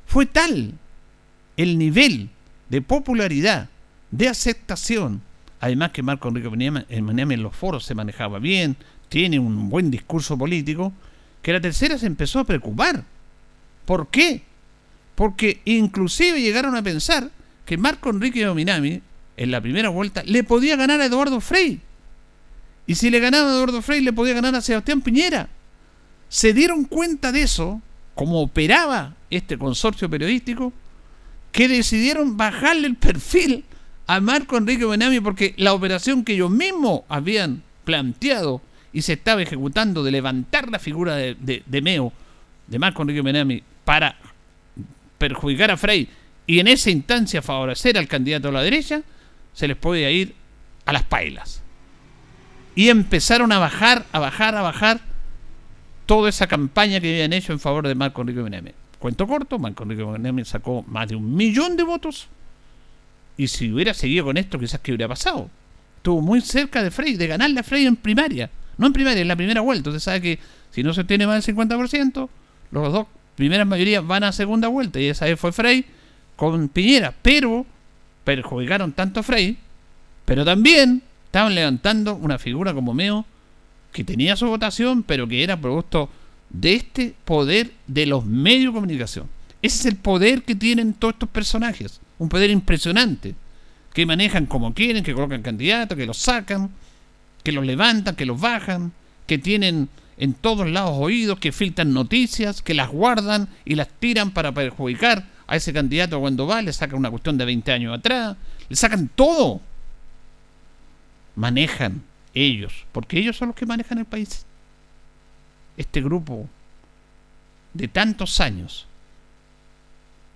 Fue 0.05 0.25
tal 0.25 0.73
el 1.55 1.77
nivel 1.77 2.29
de 2.69 2.81
popularidad, 2.81 3.69
de 4.11 4.27
aceptación, 4.27 5.21
además 5.59 5.91
que 5.91 6.03
Marco 6.03 6.27
Enrique 6.27 6.49
Menem 6.49 7.31
en 7.31 7.43
los 7.43 7.55
foros 7.55 7.85
se 7.85 7.95
manejaba 7.95 8.39
bien, 8.39 8.75
tiene 9.09 9.39
un 9.39 9.69
buen 9.69 9.89
discurso 9.89 10.37
político, 10.37 10.93
que 11.41 11.53
la 11.53 11.61
tercera 11.61 11.97
se 11.97 12.05
empezó 12.05 12.39
a 12.39 12.43
preocupar. 12.43 13.05
¿Por 13.85 14.09
qué? 14.09 14.43
Porque 15.15 15.61
inclusive 15.63 16.41
llegaron 16.41 16.75
a 16.75 16.83
pensar 16.83 17.31
que 17.65 17.77
Marco 17.77 18.09
Enrique 18.09 18.47
Ominami, 18.47 19.01
en 19.37 19.51
la 19.51 19.61
primera 19.61 19.89
vuelta, 19.89 20.23
le 20.23 20.43
podía 20.43 20.75
ganar 20.75 20.99
a 20.99 21.05
Eduardo 21.05 21.39
Frei. 21.39 21.79
Y 22.85 22.95
si 22.95 23.09
le 23.09 23.19
ganaba 23.19 23.49
a 23.49 23.53
Eduardo 23.53 23.81
Frei, 23.81 24.01
le 24.01 24.13
podía 24.13 24.33
ganar 24.33 24.55
a 24.55 24.61
Sebastián 24.61 25.01
Piñera 25.01 25.49
se 26.29 26.53
dieron 26.53 26.85
cuenta 26.85 27.31
de 27.31 27.43
eso, 27.43 27.81
como 28.15 28.41
operaba 28.41 29.15
este 29.29 29.57
consorcio 29.57 30.09
periodístico, 30.09 30.73
que 31.51 31.67
decidieron 31.67 32.37
bajarle 32.37 32.87
el 32.87 32.95
perfil 32.95 33.63
a 34.07 34.19
Marco 34.19 34.57
Enrique 34.57 34.85
Benami 34.85 35.19
porque 35.19 35.53
la 35.57 35.73
operación 35.73 36.23
que 36.23 36.33
ellos 36.33 36.51
mismos 36.51 37.01
habían 37.09 37.63
planteado 37.83 38.61
y 38.93 39.01
se 39.01 39.13
estaba 39.13 39.41
ejecutando 39.41 40.03
de 40.03 40.11
levantar 40.11 40.69
la 40.69 40.79
figura 40.79 41.15
de, 41.15 41.81
Meo, 41.81 42.11
de 42.67 42.79
Marco 42.79 43.01
Enrique 43.01 43.21
Benami, 43.21 43.63
para 43.85 44.17
perjudicar 45.17 45.71
a 45.71 45.77
Frey 45.77 46.09
y 46.45 46.59
en 46.59 46.67
esa 46.67 46.89
instancia 46.89 47.41
favorecer 47.41 47.97
al 47.97 48.07
candidato 48.07 48.49
a 48.49 48.53
la 48.53 48.61
derecha, 48.61 49.01
se 49.53 49.67
les 49.67 49.77
podía 49.77 50.09
ir 50.09 50.33
a 50.85 50.93
las 50.93 51.03
pailas. 51.03 51.61
Y 52.75 52.89
empezaron 52.89 53.51
a 53.51 53.59
bajar, 53.59 54.05
a 54.11 54.19
bajar, 54.19 54.55
a 54.55 54.61
bajar 54.61 55.01
toda 56.07 56.29
esa 56.29 56.47
campaña 56.47 56.99
que 56.99 57.09
habían 57.09 57.33
hecho 57.33 57.53
en 57.53 57.59
favor 57.59 57.87
de 57.87 57.93
Marco 57.93 58.21
Enrique 58.21 58.41
Menem. 58.41 58.73
Cuento 58.97 59.27
corto, 59.27 59.59
Marco 59.59 59.83
Enrique 59.83 60.03
Menem 60.03 60.43
sacó 60.45 60.83
más 60.87 61.07
de 61.07 61.15
un 61.15 61.35
millón 61.35 61.77
de 61.77 61.83
votos. 61.83 62.27
Y 63.37 63.47
si 63.47 63.71
hubiera 63.71 63.93
seguido 63.93 64.25
con 64.25 64.37
esto, 64.37 64.57
quizás 64.57 64.79
que 64.79 64.91
hubiera 64.91 65.07
pasado. 65.07 65.49
Estuvo 65.97 66.21
muy 66.21 66.41
cerca 66.41 66.81
de 66.81 66.89
Frey, 66.89 67.15
de 67.15 67.27
ganarle 67.27 67.59
a 67.59 67.63
Frey 67.63 67.85
en 67.85 67.97
primaria. 67.97 68.49
No 68.77 68.87
en 68.87 68.93
primaria, 68.93 69.21
en 69.21 69.27
la 69.27 69.35
primera 69.35 69.61
vuelta. 69.61 69.89
Usted 69.89 69.99
sabe 69.99 70.21
que 70.21 70.39
Si 70.71 70.81
no 70.81 70.93
se 70.93 71.03
tiene 71.03 71.27
más 71.27 71.45
del 71.45 71.55
50%, 71.55 72.29
los 72.71 72.93
dos 72.93 73.07
primeras 73.35 73.67
mayorías 73.67 74.05
van 74.05 74.23
a 74.23 74.31
segunda 74.31 74.69
vuelta. 74.69 74.99
Y 74.99 75.07
esa 75.07 75.25
vez 75.25 75.39
fue 75.39 75.51
Frey 75.51 75.85
con 76.35 76.69
Piñera. 76.69 77.13
Pero 77.21 77.65
perjudicaron 78.23 78.93
tanto 78.93 79.19
a 79.19 79.23
Frey, 79.23 79.57
pero 80.25 80.45
también 80.45 81.01
estaban 81.25 81.53
levantando 81.53 82.15
una 82.15 82.37
figura 82.37 82.73
como 82.73 82.93
Meo 82.93 83.25
que 83.97 84.03
tenía 84.03 84.35
su 84.35 84.45
votación, 84.45 85.01
pero 85.01 85.27
que 85.27 85.43
era 85.43 85.59
producto 85.59 86.07
de 86.51 86.75
este 86.75 87.15
poder 87.25 87.71
de 87.87 88.05
los 88.05 88.23
medios 88.23 88.71
de 88.71 88.75
comunicación. 88.75 89.27
Ese 89.59 89.79
es 89.79 89.85
el 89.87 89.95
poder 89.95 90.43
que 90.43 90.53
tienen 90.53 90.93
todos 90.93 91.15
estos 91.15 91.29
personajes. 91.29 91.99
Un 92.19 92.29
poder 92.29 92.51
impresionante. 92.51 93.33
Que 93.95 94.05
manejan 94.05 94.45
como 94.45 94.75
quieren, 94.75 95.03
que 95.03 95.15
colocan 95.15 95.41
candidatos, 95.41 95.97
que 95.97 96.05
los 96.05 96.17
sacan, 96.17 96.69
que 97.41 97.51
los 97.51 97.65
levantan, 97.65 98.15
que 98.15 98.27
los 98.27 98.39
bajan, 98.39 98.91
que 99.25 99.39
tienen 99.39 99.89
en 100.19 100.35
todos 100.35 100.69
lados 100.69 100.93
oídos, 100.93 101.39
que 101.39 101.51
filtran 101.51 101.91
noticias, 101.91 102.61
que 102.61 102.75
las 102.75 102.89
guardan 102.89 103.49
y 103.65 103.73
las 103.73 103.87
tiran 103.99 104.29
para 104.29 104.51
perjudicar 104.51 105.25
a 105.47 105.55
ese 105.55 105.73
candidato 105.73 106.19
cuando 106.19 106.45
va, 106.45 106.61
le 106.61 106.71
sacan 106.71 106.99
una 106.99 107.09
cuestión 107.09 107.35
de 107.39 107.45
20 107.45 107.71
años 107.71 107.97
atrás, 107.97 108.37
le 108.69 108.75
sacan 108.75 109.09
todo. 109.15 109.59
Manejan 111.35 112.03
ellos, 112.33 112.85
porque 112.91 113.19
ellos 113.19 113.37
son 113.37 113.49
los 113.49 113.55
que 113.55 113.65
manejan 113.65 113.97
el 113.97 114.05
país. 114.05 114.45
Este 115.75 116.01
grupo 116.01 116.47
de 117.73 117.87
tantos 117.87 118.39
años 118.39 118.87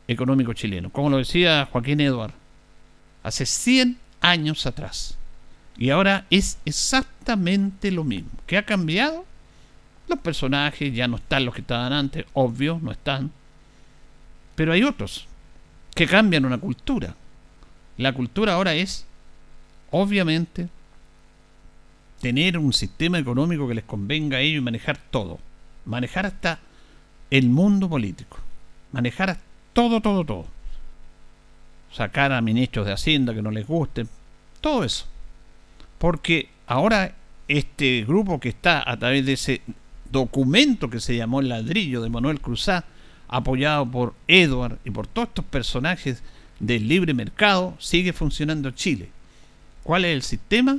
económico 0.07 0.53
chileno, 0.53 0.89
como 0.89 1.09
lo 1.09 1.17
decía 1.17 1.67
Joaquín 1.71 2.01
Eduard, 2.01 2.33
hace 3.23 3.45
100 3.45 3.97
años 4.21 4.65
atrás. 4.65 5.17
Y 5.77 5.89
ahora 5.89 6.25
es 6.29 6.57
exactamente 6.65 7.91
lo 7.91 8.03
mismo. 8.03 8.29
¿Qué 8.45 8.57
ha 8.57 8.65
cambiado? 8.65 9.25
Los 10.07 10.19
personajes 10.19 10.93
ya 10.93 11.07
no 11.07 11.17
están 11.17 11.45
los 11.45 11.55
que 11.55 11.61
estaban 11.61 11.93
antes, 11.93 12.25
obvio, 12.33 12.79
no 12.81 12.91
están. 12.91 13.31
Pero 14.55 14.73
hay 14.73 14.83
otros 14.83 15.27
que 15.95 16.07
cambian 16.07 16.45
una 16.45 16.57
cultura. 16.57 17.15
La 17.97 18.13
cultura 18.13 18.53
ahora 18.53 18.73
es, 18.73 19.05
obviamente, 19.89 20.69
tener 22.21 22.57
un 22.57 22.71
sistema 22.71 23.19
económico 23.19 23.67
que 23.67 23.73
les 23.73 23.83
convenga 23.83 24.37
a 24.37 24.41
ellos 24.41 24.61
y 24.61 24.65
manejar 24.65 24.97
todo. 24.97 25.39
Manejar 25.85 26.25
hasta 26.25 26.59
el 27.29 27.49
mundo 27.49 27.89
político. 27.89 28.37
Manejar 28.91 29.37
todo, 29.73 30.01
todo, 30.01 30.23
todo. 30.23 30.45
Sacar 31.91 32.31
a 32.31 32.41
ministros 32.41 32.85
de 32.85 32.93
Hacienda 32.93 33.33
que 33.33 33.41
no 33.41 33.51
les 33.51 33.67
gusten. 33.67 34.07
Todo 34.61 34.83
eso. 34.83 35.05
Porque 35.97 36.49
ahora 36.67 37.15
este 37.47 38.05
grupo 38.05 38.39
que 38.39 38.49
está 38.49 38.89
a 38.89 38.97
través 38.97 39.25
de 39.25 39.33
ese 39.33 39.61
documento 40.11 40.89
que 40.89 40.99
se 40.99 41.15
llamó 41.15 41.39
El 41.39 41.49
ladrillo 41.49 42.01
de 42.01 42.09
Manuel 42.09 42.39
Cruzá, 42.39 42.85
apoyado 43.27 43.89
por 43.89 44.13
Edward 44.27 44.77
y 44.85 44.91
por 44.91 45.07
todos 45.07 45.29
estos 45.29 45.45
personajes 45.45 46.21
del 46.59 46.87
libre 46.87 47.13
mercado, 47.13 47.75
sigue 47.79 48.13
funcionando 48.13 48.71
Chile. 48.71 49.09
¿Cuál 49.83 50.05
es 50.05 50.13
el 50.13 50.21
sistema? 50.21 50.77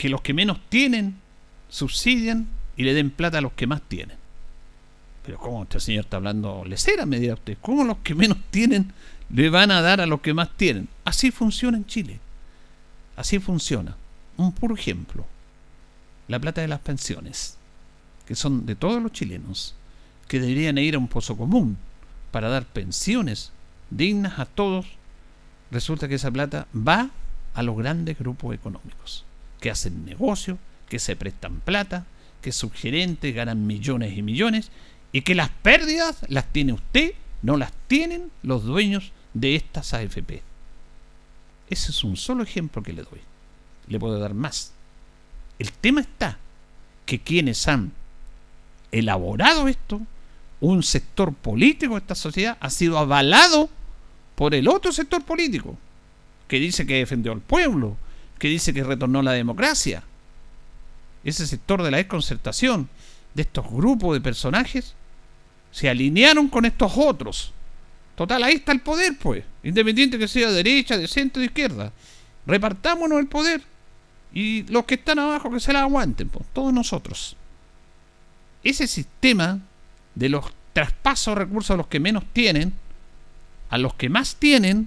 Que 0.00 0.08
los 0.08 0.22
que 0.22 0.32
menos 0.32 0.58
tienen 0.70 1.16
subsidian 1.68 2.48
y 2.74 2.84
le 2.84 2.94
den 2.94 3.10
plata 3.10 3.36
a 3.36 3.40
los 3.42 3.52
que 3.52 3.66
más 3.66 3.82
tienen. 3.82 4.16
Pero 5.26 5.36
¿cómo 5.36 5.64
este 5.64 5.78
señor 5.78 6.04
está 6.04 6.16
hablando 6.16 6.64
lecera? 6.64 7.04
Me 7.04 7.20
dirá 7.20 7.34
usted. 7.34 7.58
¿Cómo 7.60 7.84
los 7.84 7.98
que 7.98 8.14
menos 8.14 8.38
tienen 8.50 8.94
le 9.28 9.50
van 9.50 9.70
a 9.70 9.82
dar 9.82 10.00
a 10.00 10.06
los 10.06 10.22
que 10.22 10.32
más 10.32 10.56
tienen? 10.56 10.88
Así 11.04 11.30
funciona 11.30 11.76
en 11.76 11.84
Chile. 11.84 12.18
Así 13.14 13.40
funciona. 13.40 13.94
Un 14.38 14.52
puro 14.52 14.74
ejemplo. 14.74 15.26
La 16.28 16.38
plata 16.38 16.62
de 16.62 16.68
las 16.68 16.80
pensiones, 16.80 17.58
que 18.24 18.34
son 18.34 18.64
de 18.64 18.76
todos 18.76 19.02
los 19.02 19.12
chilenos, 19.12 19.74
que 20.28 20.40
deberían 20.40 20.78
ir 20.78 20.94
a 20.94 20.98
un 20.98 21.08
pozo 21.08 21.36
común 21.36 21.76
para 22.30 22.48
dar 22.48 22.64
pensiones 22.64 23.52
dignas 23.90 24.38
a 24.38 24.46
todos, 24.46 24.86
resulta 25.70 26.08
que 26.08 26.14
esa 26.14 26.30
plata 26.30 26.66
va 26.74 27.10
a 27.52 27.62
los 27.62 27.76
grandes 27.76 28.18
grupos 28.18 28.54
económicos, 28.54 29.26
que 29.60 29.70
hacen 29.70 30.04
negocio, 30.04 30.58
que 30.88 30.98
se 30.98 31.16
prestan 31.16 31.60
plata, 31.60 32.06
que 32.42 32.52
sus 32.52 32.72
gerentes 32.72 33.34
ganan 33.34 33.66
millones 33.66 34.16
y 34.16 34.22
millones, 34.22 34.70
y 35.12 35.22
que 35.22 35.34
las 35.34 35.50
pérdidas 35.50 36.18
las 36.28 36.46
tiene 36.52 36.72
usted, 36.72 37.12
no 37.42 37.56
las 37.56 37.72
tienen 37.86 38.30
los 38.42 38.64
dueños 38.64 39.12
de 39.34 39.56
estas 39.56 39.94
AFP. 39.94 40.42
Ese 41.68 41.90
es 41.92 42.04
un 42.04 42.16
solo 42.16 42.42
ejemplo 42.42 42.82
que 42.82 42.92
le 42.92 43.02
doy. 43.02 43.20
Le 43.88 43.98
puedo 43.98 44.18
dar 44.18 44.34
más. 44.34 44.72
El 45.58 45.72
tema 45.72 46.00
está 46.00 46.38
que 47.06 47.20
quienes 47.20 47.68
han 47.68 47.92
elaborado 48.92 49.68
esto, 49.68 50.00
un 50.60 50.82
sector 50.82 51.32
político 51.32 51.94
de 51.94 52.00
esta 52.00 52.14
sociedad, 52.14 52.58
ha 52.60 52.70
sido 52.70 52.98
avalado 52.98 53.68
por 54.34 54.54
el 54.54 54.68
otro 54.68 54.92
sector 54.92 55.22
político, 55.24 55.76
que 56.48 56.58
dice 56.58 56.86
que 56.86 56.94
defendió 56.94 57.32
al 57.32 57.40
pueblo, 57.40 57.96
que 58.40 58.48
dice 58.48 58.74
que 58.74 58.82
retornó 58.82 59.22
la 59.22 59.32
democracia. 59.32 60.02
Ese 61.22 61.46
sector 61.46 61.84
de 61.84 61.92
la 61.92 61.98
desconcertación, 61.98 62.88
de 63.34 63.42
estos 63.42 63.70
grupos 63.70 64.14
de 64.14 64.20
personajes, 64.20 64.94
se 65.70 65.88
alinearon 65.88 66.48
con 66.48 66.64
estos 66.64 66.94
otros 66.96 67.52
Total, 68.20 68.42
ahí 68.42 68.56
está 68.56 68.72
el 68.72 68.80
poder, 68.80 69.16
pues. 69.18 69.42
Independiente 69.62 70.18
que 70.18 70.28
sea 70.28 70.48
de 70.48 70.56
derecha, 70.56 70.98
de 70.98 71.08
centro, 71.08 71.40
de 71.40 71.46
izquierda. 71.46 71.90
Repartámonos 72.44 73.18
el 73.18 73.28
poder. 73.28 73.62
Y 74.34 74.64
los 74.64 74.84
que 74.84 74.96
están 74.96 75.18
abajo 75.18 75.50
que 75.50 75.58
se 75.58 75.72
la 75.72 75.80
aguanten, 75.80 76.28
pues. 76.28 76.44
Todos 76.52 76.70
nosotros. 76.70 77.34
Ese 78.62 78.86
sistema 78.86 79.60
de 80.14 80.28
los 80.28 80.52
traspasos 80.74 81.34
de 81.34 81.44
recursos 81.46 81.70
a 81.70 81.78
los 81.78 81.86
que 81.86 81.98
menos 81.98 82.24
tienen, 82.34 82.74
a 83.70 83.78
los 83.78 83.94
que 83.94 84.10
más 84.10 84.36
tienen, 84.36 84.86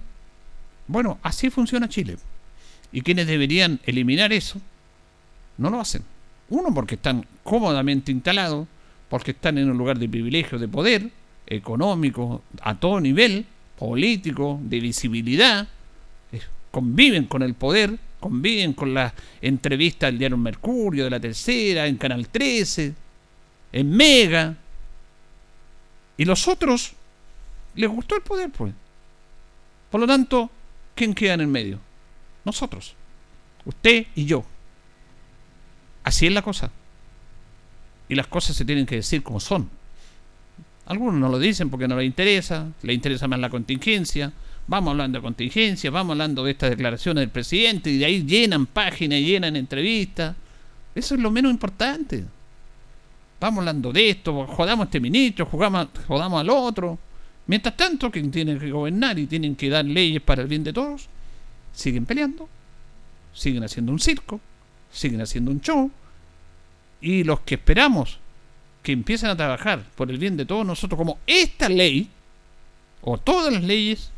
bueno, 0.85 1.17
así 1.23 1.49
funciona 1.49 1.89
Chile. 1.89 2.19
Y 2.93 3.01
quienes 3.01 3.27
deberían 3.27 3.79
eliminar 3.85 4.31
eso, 4.31 4.61
no 5.57 5.69
lo 5.69 5.81
hacen. 5.81 6.03
Uno, 6.49 6.73
porque 6.73 6.95
están 6.95 7.25
cómodamente 7.43 8.11
instalados, 8.11 8.67
porque 9.09 9.31
están 9.31 9.57
en 9.57 9.69
un 9.69 9.77
lugar 9.77 9.97
de 9.99 10.07
privilegio, 10.07 10.59
de 10.59 10.67
poder, 10.67 11.09
económico 11.47 12.43
a 12.61 12.79
todo 12.79 13.01
nivel, 13.01 13.45
político, 13.77 14.59
de 14.63 14.79
visibilidad, 14.79 15.67
conviven 16.71 17.25
con 17.25 17.43
el 17.43 17.53
poder, 17.53 17.99
conviven 18.19 18.73
con 18.73 18.93
las 18.93 19.13
entrevistas 19.41 20.09
del 20.09 20.17
diario 20.17 20.37
Mercurio, 20.37 21.03
de 21.03 21.09
la 21.09 21.19
Tercera, 21.19 21.85
en 21.85 21.97
Canal 21.97 22.27
13, 22.29 22.93
en 23.73 23.89
Mega. 23.91 24.55
Y 26.17 26.25
los 26.25 26.47
otros 26.47 26.93
les 27.75 27.89
gustó 27.89 28.15
el 28.15 28.21
poder, 28.21 28.49
pues. 28.49 28.73
Por 29.91 30.01
lo 30.01 30.07
tanto, 30.07 30.49
¿quién 30.95 31.13
queda 31.13 31.35
en 31.35 31.41
el 31.41 31.47
medio? 31.47 31.79
Nosotros. 32.45 32.95
Usted 33.65 34.07
y 34.15 34.25
yo. 34.25 34.43
Así 36.03 36.27
es 36.27 36.33
la 36.33 36.41
cosa. 36.41 36.71
Y 38.09 38.15
las 38.15 38.27
cosas 38.27 38.55
se 38.55 38.65
tienen 38.65 38.85
que 38.85 38.95
decir 38.95 39.23
como 39.23 39.39
son. 39.39 39.69
Algunos 40.85 41.15
no 41.15 41.29
lo 41.29 41.39
dicen 41.39 41.69
porque 41.69 41.87
no 41.87 41.95
les 41.95 42.05
interesa, 42.05 42.67
le 42.81 42.93
interesa 42.93 43.27
más 43.27 43.39
la 43.39 43.49
contingencia. 43.49 44.33
Vamos 44.67 44.91
hablando 44.91 45.19
de 45.19 45.23
contingencia, 45.23 45.91
vamos 45.91 46.11
hablando 46.11 46.43
de 46.43 46.51
estas 46.51 46.69
declaraciones 46.69 47.21
del 47.21 47.29
presidente 47.29 47.89
y 47.89 47.97
de 47.97 48.05
ahí 48.05 48.23
llenan 48.23 48.65
páginas, 48.65 49.19
llenan 49.19 49.55
entrevistas. 49.55 50.35
Eso 50.93 51.15
es 51.15 51.21
lo 51.21 51.31
menos 51.31 51.51
importante. 51.51 52.25
Vamos 53.39 53.59
hablando 53.59 53.91
de 53.91 54.09
esto, 54.09 54.45
jodamos 54.47 54.85
a 54.85 54.85
este 54.85 54.99
ministro, 54.99 55.45
jugamos, 55.45 55.87
jodamos 56.07 56.39
al 56.39 56.49
otro. 56.49 56.97
Mientras 57.47 57.75
tanto, 57.75 58.09
quien 58.09 58.31
tiene 58.31 58.57
que 58.57 58.71
gobernar 58.71 59.19
y 59.19 59.27
tienen 59.27 59.55
que 59.55 59.69
dar 59.69 59.83
leyes 59.83 60.21
para 60.21 60.43
el 60.43 60.47
bien 60.47 60.63
de 60.63 60.71
todos, 60.71 61.09
siguen 61.73 62.05
peleando, 62.05 62.47
siguen 63.33 63.63
haciendo 63.63 63.91
un 63.91 63.99
circo, 63.99 64.39
siguen 64.91 65.21
haciendo 65.21 65.51
un 65.51 65.61
show. 65.61 65.91
Y 67.01 67.23
los 67.23 67.41
que 67.41 67.55
esperamos 67.55 68.19
que 68.81 68.91
empiecen 68.91 69.29
a 69.29 69.35
trabajar 69.35 69.83
por 69.95 70.09
el 70.09 70.17
bien 70.17 70.37
de 70.37 70.45
todos 70.45 70.65
nosotros, 70.65 70.97
como 70.97 71.19
esta 71.27 71.67
ley, 71.67 72.09
o 73.01 73.17
todas 73.17 73.51
las 73.51 73.63
leyes, 73.63 74.11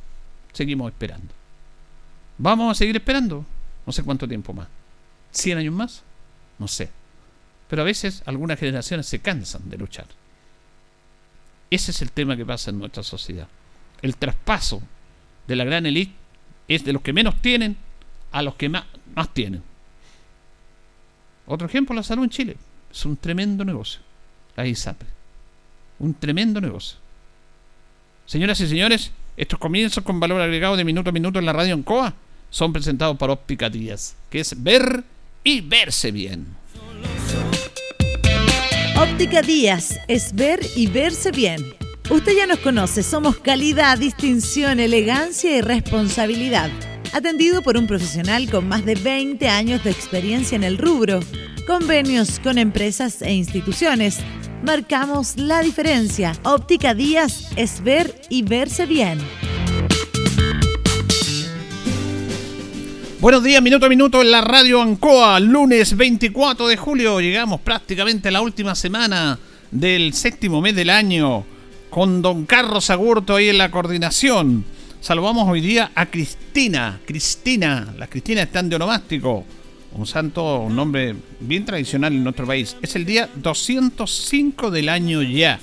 seguimos 0.53 0.91
esperando. 0.91 1.33
¿Vamos 2.37 2.71
a 2.71 2.75
seguir 2.75 2.95
esperando? 2.95 3.45
No 3.85 3.93
sé 3.93 4.03
cuánto 4.03 4.27
tiempo 4.27 4.53
más. 4.53 4.67
¿100 5.33 5.57
años 5.57 5.73
más? 5.73 6.03
No 6.59 6.67
sé. 6.67 6.89
Pero 7.69 7.81
a 7.81 7.85
veces 7.85 8.21
algunas 8.25 8.59
generaciones 8.59 9.07
se 9.07 9.19
cansan 9.19 9.69
de 9.69 9.77
luchar. 9.77 10.05
Ese 11.69 11.91
es 11.91 12.01
el 12.01 12.11
tema 12.11 12.37
que 12.37 12.45
pasa 12.45 12.69
en 12.69 12.79
nuestra 12.79 13.03
sociedad. 13.03 13.47
El 14.01 14.17
traspaso 14.17 14.81
de 15.47 15.55
la 15.55 15.63
gran 15.63 15.85
élite 15.85 16.13
es 16.67 16.83
de 16.83 16.93
los 16.93 17.01
que 17.01 17.13
menos 17.13 17.41
tienen 17.41 17.77
a 18.31 18.41
los 18.41 18.55
que 18.55 18.69
más, 18.69 18.85
tienen. 19.33 19.63
Otro 21.47 21.67
ejemplo, 21.67 21.95
la 21.95 22.03
salud 22.03 22.23
en 22.23 22.29
Chile. 22.29 22.57
Es 22.91 23.05
un 23.05 23.17
tremendo 23.17 23.63
negocio 23.63 24.01
la 24.55 24.65
ISAPRE. 24.65 25.07
Un 25.99 26.13
tremendo 26.13 26.59
negocio. 26.59 26.97
Señoras 28.25 28.59
y 28.59 28.67
señores, 28.67 29.11
estos 29.37 29.59
comienzos 29.59 30.03
con 30.03 30.19
valor 30.19 30.41
agregado 30.41 30.75
de 30.77 30.83
minuto 30.83 31.09
a 31.09 31.13
minuto 31.13 31.39
en 31.39 31.45
la 31.45 31.53
radio 31.53 31.73
en 31.73 31.83
COA 31.83 32.13
son 32.49 32.73
presentados 32.73 33.17
por 33.17 33.29
Óptica 33.29 33.69
Díaz, 33.69 34.15
que 34.29 34.39
es 34.39 34.61
ver 34.61 35.03
y 35.43 35.61
verse 35.61 36.11
bien. 36.11 36.47
Óptica 38.97 39.41
Díaz 39.41 39.99
es 40.07 40.33
ver 40.33 40.59
y 40.75 40.87
verse 40.87 41.31
bien. 41.31 41.84
Usted 42.07 42.33
ya 42.37 42.45
nos 42.45 42.59
conoce, 42.59 43.01
somos 43.01 43.37
calidad, 43.37 43.97
distinción, 43.97 44.79
elegancia 44.79 45.57
y 45.57 45.61
responsabilidad. 45.61 46.69
Atendido 47.13 47.63
por 47.63 47.77
un 47.77 47.87
profesional 47.87 48.47
con 48.47 48.67
más 48.67 48.85
de 48.85 48.93
20 48.93 49.47
años 49.47 49.83
de 49.83 49.89
experiencia 49.89 50.55
en 50.55 50.63
el 50.63 50.77
rubro. 50.77 51.19
Convenios 51.65 52.39
con 52.39 52.59
empresas 52.59 53.23
e 53.23 53.33
instituciones. 53.33 54.19
Marcamos 54.63 55.37
la 55.37 55.61
diferencia. 55.61 56.33
Óptica 56.43 56.93
Díaz 56.93 57.49
es 57.55 57.83
ver 57.83 58.21
y 58.29 58.43
verse 58.43 58.85
bien. 58.85 59.17
Buenos 63.19 63.43
días, 63.43 63.63
minuto 63.63 63.87
a 63.87 63.89
minuto 63.89 64.21
en 64.21 64.29
la 64.29 64.41
radio 64.41 64.79
Ancoa, 64.79 65.39
lunes 65.39 65.97
24 65.97 66.67
de 66.67 66.77
julio. 66.77 67.19
Llegamos 67.19 67.61
prácticamente 67.61 68.27
a 68.27 68.31
la 68.31 68.41
última 68.41 68.75
semana 68.75 69.39
del 69.71 70.13
séptimo 70.13 70.61
mes 70.61 70.75
del 70.75 70.91
año 70.91 71.54
con 71.95 72.21
don 72.21 72.45
Carlos 72.45 72.89
Agurto 72.89 73.37
ahí 73.37 73.47
en 73.47 73.57
la 73.57 73.71
coordinación. 73.71 74.65
Saludamos 74.99 75.47
hoy 75.47 75.61
día 75.61 75.93
a 75.95 76.07
Cristina. 76.07 76.99
Cristina, 77.05 77.95
las 77.97 78.09
Cristinas 78.09 78.47
están 78.47 78.67
de 78.67 78.75
onomástico. 78.75 79.45
Un 79.93 80.05
santo, 80.05 80.59
un 80.59 80.75
nombre 80.75 81.15
bien 81.39 81.63
tradicional 81.63 82.11
en 82.11 82.21
nuestro 82.21 82.45
país. 82.45 82.75
Es 82.81 82.97
el 82.97 83.05
día 83.05 83.29
205 83.35 84.71
del 84.71 84.89
año 84.89 85.21
ya. 85.21 85.57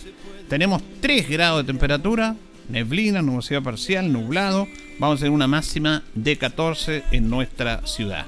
Tenemos 0.49 0.81
3 1.03 1.29
grados 1.29 1.67
de 1.67 1.71
temperatura, 1.71 2.35
neblina, 2.71 3.21
nubosidad 3.21 3.63
parcial, 3.63 4.11
nublado 4.11 4.67
vamos 4.99 5.19
a 5.19 5.25
tener 5.25 5.33
una 5.33 5.47
máxima 5.47 6.03
de 6.15 6.39
14 6.39 7.03
en 7.11 7.29
nuestra 7.29 7.87
ciudad. 7.87 8.25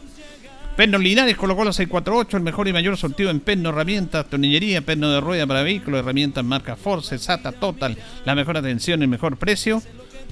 Pernos 0.76 1.00
Linares 1.00 1.36
colocó 1.36 1.64
la 1.64 1.72
648, 1.72 2.36
el 2.36 2.42
mejor 2.42 2.66
y 2.66 2.72
mayor 2.72 2.96
sortido 2.96 3.30
en 3.30 3.38
perno, 3.38 3.68
herramientas, 3.68 4.28
tornillería, 4.28 4.82
perno 4.82 5.08
de 5.08 5.20
rueda 5.20 5.46
para 5.46 5.62
vehículos, 5.62 6.00
herramientas 6.00 6.44
marca 6.44 6.74
Force, 6.74 7.16
SATA, 7.16 7.52
Total, 7.52 7.96
la 8.24 8.34
mejor 8.34 8.56
atención 8.56 9.00
el 9.00 9.06
mejor 9.06 9.36
precio. 9.36 9.80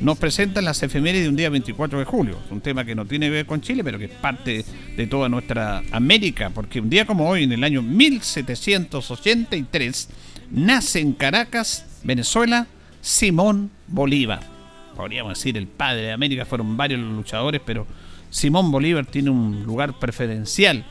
Nos 0.01 0.19
presentan 0.19 0.65
las 0.65 0.83
efemérides 0.83 1.23
de 1.25 1.29
un 1.29 1.37
día 1.37 1.49
24 1.49 2.01
de 2.01 2.05
julio. 2.05 2.41
un 2.51 2.61
tema 2.61 2.85
que 2.85 2.97
no 2.97 3.07
tiene 3.07 3.27
que 3.27 3.31
ver 3.31 3.47
con 3.47 3.61
Chile, 3.61 3.85
pero 3.85 4.01
que 4.01 4.07
es 4.07 4.11
parte 4.11 4.65
de 4.97 5.07
toda 5.07 5.29
nuestra 5.29 5.81
América, 5.93 6.51
porque 6.51 6.81
un 6.81 6.91
día 6.91 7.07
como 7.07 7.29
hoy, 7.29 7.45
en 7.45 7.53
el 7.53 7.63
año 7.63 7.81
1783, 7.81 10.09
nace 10.51 10.99
en 10.99 11.13
Caracas, 11.13 12.01
Venezuela, 12.03 12.67
Simón 13.01 13.71
Bolívar 13.87 14.51
podríamos 14.93 15.35
decir 15.35 15.57
el 15.57 15.67
padre 15.67 16.03
de 16.03 16.13
América, 16.13 16.45
fueron 16.45 16.77
varios 16.77 17.01
los 17.01 17.13
luchadores, 17.13 17.61
pero 17.65 17.87
Simón 18.33 18.71
Bolívar 18.71 19.05
tiene 19.05 19.29
un 19.29 19.62
lugar 19.62 19.99
preferencial 19.99 20.87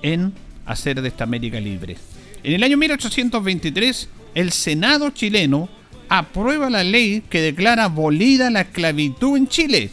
en 0.00 0.32
hacer 0.64 1.02
de 1.02 1.08
esta 1.08 1.24
América 1.24 1.58
libre. 1.58 1.96
En 2.44 2.52
el 2.52 2.62
año 2.62 2.76
1823, 2.76 4.08
el 4.36 4.52
Senado 4.52 5.10
chileno 5.10 5.68
aprueba 6.08 6.70
la 6.70 6.84
ley 6.84 7.24
que 7.28 7.40
declara 7.40 7.84
abolida 7.84 8.48
la 8.48 8.60
esclavitud 8.60 9.36
en 9.36 9.48
Chile. 9.48 9.90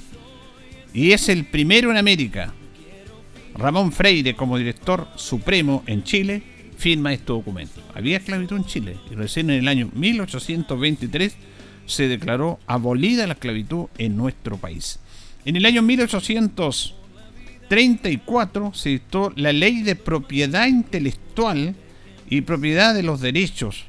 Y 0.93 1.13
es 1.13 1.27
el 1.27 1.45
primero 1.45 1.89
en 1.89 1.97
América. 1.97 2.53
Ramón 3.55 3.91
Freire, 3.91 4.35
como 4.35 4.59
director 4.59 5.07
supremo 5.15 5.83
en 5.87 6.03
Chile, 6.03 6.43
firma 6.77 7.13
este 7.13 7.33
documento. 7.33 7.81
Había 7.95 8.17
esclavitud 8.17 8.57
en 8.57 8.65
Chile 8.65 8.97
y 9.09 9.15
recién 9.15 9.49
en 9.49 9.57
el 9.57 9.67
año 9.67 9.89
1823 9.95 11.35
se 11.87 12.07
declaró 12.07 12.59
abolida 12.67 13.25
la 13.25 13.33
esclavitud 13.33 13.87
en 13.97 14.15
nuestro 14.15 14.57
país. 14.57 14.99
En 15.45 15.55
el 15.55 15.65
año 15.65 15.81
1834 15.81 18.73
se 18.73 18.89
dictó 18.89 19.33
la 19.35 19.51
ley 19.51 19.81
de 19.81 19.95
propiedad 19.95 20.67
intelectual 20.67 21.73
y 22.29 22.41
propiedad 22.41 22.93
de 22.93 23.01
los 23.03 23.21
derechos. 23.21 23.85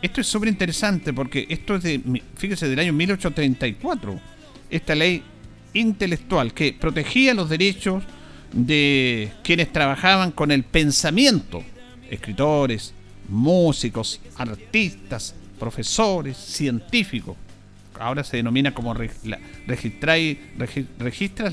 Esto 0.00 0.20
es 0.20 0.26
súper 0.26 0.48
interesante 0.48 1.12
porque 1.12 1.46
esto 1.48 1.76
es 1.76 1.82
de, 1.82 2.22
fíjese, 2.36 2.68
del 2.68 2.78
año 2.78 2.92
1834. 2.92 4.20
Esta 4.70 4.94
ley 4.94 5.22
intelectual 5.74 6.54
que 6.54 6.72
protegía 6.72 7.34
los 7.34 7.50
derechos 7.50 8.04
de 8.52 9.32
quienes 9.42 9.72
trabajaban 9.72 10.30
con 10.30 10.50
el 10.50 10.64
pensamiento, 10.64 11.62
escritores, 12.10 12.92
músicos, 13.28 14.20
artistas, 14.36 15.34
profesores, 15.58 16.36
científicos. 16.36 17.36
Ahora 17.98 18.24
se 18.24 18.38
denomina 18.38 18.74
como 18.74 18.94
registras 18.94 19.40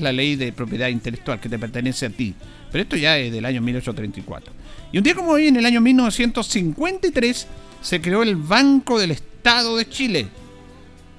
la 0.00 0.12
ley 0.12 0.36
de 0.36 0.52
propiedad 0.52 0.88
intelectual 0.88 1.40
que 1.40 1.48
te 1.48 1.58
pertenece 1.58 2.06
a 2.06 2.10
ti. 2.10 2.34
Pero 2.72 2.82
esto 2.82 2.96
ya 2.96 3.18
es 3.18 3.32
del 3.32 3.44
año 3.44 3.60
1834. 3.60 4.52
Y 4.92 4.98
un 4.98 5.04
día 5.04 5.14
como 5.14 5.30
hoy, 5.30 5.46
en 5.46 5.56
el 5.56 5.66
año 5.66 5.80
1953, 5.80 7.46
se 7.80 8.00
creó 8.00 8.22
el 8.22 8.36
Banco 8.36 8.98
del 8.98 9.12
Estado 9.12 9.76
de 9.76 9.88
Chile. 9.88 10.28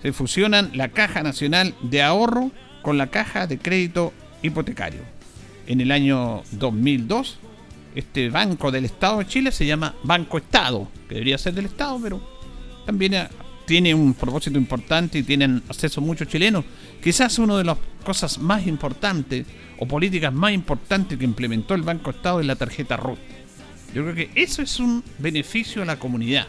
Se 0.02 0.12
fusionan 0.12 0.72
la 0.74 0.90
Caja 0.90 1.24
Nacional 1.24 1.74
de 1.82 2.02
Ahorro 2.02 2.52
con 2.82 2.98
la 2.98 3.08
Caja 3.08 3.48
de 3.48 3.58
Crédito 3.58 4.14
Hipotecario. 4.42 5.02
En 5.68 5.80
el 5.80 5.92
año 5.92 6.44
2002, 6.52 7.38
este 7.96 8.30
Banco 8.30 8.72
del 8.72 8.86
Estado 8.86 9.20
de 9.20 9.28
Chile 9.28 9.52
se 9.52 9.66
llama 9.66 9.96
Banco 10.04 10.38
Estado, 10.38 10.88
que 11.08 11.16
debería 11.16 11.38
ser 11.38 11.54
del 11.54 11.66
Estado, 11.66 12.00
pero 12.02 12.22
también 12.86 13.14
tiene 13.72 13.96
un 13.96 14.14
propósito 14.16 14.58
importante 14.58 15.20
y 15.20 15.24
tienen 15.24 15.64
acceso 15.70 16.02
muchos 16.02 16.28
chilenos. 16.28 16.66
Quizás 17.02 17.40
una 17.40 17.58
de 17.58 17.64
las 17.64 17.78
cosas 18.04 18.38
más 18.38 18.68
importantes 18.68 19.46
o 19.80 19.88
políticas 19.88 20.34
más 20.34 20.52
importantes 20.52 21.18
que 21.18 21.24
implementó 21.24 21.74
el 21.74 21.82
Banco 21.82 22.10
Estado 22.10 22.42
es 22.42 22.48
la 22.48 22.58
tarjeta 22.58 22.98
RUT. 22.98 23.18
Yo 23.96 24.04
creo 24.04 24.14
que 24.14 24.30
eso 24.36 24.62
es 24.62 24.78
un 24.82 25.02
beneficio 25.20 25.82
a 25.82 25.86
la 25.86 25.98
comunidad. 25.98 26.48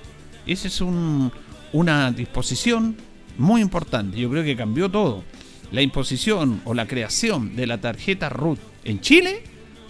Esa 0.49 0.67
es 0.67 0.81
una 0.81 2.11
disposición 2.11 2.97
muy 3.39 3.61
importante. 3.61 4.19
Yo 4.19 4.29
creo 4.29 4.43
que 4.43 4.57
cambió 4.57 4.91
todo. 4.91 5.23
La 5.71 5.81
imposición 5.81 6.61
o 6.65 6.75
la 6.75 6.89
creación 6.89 7.55
de 7.55 7.69
la 7.69 7.81
tarjeta 7.81 8.31
RUT 8.31 8.59
en 8.83 9.01
Chile 9.01 9.45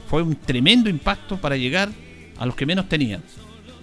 fue 0.07 0.21
un 0.21 0.37
tremendo 0.37 0.90
impacto 0.90 1.40
para 1.40 1.57
llegar 1.57 1.88
a 2.37 2.45
los 2.45 2.55
que 2.57 2.66
menos 2.66 2.90
tenían. 2.90 3.23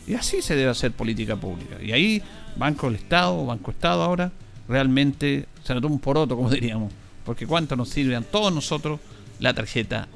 Y 0.07 0.13
así 0.13 0.43
se 0.43 0.55
debe 0.55 0.69
hacer 0.69 0.91
política 0.91 1.35
pública. 1.35 1.77
Y 1.81 1.91
ahí 1.93 2.21
Banco 2.59 2.87
del 2.87 2.97
Estado, 2.97 3.45
Banco 3.45 3.71
Estado 3.71 4.03
ahora, 4.03 4.31
realmente 4.67 5.47
se 5.63 5.73
notó 5.73 5.87
un 5.87 5.99
poroto, 5.99 6.35
como 6.35 6.49
diríamos, 6.51 6.91
porque 7.25 7.47
cuánto 7.47 7.75
nos 7.75 7.89
sirve 7.89 8.15
a 8.15 8.21
todos 8.21 8.53
nosotros 8.53 8.99
la 9.39 9.53
tarjeta. 9.53 10.07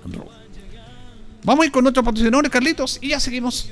Vamos 1.43 1.63
a 1.63 1.65
ir 1.65 1.71
con 1.71 1.83
nuestros 1.83 2.05
patrocinadores, 2.05 2.51
Carlitos, 2.51 2.99
y 3.01 3.09
ya 3.09 3.19
seguimos 3.19 3.71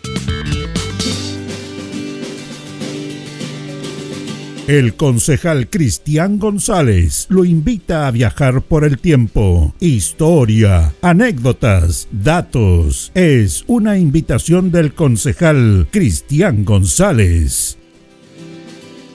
El 4.71 4.95
concejal 4.95 5.69
Cristian 5.69 6.39
González 6.39 7.27
lo 7.27 7.43
invita 7.43 8.07
a 8.07 8.11
viajar 8.11 8.61
por 8.61 8.85
el 8.85 8.99
tiempo. 8.99 9.75
Historia, 9.81 10.93
anécdotas, 11.01 12.07
datos. 12.09 13.11
Es 13.13 13.65
una 13.67 13.97
invitación 13.97 14.71
del 14.71 14.93
concejal 14.93 15.89
Cristian 15.91 16.63
González. 16.63 17.77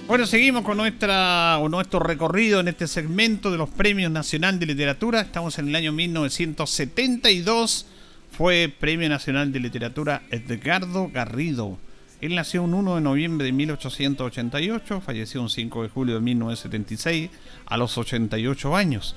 Bueno, 0.06 0.26
seguimos 0.26 0.62
con 0.62 0.76
nuestra, 0.76 1.58
nuestro 1.70 2.00
recorrido 2.00 2.60
en 2.60 2.68
este 2.68 2.86
segmento 2.86 3.50
de 3.50 3.56
los 3.56 3.70
Premios 3.70 4.12
Nacional 4.12 4.58
de 4.58 4.66
Literatura. 4.66 5.22
Estamos 5.22 5.58
en 5.58 5.68
el 5.68 5.76
año 5.76 5.90
1972. 5.90 7.86
Fue 8.30 8.70
Premio 8.78 9.08
Nacional 9.08 9.50
de 9.52 9.60
Literatura 9.60 10.20
Edgardo 10.30 11.08
Garrido 11.10 11.78
él 12.20 12.34
nació 12.34 12.62
un 12.62 12.72
1 12.72 12.96
de 12.96 13.00
noviembre 13.02 13.44
de 13.44 13.52
1888, 13.52 15.00
falleció 15.00 15.42
un 15.42 15.50
5 15.50 15.82
de 15.82 15.88
julio 15.88 16.14
de 16.14 16.20
1976 16.22 17.30
a 17.66 17.76
los 17.76 17.98
88 17.98 18.74
años. 18.74 19.14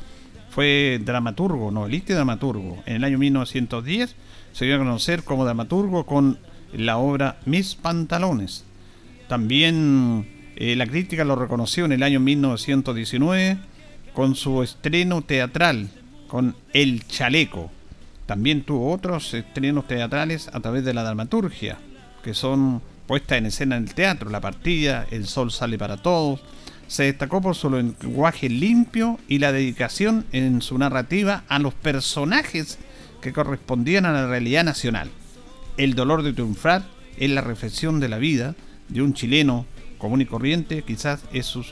Fue 0.49 0.99
dramaturgo, 1.03 1.71
novelista 1.71 2.11
y 2.11 2.15
dramaturgo. 2.15 2.83
En 2.85 2.97
el 2.97 3.03
año 3.03 3.17
1910 3.17 4.15
se 4.51 4.65
dio 4.65 4.75
a 4.75 4.79
conocer 4.79 5.23
como 5.23 5.45
dramaturgo 5.45 6.05
con 6.05 6.39
la 6.73 6.97
obra 6.97 7.37
Mis 7.45 7.75
pantalones. 7.75 8.65
También 9.27 10.27
eh, 10.55 10.75
la 10.75 10.85
crítica 10.85 11.23
lo 11.23 11.35
reconoció 11.35 11.85
en 11.85 11.93
el 11.93 12.03
año 12.03 12.19
1919 12.19 13.57
con 14.13 14.35
su 14.35 14.61
estreno 14.61 15.21
teatral 15.21 15.89
con 16.27 16.55
El 16.73 17.07
Chaleco. 17.07 17.71
También 18.25 18.63
tuvo 18.63 18.91
otros 18.91 19.33
estrenos 19.33 19.87
teatrales 19.87 20.49
a 20.49 20.59
través 20.59 20.83
de 20.83 20.93
la 20.93 21.03
dramaturgia, 21.03 21.79
que 22.29 22.35
son 22.35 22.79
puesta 23.07 23.37
en 23.37 23.47
escena 23.47 23.75
en 23.75 23.87
el 23.87 23.95
teatro, 23.95 24.29
La 24.29 24.39
partida, 24.39 25.07
El 25.09 25.25
sol 25.25 25.51
sale 25.51 25.79
para 25.79 25.97
todos. 25.97 26.41
Se 26.87 27.05
destacó 27.05 27.41
por 27.41 27.55
su 27.55 27.71
lenguaje 27.71 28.49
limpio 28.49 29.19
y 29.27 29.39
la 29.39 29.51
dedicación 29.51 30.27
en 30.31 30.61
su 30.61 30.77
narrativa 30.77 31.43
a 31.47 31.57
los 31.57 31.73
personajes 31.73 32.77
que 33.19 33.33
correspondían 33.33 34.05
a 34.05 34.11
la 34.11 34.27
realidad 34.27 34.63
nacional. 34.63 35.09
El 35.75 35.95
dolor 35.95 36.21
de 36.21 36.33
triunfar 36.33 36.83
es 37.17 37.31
la 37.31 37.41
reflexión 37.41 37.99
de 37.99 38.09
la 38.09 38.19
vida 38.19 38.53
de 38.89 39.01
un 39.01 39.15
chileno 39.15 39.65
común 39.97 40.21
y 40.21 40.27
corriente, 40.27 40.83
quizás 40.83 41.23
es 41.33 41.47
su 41.47 41.65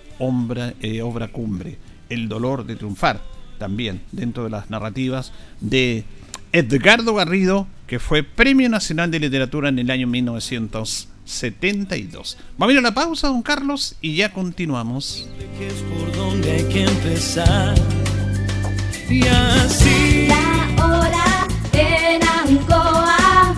eh, 0.81 1.03
obra 1.03 1.27
cumbre. 1.27 1.77
El 2.09 2.29
dolor 2.29 2.65
de 2.65 2.77
triunfar, 2.77 3.21
también 3.59 4.01
dentro 4.11 4.43
de 4.43 4.49
las 4.49 4.71
narrativas 4.71 5.33
de 5.61 6.03
Edgardo 6.51 7.13
Garrido, 7.13 7.67
que 7.87 7.99
fue 7.99 8.23
Premio 8.23 8.69
Nacional 8.69 9.09
de 9.09 9.19
Literatura 9.19 9.69
en 9.69 9.79
el 9.79 9.89
año 9.89 10.07
1900. 10.07 11.09
72. 11.27 12.37
Vamos 12.57 12.71
a 12.71 12.73
ir 12.73 12.79
a 12.79 12.81
la 12.81 12.93
pausa, 12.93 13.27
don 13.27 13.41
Carlos, 13.41 13.95
y 14.01 14.15
ya 14.15 14.31
continuamos. 14.31 15.27
La 20.27 20.85
hora 20.85 21.47
en 21.73 22.23
Ancoa 22.23 23.55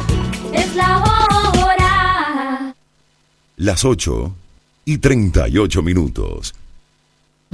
es 0.53 0.75
la 0.75 1.03
hora. 1.03 2.75
Las 3.57 3.85
8 3.85 4.35
y 4.85 4.97
38 4.97 5.81
minutos. 5.83 6.55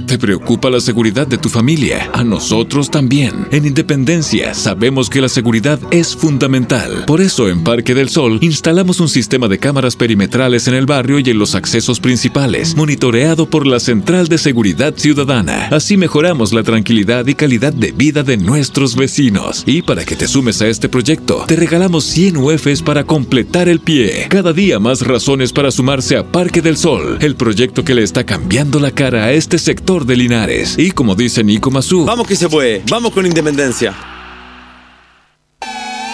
¿Te 0.04 0.18
preocupa 0.18 0.68
la 0.68 0.78
seguridad 0.78 1.26
de 1.26 1.38
tu 1.38 1.48
familia? 1.48 2.10
A 2.12 2.22
nosotros 2.22 2.90
también. 2.90 3.48
En 3.50 3.64
Independencia 3.64 4.52
sabemos 4.52 5.08
que 5.08 5.22
la 5.22 5.28
seguridad 5.30 5.80
es 5.90 6.14
fundamental. 6.14 7.04
Por 7.06 7.22
eso 7.22 7.48
en 7.48 7.64
Parque 7.64 7.94
del 7.94 8.10
Sol 8.10 8.38
instalamos 8.42 9.00
un 9.00 9.08
sistema 9.08 9.48
de 9.48 9.58
cámaras 9.58 9.96
perimetrales 9.96 10.68
en 10.68 10.74
el 10.74 10.84
barrio 10.84 11.18
y 11.18 11.30
en 11.30 11.38
los 11.38 11.54
accesos 11.54 11.98
principales, 11.98 12.76
monitoreado 12.76 13.48
por 13.48 13.66
la 13.66 13.80
Central 13.80 14.28
de 14.28 14.36
Seguridad 14.36 14.94
Ciudadana. 14.96 15.68
Así 15.72 15.96
mejoramos 15.96 16.52
la 16.52 16.62
tranquilidad 16.62 17.26
y 17.26 17.34
calidad 17.34 17.72
de 17.72 17.92
vida 17.92 18.22
de 18.22 18.36
nuestros 18.36 18.96
vecinos. 18.96 19.64
Y 19.66 19.80
para 19.80 20.04
que 20.04 20.14
te 20.14 20.28
sumes 20.28 20.60
a 20.60 20.68
este 20.68 20.90
proyecto, 20.90 21.44
te 21.48 21.56
regalamos 21.56 22.04
100 22.04 22.36
UFs 22.36 22.82
para 22.82 23.04
completar 23.04 23.68
el 23.68 23.80
pie. 23.80 24.26
Cada 24.28 24.52
día 24.52 24.78
más 24.78 25.00
razones 25.00 25.54
para 25.54 25.70
sumarse 25.70 26.18
a 26.18 26.30
Parque 26.30 26.60
del 26.60 26.76
Sol, 26.76 27.16
el 27.22 27.34
proyecto 27.34 27.82
que 27.82 27.94
le 27.94 28.02
está 28.02 28.24
cambiando 28.24 28.78
la 28.78 28.90
cara 28.90 29.24
a 29.24 29.32
este 29.32 29.58
sector 29.58 29.85
de 29.86 30.16
Linares. 30.16 30.76
Y 30.78 30.90
como 30.90 31.14
dice 31.14 31.44
Nico 31.44 31.70
Mazú, 31.70 32.04
vamos 32.04 32.26
que 32.26 32.34
se 32.34 32.48
fue, 32.48 32.82
vamos 32.90 33.12
con 33.12 33.24
independencia. 33.24 34.15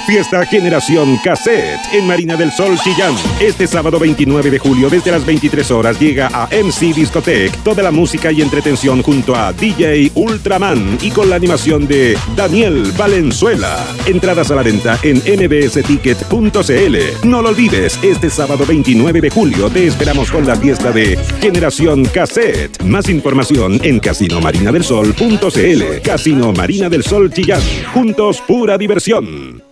Fiesta 0.07 0.45
Generación 0.47 1.19
Cassette 1.23 1.81
en 1.93 2.07
Marina 2.07 2.37
del 2.37 2.53
Sol 2.53 2.79
Chillán. 2.79 3.15
Este 3.41 3.67
sábado 3.67 3.99
29 3.99 4.51
de 4.51 4.59
julio 4.59 4.91
desde 4.91 5.13
las 5.13 5.25
23 5.25 5.71
horas 5.71 5.99
llega 6.01 6.29
a 6.33 6.49
MC 6.49 6.95
Discotech 6.95 7.55
toda 7.63 7.83
la 7.83 7.91
música 7.91 8.33
y 8.33 8.43
entretención 8.43 9.03
junto 9.03 9.37
a 9.37 9.53
DJ 9.53 10.13
Ultraman 10.15 10.99
y 11.01 11.11
con 11.11 11.31
la 11.31 11.37
animación 11.37 11.87
de 11.87 12.19
Daniel 12.37 12.93
Valenzuela. 12.99 13.79
Entradas 14.07 14.51
a 14.51 14.57
la 14.57 14.63
venta 14.63 14.99
en 15.03 15.19
mbsticket.cl. 15.19 17.27
No 17.27 17.43
lo 17.43 17.51
olvides, 17.51 17.99
este 18.03 18.29
sábado 18.29 18.67
29 18.67 19.21
de 19.21 19.31
julio 19.31 19.71
te 19.71 19.87
esperamos 19.87 20.31
con 20.31 20.47
la 20.47 20.57
fiesta 20.57 20.91
de 20.91 21.17
Generación 21.41 22.05
Cassette. 22.07 22.83
Más 22.83 23.09
información 23.09 23.79
en 23.83 24.01
casinomarinadelsol.cl. 24.01 26.03
Casino 26.03 26.53
Marina 26.53 26.89
del 26.89 27.05
Sol 27.05 27.33
Chillán. 27.33 27.63
Juntos 27.93 28.41
pura 28.41 28.77
diversión. 28.77 29.72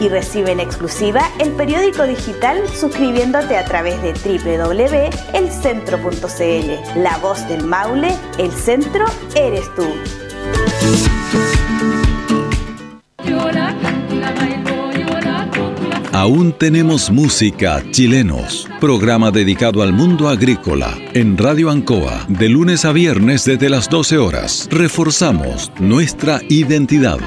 y 0.00 0.08
recibe 0.08 0.52
en 0.52 0.60
exclusiva 0.60 1.28
el 1.38 1.50
periódico 1.52 2.04
digital 2.04 2.68
suscribiéndote 2.68 3.56
a 3.56 3.64
través 3.64 4.02
de 4.02 4.12
www.elcentro.cl. 4.12 7.02
La 7.02 7.16
voz 7.18 7.48
del 7.48 7.64
Maule, 7.64 8.14
el 8.38 8.52
centro 8.52 9.06
eres 9.34 9.74
tú. 9.74 9.86
Aún 16.12 16.52
tenemos 16.52 17.10
música 17.12 17.80
chilenos, 17.92 18.68
programa 18.80 19.30
dedicado 19.30 19.82
al 19.82 19.92
mundo 19.92 20.28
agrícola 20.28 20.98
en 21.14 21.38
Radio 21.38 21.70
Ancoa 21.70 22.26
de 22.28 22.48
lunes 22.48 22.84
a 22.84 22.90
viernes 22.90 23.44
desde 23.44 23.68
las 23.68 23.88
12 23.88 24.18
horas. 24.18 24.68
Reforzamos 24.72 25.70
nuestra 25.78 26.40
identidad. 26.48 27.18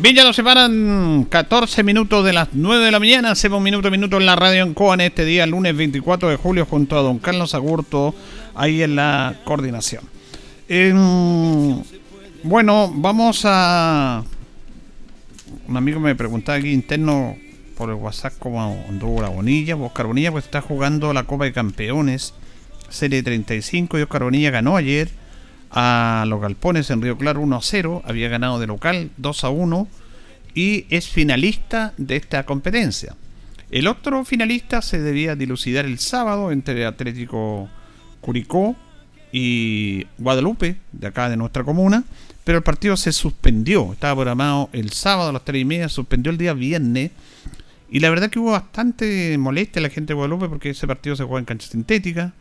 Bien, 0.00 0.16
ya 0.16 0.24
nos 0.24 0.34
separan 0.34 1.26
14 1.28 1.82
minutos 1.82 2.24
de 2.24 2.32
las 2.32 2.48
9 2.54 2.86
de 2.86 2.90
la 2.90 2.98
mañana. 2.98 3.32
Hacemos 3.32 3.60
minuto 3.60 3.88
a 3.88 3.90
minuto 3.90 4.16
en 4.16 4.24
la 4.24 4.34
radio 4.34 4.62
en 4.62 4.72
Coan 4.72 5.02
este 5.02 5.26
día, 5.26 5.44
lunes 5.46 5.76
24 5.76 6.30
de 6.30 6.36
julio, 6.36 6.64
junto 6.64 6.98
a 6.98 7.02
don 7.02 7.18
Carlos 7.18 7.54
Agurto, 7.54 8.14
ahí 8.54 8.82
en 8.82 8.96
la 8.96 9.36
coordinación. 9.44 10.02
Em, 10.70 11.82
bueno, 12.44 12.90
vamos 12.94 13.42
a. 13.44 14.24
Un 15.68 15.76
amigo 15.76 16.00
me 16.00 16.14
preguntaba 16.14 16.56
aquí 16.56 16.72
interno 16.72 17.36
por 17.76 17.90
el 17.90 17.96
WhatsApp 17.96 18.32
cómo 18.38 18.82
anduvo 18.88 19.20
la 19.20 19.28
Bonilla. 19.28 19.76
Oscar 19.76 20.06
Bonilla 20.06 20.32
pues 20.32 20.46
está 20.46 20.62
jugando 20.62 21.12
la 21.12 21.24
Copa 21.24 21.44
de 21.44 21.52
Campeones, 21.52 22.32
Serie 22.88 23.22
35, 23.22 23.98
y 23.98 24.02
Oscar 24.02 24.24
Bonilla 24.24 24.50
ganó 24.50 24.78
ayer 24.78 25.19
a 25.70 26.24
los 26.26 26.40
Galpones 26.40 26.90
en 26.90 27.02
Río 27.02 27.16
Claro 27.16 27.40
1 27.40 27.56
a 27.56 27.62
0, 27.62 28.02
había 28.04 28.28
ganado 28.28 28.58
de 28.58 28.66
local 28.66 29.10
2 29.16 29.44
a 29.44 29.50
1 29.50 29.88
y 30.54 30.86
es 30.90 31.08
finalista 31.08 31.94
de 31.96 32.16
esta 32.16 32.44
competencia. 32.44 33.14
El 33.70 33.86
otro 33.86 34.24
finalista 34.24 34.82
se 34.82 35.00
debía 35.00 35.36
dilucidar 35.36 35.84
el 35.84 36.00
sábado 36.00 36.50
entre 36.50 36.84
Atlético 36.86 37.68
Curicó 38.20 38.74
y 39.32 40.06
Guadalupe, 40.18 40.76
de 40.90 41.06
acá 41.06 41.28
de 41.28 41.36
nuestra 41.36 41.62
comuna, 41.62 42.02
pero 42.42 42.58
el 42.58 42.64
partido 42.64 42.96
se 42.96 43.12
suspendió, 43.12 43.92
estaba 43.92 44.16
programado 44.16 44.70
el 44.72 44.90
sábado 44.90 45.30
a 45.30 45.32
las 45.32 45.44
3 45.44 45.62
y 45.62 45.64
media, 45.64 45.88
suspendió 45.88 46.32
el 46.32 46.38
día 46.38 46.52
viernes. 46.52 47.12
Y 47.92 48.00
la 48.00 48.10
verdad 48.10 48.28
que 48.28 48.40
hubo 48.40 48.52
bastante 48.52 49.36
molestia 49.38 49.78
a 49.78 49.84
la 49.84 49.88
gente 49.88 50.08
de 50.08 50.14
Guadalupe 50.14 50.48
porque 50.48 50.70
ese 50.70 50.86
partido 50.88 51.14
se 51.14 51.22
juega 51.22 51.38
en 51.38 51.44
cancha 51.44 51.68
sintética 51.68 52.32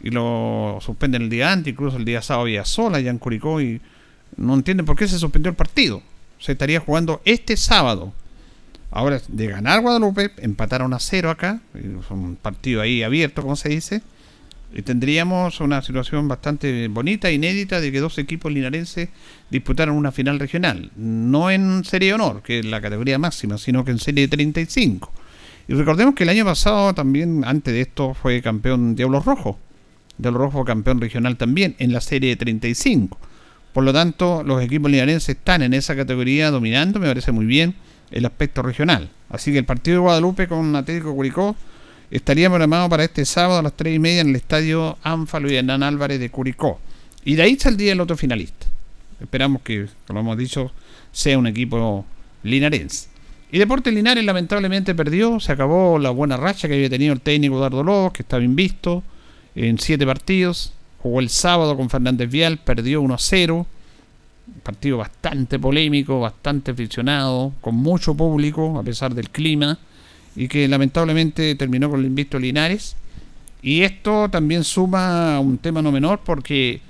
y 0.00 0.10
lo 0.10 0.78
suspenden 0.80 1.22
el 1.22 1.30
día 1.30 1.52
antes, 1.52 1.72
incluso 1.72 1.96
el 1.96 2.04
día 2.04 2.22
sábado 2.22 2.42
había 2.42 2.64
sola 2.64 3.00
ya 3.00 3.10
en 3.10 3.18
Curicó 3.18 3.60
y 3.60 3.80
no 4.36 4.54
entienden 4.54 4.86
por 4.86 4.96
qué 4.96 5.08
se 5.08 5.18
suspendió 5.18 5.50
el 5.50 5.56
partido. 5.56 6.02
Se 6.38 6.52
estaría 6.52 6.80
jugando 6.80 7.20
este 7.24 7.56
sábado. 7.56 8.12
Ahora, 8.90 9.20
de 9.28 9.46
ganar 9.46 9.80
Guadalupe, 9.80 10.30
empataron 10.38 10.94
a 10.94 10.98
cero 10.98 11.30
acá, 11.30 11.60
un 12.10 12.36
partido 12.40 12.80
ahí 12.80 13.02
abierto, 13.02 13.42
como 13.42 13.56
se 13.56 13.68
dice, 13.68 14.02
y 14.72 14.82
tendríamos 14.82 15.60
una 15.60 15.82
situación 15.82 16.28
bastante 16.28 16.88
bonita, 16.88 17.30
inédita, 17.30 17.80
de 17.80 17.90
que 17.90 18.00
dos 18.00 18.18
equipos 18.18 18.52
linarenses 18.52 19.08
disputaron 19.50 19.96
una 19.96 20.12
final 20.12 20.38
regional. 20.38 20.90
No 20.96 21.50
en 21.50 21.84
Serie 21.84 22.14
Honor, 22.14 22.42
que 22.42 22.60
es 22.60 22.64
la 22.64 22.80
categoría 22.80 23.18
máxima, 23.18 23.58
sino 23.58 23.84
que 23.84 23.90
en 23.90 23.98
Serie 23.98 24.28
35. 24.28 25.12
Y 25.68 25.74
recordemos 25.74 26.14
que 26.14 26.22
el 26.24 26.28
año 26.28 26.44
pasado 26.44 26.94
también, 26.94 27.44
antes 27.44 27.74
de 27.74 27.80
esto, 27.80 28.14
fue 28.14 28.40
campeón 28.40 28.94
Diablos 28.94 29.24
Rojos 29.24 29.56
del 30.18 30.34
Rojo 30.34 30.64
campeón 30.64 31.00
regional 31.00 31.36
también 31.36 31.74
en 31.78 31.92
la 31.92 32.00
serie 32.00 32.30
de 32.30 32.36
35. 32.36 33.18
Por 33.72 33.84
lo 33.84 33.92
tanto, 33.92 34.42
los 34.42 34.62
equipos 34.62 34.90
linarenses 34.90 35.36
están 35.36 35.62
en 35.62 35.74
esa 35.74 35.94
categoría 35.94 36.50
dominando, 36.50 36.98
me 36.98 37.08
parece 37.08 37.32
muy 37.32 37.44
bien, 37.44 37.74
el 38.10 38.24
aspecto 38.24 38.62
regional. 38.62 39.10
Así 39.28 39.52
que 39.52 39.58
el 39.58 39.64
partido 39.64 39.96
de 39.96 40.00
Guadalupe 40.00 40.48
con 40.48 40.74
Atlético 40.76 41.14
Curicó 41.14 41.56
estaría 42.10 42.48
programado 42.48 42.88
para 42.88 43.04
este 43.04 43.24
sábado 43.24 43.58
a 43.58 43.62
las 43.62 43.74
3 43.74 43.96
y 43.96 43.98
media 43.98 44.20
en 44.22 44.30
el 44.30 44.36
estadio 44.36 44.96
Ánfalo 45.02 45.50
y 45.50 45.56
Hernán 45.56 45.82
Álvarez 45.82 46.20
de 46.20 46.30
Curicó. 46.30 46.80
Y 47.24 47.34
de 47.34 47.42
ahí 47.42 47.58
saldría 47.58 47.92
el 47.92 48.00
otro 48.00 48.16
finalista. 48.16 48.66
Esperamos 49.20 49.62
que, 49.62 49.86
como 50.06 50.20
hemos 50.20 50.38
dicho, 50.38 50.72
sea 51.12 51.38
un 51.38 51.46
equipo 51.46 52.06
linarense. 52.42 53.08
Y 53.50 53.58
Deportes 53.58 53.92
Linares 53.94 54.24
lamentablemente 54.24 54.94
perdió, 54.94 55.38
se 55.38 55.52
acabó 55.52 55.98
la 55.98 56.10
buena 56.10 56.36
racha 56.36 56.68
que 56.68 56.74
había 56.74 56.90
tenido 56.90 57.12
el 57.12 57.20
técnico 57.20 57.56
Eduardo 57.56 57.82
Lobos, 57.82 58.12
que 58.12 58.22
estaba 58.22 58.42
invisto 58.42 59.02
en 59.56 59.78
siete 59.78 60.06
partidos. 60.06 60.72
Jugó 61.02 61.20
el 61.20 61.30
sábado 61.30 61.76
con 61.76 61.90
Fernández 61.90 62.30
Vial, 62.30 62.58
perdió 62.58 63.00
1 63.00 63.14
a 63.14 63.18
0. 63.18 63.66
Partido 64.62 64.98
bastante 64.98 65.58
polémico, 65.58 66.20
bastante 66.20 66.70
aficionado, 66.70 67.52
con 67.60 67.74
mucho 67.74 68.14
público, 68.14 68.78
a 68.78 68.82
pesar 68.84 69.14
del 69.14 69.30
clima, 69.30 69.78
y 70.36 70.46
que 70.46 70.68
lamentablemente 70.68 71.54
terminó 71.56 71.90
con 71.90 72.00
el 72.00 72.06
invisto 72.06 72.38
Linares. 72.38 72.96
Y 73.62 73.82
esto 73.82 74.28
también 74.28 74.62
suma 74.62 75.40
un 75.40 75.58
tema 75.58 75.82
no 75.82 75.90
menor 75.90 76.20
porque 76.24 76.80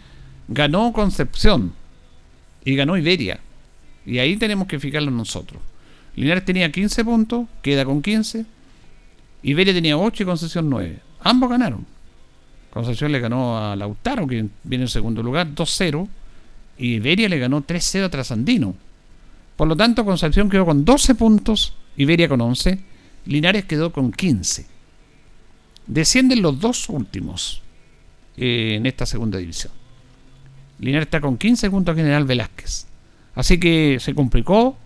ganó 0.48 0.92
Concepción 0.92 1.72
y 2.64 2.74
ganó 2.74 2.98
Iberia. 2.98 3.40
Y 4.04 4.18
ahí 4.18 4.36
tenemos 4.36 4.66
que 4.66 4.78
fijarlo 4.78 5.10
nosotros. 5.10 5.62
Linares 6.16 6.44
tenía 6.44 6.70
15 6.70 7.04
puntos, 7.04 7.46
queda 7.62 7.84
con 7.84 8.02
15. 8.02 8.44
Iberia 9.42 9.72
tenía 9.72 9.96
8 9.96 10.22
y 10.22 10.26
Concepción 10.26 10.68
9. 10.68 10.98
Ambos 11.20 11.50
ganaron. 11.50 11.95
Concepción 12.76 13.10
le 13.10 13.20
ganó 13.20 13.56
a 13.56 13.74
Lautaro, 13.74 14.26
que 14.26 14.48
viene 14.64 14.84
en 14.84 14.88
segundo 14.88 15.22
lugar, 15.22 15.48
2-0. 15.54 16.06
Y 16.76 16.96
Iberia 16.96 17.26
le 17.26 17.38
ganó 17.38 17.66
3-0 17.66 18.04
a 18.04 18.10
Trasandino. 18.10 18.74
Por 19.56 19.66
lo 19.66 19.74
tanto, 19.74 20.04
Concepción 20.04 20.50
quedó 20.50 20.66
con 20.66 20.84
12 20.84 21.14
puntos, 21.14 21.72
Iberia 21.96 22.28
con 22.28 22.38
11, 22.42 22.78
Linares 23.24 23.64
quedó 23.64 23.92
con 23.92 24.12
15. 24.12 24.66
Descienden 25.86 26.42
los 26.42 26.60
dos 26.60 26.90
últimos 26.90 27.62
eh, 28.36 28.74
en 28.74 28.84
esta 28.84 29.06
segunda 29.06 29.38
división. 29.38 29.72
Linares 30.78 31.06
está 31.06 31.22
con 31.22 31.38
15 31.38 31.70
junto 31.70 31.92
a 31.92 31.94
General 31.94 32.26
Velázquez. 32.26 32.88
Así 33.34 33.58
que 33.58 33.96
se 34.00 34.14
complicó 34.14 34.76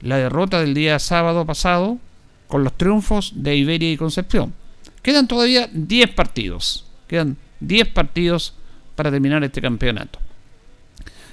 la 0.00 0.16
derrota 0.16 0.58
del 0.58 0.72
día 0.72 0.98
sábado 0.98 1.44
pasado 1.44 1.98
con 2.48 2.64
los 2.64 2.72
triunfos 2.78 3.34
de 3.36 3.56
Iberia 3.56 3.92
y 3.92 3.98
Concepción. 3.98 4.54
Quedan 5.02 5.28
todavía 5.28 5.68
10 5.70 6.14
partidos. 6.14 6.85
Quedan 7.06 7.36
10 7.60 7.88
partidos 7.88 8.54
para 8.94 9.10
terminar 9.10 9.42
este 9.44 9.60
campeonato. 9.60 10.18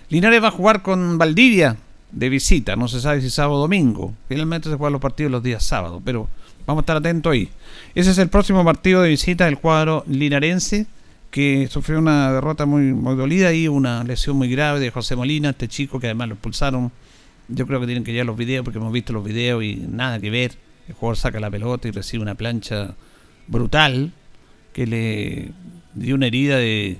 Linares 0.09 0.43
va 0.43 0.49
a 0.49 0.51
jugar 0.51 0.81
con 0.81 1.17
Valdivia 1.17 1.77
de 2.11 2.29
visita. 2.29 2.75
No 2.75 2.87
se 2.87 3.01
sabe 3.01 3.21
si 3.21 3.29
sábado 3.29 3.57
o 3.57 3.61
domingo. 3.61 4.13
Finalmente 4.29 4.69
se 4.69 4.75
juegan 4.75 4.93
los 4.93 5.01
partidos 5.01 5.31
los 5.31 5.43
días 5.43 5.63
sábados, 5.63 6.01
pero 6.05 6.29
vamos 6.65 6.81
a 6.81 6.83
estar 6.83 6.97
atentos 6.97 7.31
ahí. 7.31 7.49
Ese 7.95 8.11
es 8.11 8.17
el 8.17 8.29
próximo 8.29 8.63
partido 8.63 9.01
de 9.01 9.09
visita 9.09 9.45
del 9.45 9.57
cuadro 9.57 10.03
linarense 10.07 10.85
que 11.31 11.67
sufrió 11.67 11.97
una 11.97 12.31
derrota 12.31 12.67
muy, 12.67 12.93
muy 12.93 13.15
dolida 13.15 13.51
y 13.53 13.67
una 13.67 14.03
lesión 14.03 14.37
muy 14.37 14.49
grave 14.49 14.79
de 14.79 14.91
José 14.91 15.15
Molina, 15.15 15.49
este 15.49 15.67
chico 15.67 15.99
que 15.99 16.05
además 16.05 16.27
lo 16.27 16.35
expulsaron. 16.35 16.91
Yo 17.47 17.65
creo 17.65 17.79
que 17.79 17.87
tienen 17.87 18.03
que 18.03 18.11
llegar 18.11 18.27
los 18.27 18.37
videos 18.37 18.63
porque 18.63 18.77
hemos 18.77 18.93
visto 18.93 19.13
los 19.13 19.23
videos 19.23 19.63
y 19.63 19.77
nada 19.77 20.19
que 20.19 20.29
ver. 20.29 20.51
El 20.87 20.93
jugador 20.93 21.17
saca 21.17 21.39
la 21.39 21.49
pelota 21.49 21.87
y 21.87 21.91
recibe 21.91 22.21
una 22.21 22.35
plancha 22.35 22.93
brutal 23.47 24.13
que 24.73 24.87
le 24.87 25.51
dio 25.93 26.15
una 26.15 26.27
herida 26.27 26.57
de 26.57 26.99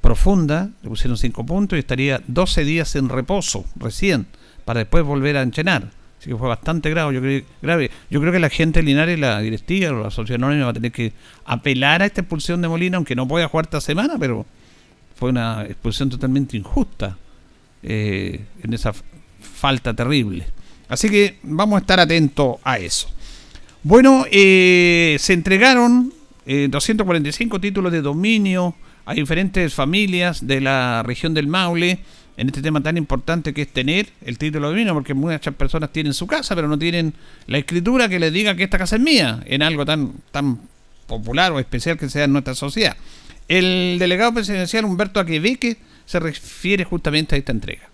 profunda, 0.00 0.70
le 0.82 0.88
pusieron 0.88 1.16
5 1.16 1.46
puntos 1.46 1.76
y 1.76 1.80
estaría 1.80 2.22
12 2.26 2.64
días 2.64 2.94
en 2.94 3.08
reposo 3.08 3.64
recién 3.76 4.26
para 4.64 4.80
después 4.80 5.04
volver 5.04 5.36
a 5.36 5.42
enchenar. 5.42 5.90
Así 6.20 6.30
que 6.30 6.36
fue 6.36 6.48
bastante 6.48 6.88
grave. 6.90 7.14
Yo 7.14 7.20
creo, 7.20 7.42
grave. 7.60 7.90
Yo 8.10 8.20
creo 8.20 8.32
que 8.32 8.38
la 8.38 8.48
gente 8.48 8.80
de 8.80 8.86
Linares, 8.86 9.18
la 9.18 9.40
directiva 9.40 9.90
o 9.90 10.04
la 10.04 10.10
sociedad 10.10 10.42
anónima 10.42 10.66
va 10.66 10.70
a 10.70 10.74
tener 10.74 10.92
que 10.92 11.12
apelar 11.44 12.02
a 12.02 12.06
esta 12.06 12.22
expulsión 12.22 12.62
de 12.62 12.68
Molina, 12.68 12.96
aunque 12.96 13.14
no 13.14 13.26
pueda 13.28 13.48
jugar 13.48 13.66
esta 13.66 13.80
semana, 13.80 14.14
pero 14.18 14.46
fue 15.16 15.30
una 15.30 15.64
expulsión 15.64 16.10
totalmente 16.10 16.56
injusta 16.56 17.16
eh, 17.82 18.44
en 18.62 18.72
esa 18.72 18.92
falta 19.40 19.94
terrible. 19.94 20.46
Así 20.88 21.08
que 21.08 21.38
vamos 21.42 21.76
a 21.76 21.80
estar 21.80 22.00
atentos 22.00 22.56
a 22.64 22.78
eso. 22.78 23.08
Bueno, 23.82 24.24
eh, 24.30 25.16
se 25.18 25.34
entregaron 25.34 26.12
245 26.46 27.56
eh, 27.56 27.60
títulos 27.60 27.92
de 27.92 28.02
dominio 28.02 28.74
a 29.06 29.14
diferentes 29.14 29.74
familias 29.74 30.46
de 30.46 30.60
la 30.60 31.02
región 31.02 31.34
del 31.34 31.46
Maule 31.46 32.00
en 32.36 32.48
este 32.48 32.62
tema 32.62 32.82
tan 32.82 32.96
importante 32.96 33.54
que 33.54 33.62
es 33.62 33.68
tener 33.68 34.08
el 34.24 34.38
título 34.38 34.68
de 34.68 34.74
dominio, 34.74 34.94
porque 34.94 35.14
muchas 35.14 35.54
personas 35.54 35.92
tienen 35.92 36.14
su 36.14 36.26
casa, 36.26 36.54
pero 36.54 36.68
no 36.68 36.78
tienen 36.78 37.14
la 37.46 37.58
escritura 37.58 38.08
que 38.08 38.18
les 38.18 38.32
diga 38.32 38.56
que 38.56 38.64
esta 38.64 38.78
casa 38.78 38.96
es 38.96 39.02
mía, 39.02 39.42
en 39.46 39.62
algo 39.62 39.84
tan, 39.84 40.12
tan 40.32 40.58
popular 41.06 41.52
o 41.52 41.60
especial 41.60 41.96
que 41.96 42.08
sea 42.08 42.24
en 42.24 42.32
nuestra 42.32 42.54
sociedad. 42.54 42.96
El 43.46 43.98
delegado 43.98 44.34
presidencial 44.34 44.84
Humberto 44.84 45.20
Aquebeque 45.20 45.76
se 46.06 46.18
refiere 46.18 46.84
justamente 46.84 47.34
a 47.34 47.38
esta 47.38 47.52
entrega. 47.52 47.93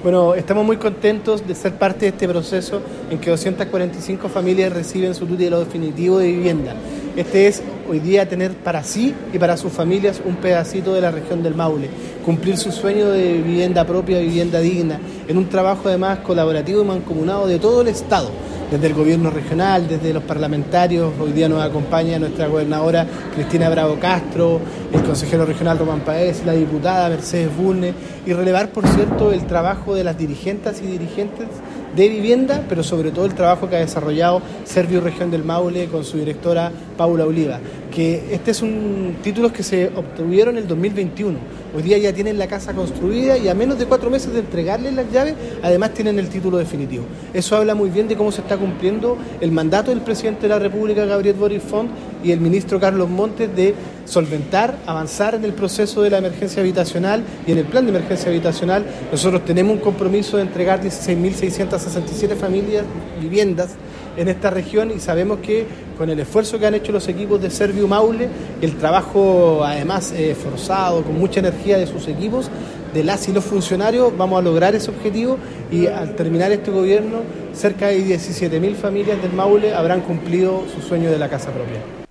Bueno, 0.00 0.34
estamos 0.34 0.64
muy 0.66 0.78
contentos 0.78 1.46
de 1.46 1.54
ser 1.54 1.74
parte 1.74 2.00
de 2.00 2.08
este 2.08 2.26
proceso 2.26 2.80
en 3.08 3.20
que 3.20 3.30
245 3.30 4.28
familias 4.28 4.72
reciben 4.72 5.14
su 5.14 5.26
título 5.26 5.60
definitivo 5.60 6.18
de 6.18 6.26
vivienda. 6.26 6.74
Este 7.14 7.46
es 7.46 7.62
hoy 7.88 8.00
día 8.00 8.28
tener 8.28 8.52
para 8.52 8.82
sí 8.82 9.14
y 9.32 9.38
para 9.38 9.56
sus 9.56 9.72
familias 9.72 10.20
un 10.24 10.36
pedacito 10.36 10.92
de 10.92 11.02
la 11.02 11.12
región 11.12 11.44
del 11.44 11.54
Maule, 11.54 11.88
cumplir 12.24 12.56
su 12.56 12.72
sueño 12.72 13.10
de 13.10 13.34
vivienda 13.34 13.86
propia, 13.86 14.18
vivienda 14.18 14.58
digna, 14.58 14.98
en 15.28 15.38
un 15.38 15.48
trabajo 15.48 15.88
además 15.88 16.18
colaborativo 16.18 16.82
y 16.82 16.86
mancomunado 16.86 17.46
de 17.46 17.60
todo 17.60 17.82
el 17.82 17.88
Estado 17.88 18.30
desde 18.72 18.86
el 18.86 18.94
gobierno 18.94 19.28
regional, 19.28 19.86
desde 19.86 20.14
los 20.14 20.22
parlamentarios. 20.22 21.12
Hoy 21.20 21.32
día 21.32 21.46
nos 21.46 21.62
acompaña 21.62 22.18
nuestra 22.18 22.46
gobernadora 22.46 23.06
Cristina 23.34 23.68
Bravo 23.68 23.98
Castro, 24.00 24.60
el 24.90 25.02
consejero 25.02 25.44
regional 25.44 25.78
Román 25.78 26.00
Paez, 26.00 26.42
la 26.46 26.54
diputada 26.54 27.10
Mercedes 27.10 27.54
Bulne, 27.54 27.92
y 28.24 28.32
relevar, 28.32 28.70
por 28.70 28.86
cierto, 28.88 29.30
el 29.30 29.44
trabajo 29.44 29.94
de 29.94 30.04
las 30.04 30.16
dirigentes 30.16 30.80
y 30.82 30.86
dirigentes 30.86 31.48
de 31.96 32.08
vivienda, 32.08 32.64
pero 32.68 32.82
sobre 32.82 33.10
todo 33.10 33.26
el 33.26 33.34
trabajo 33.34 33.68
que 33.68 33.76
ha 33.76 33.80
desarrollado 33.80 34.42
Servio 34.64 35.00
Región 35.00 35.30
del 35.30 35.44
Maule 35.44 35.86
con 35.86 36.04
su 36.04 36.18
directora 36.18 36.72
Paula 36.96 37.24
Oliva, 37.24 37.60
que 37.94 38.32
este 38.32 38.52
es 38.52 38.62
un 38.62 39.16
títulos 39.22 39.52
que 39.52 39.62
se 39.62 39.88
obtuvieron 39.88 40.56
en 40.56 40.62
el 40.62 40.68
2021. 40.68 41.38
Hoy 41.74 41.82
día 41.82 41.98
ya 41.98 42.12
tienen 42.12 42.38
la 42.38 42.46
casa 42.46 42.74
construida 42.74 43.38
y 43.38 43.48
a 43.48 43.54
menos 43.54 43.78
de 43.78 43.86
cuatro 43.86 44.10
meses 44.10 44.32
de 44.32 44.40
entregarles 44.40 44.92
las 44.94 45.10
llaves, 45.10 45.34
además 45.62 45.94
tienen 45.94 46.18
el 46.18 46.28
título 46.28 46.58
definitivo. 46.58 47.04
Eso 47.32 47.56
habla 47.56 47.74
muy 47.74 47.90
bien 47.90 48.08
de 48.08 48.16
cómo 48.16 48.30
se 48.30 48.42
está 48.42 48.56
cumpliendo 48.56 49.16
el 49.40 49.52
mandato 49.52 49.90
del 49.90 50.00
presidente 50.00 50.42
de 50.42 50.48
la 50.48 50.58
República, 50.58 51.04
Gabriel 51.04 51.36
Boris 51.36 51.62
Font, 51.62 51.90
y 52.22 52.30
el 52.30 52.40
ministro 52.40 52.78
Carlos 52.78 53.08
Montes 53.08 53.54
de 53.54 53.74
solventar, 54.04 54.76
avanzar 54.86 55.34
en 55.34 55.44
el 55.44 55.52
proceso 55.52 56.02
de 56.02 56.10
la 56.10 56.18
emergencia 56.18 56.62
habitacional 56.62 57.22
y 57.46 57.52
en 57.52 57.58
el 57.58 57.64
plan 57.64 57.84
de 57.84 57.90
emergencia 57.90 58.30
habitacional. 58.30 58.84
Nosotros 59.10 59.44
tenemos 59.44 59.76
un 59.76 59.80
compromiso 59.80 60.36
de 60.36 60.42
entregar 60.42 60.82
16.667 60.82 62.36
familias, 62.36 62.84
viviendas 63.20 63.70
en 64.16 64.28
esta 64.28 64.50
región 64.50 64.90
y 64.90 65.00
sabemos 65.00 65.38
que 65.38 65.66
con 65.96 66.10
el 66.10 66.18
esfuerzo 66.20 66.58
que 66.58 66.66
han 66.66 66.74
hecho 66.74 66.92
los 66.92 67.08
equipos 67.08 67.40
de 67.40 67.50
Servio 67.50 67.88
Maule, 67.88 68.28
el 68.60 68.76
trabajo 68.76 69.64
además 69.64 70.12
eh, 70.12 70.34
forzado, 70.34 71.02
con 71.02 71.18
mucha 71.18 71.40
energía 71.40 71.78
de 71.78 71.86
sus 71.86 72.08
equipos, 72.08 72.50
de 72.92 73.04
las 73.04 73.28
y 73.28 73.32
los 73.32 73.44
funcionarios, 73.44 74.12
vamos 74.16 74.38
a 74.38 74.42
lograr 74.42 74.74
ese 74.74 74.90
objetivo 74.90 75.38
y 75.70 75.86
al 75.86 76.14
terminar 76.14 76.52
este 76.52 76.70
gobierno, 76.70 77.20
cerca 77.54 77.88
de 77.88 78.04
17.000 78.04 78.74
familias 78.74 79.22
del 79.22 79.32
Maule 79.32 79.74
habrán 79.74 80.02
cumplido 80.02 80.64
su 80.74 80.86
sueño 80.86 81.10
de 81.10 81.18
la 81.18 81.28
casa 81.28 81.50
propia. 81.50 82.01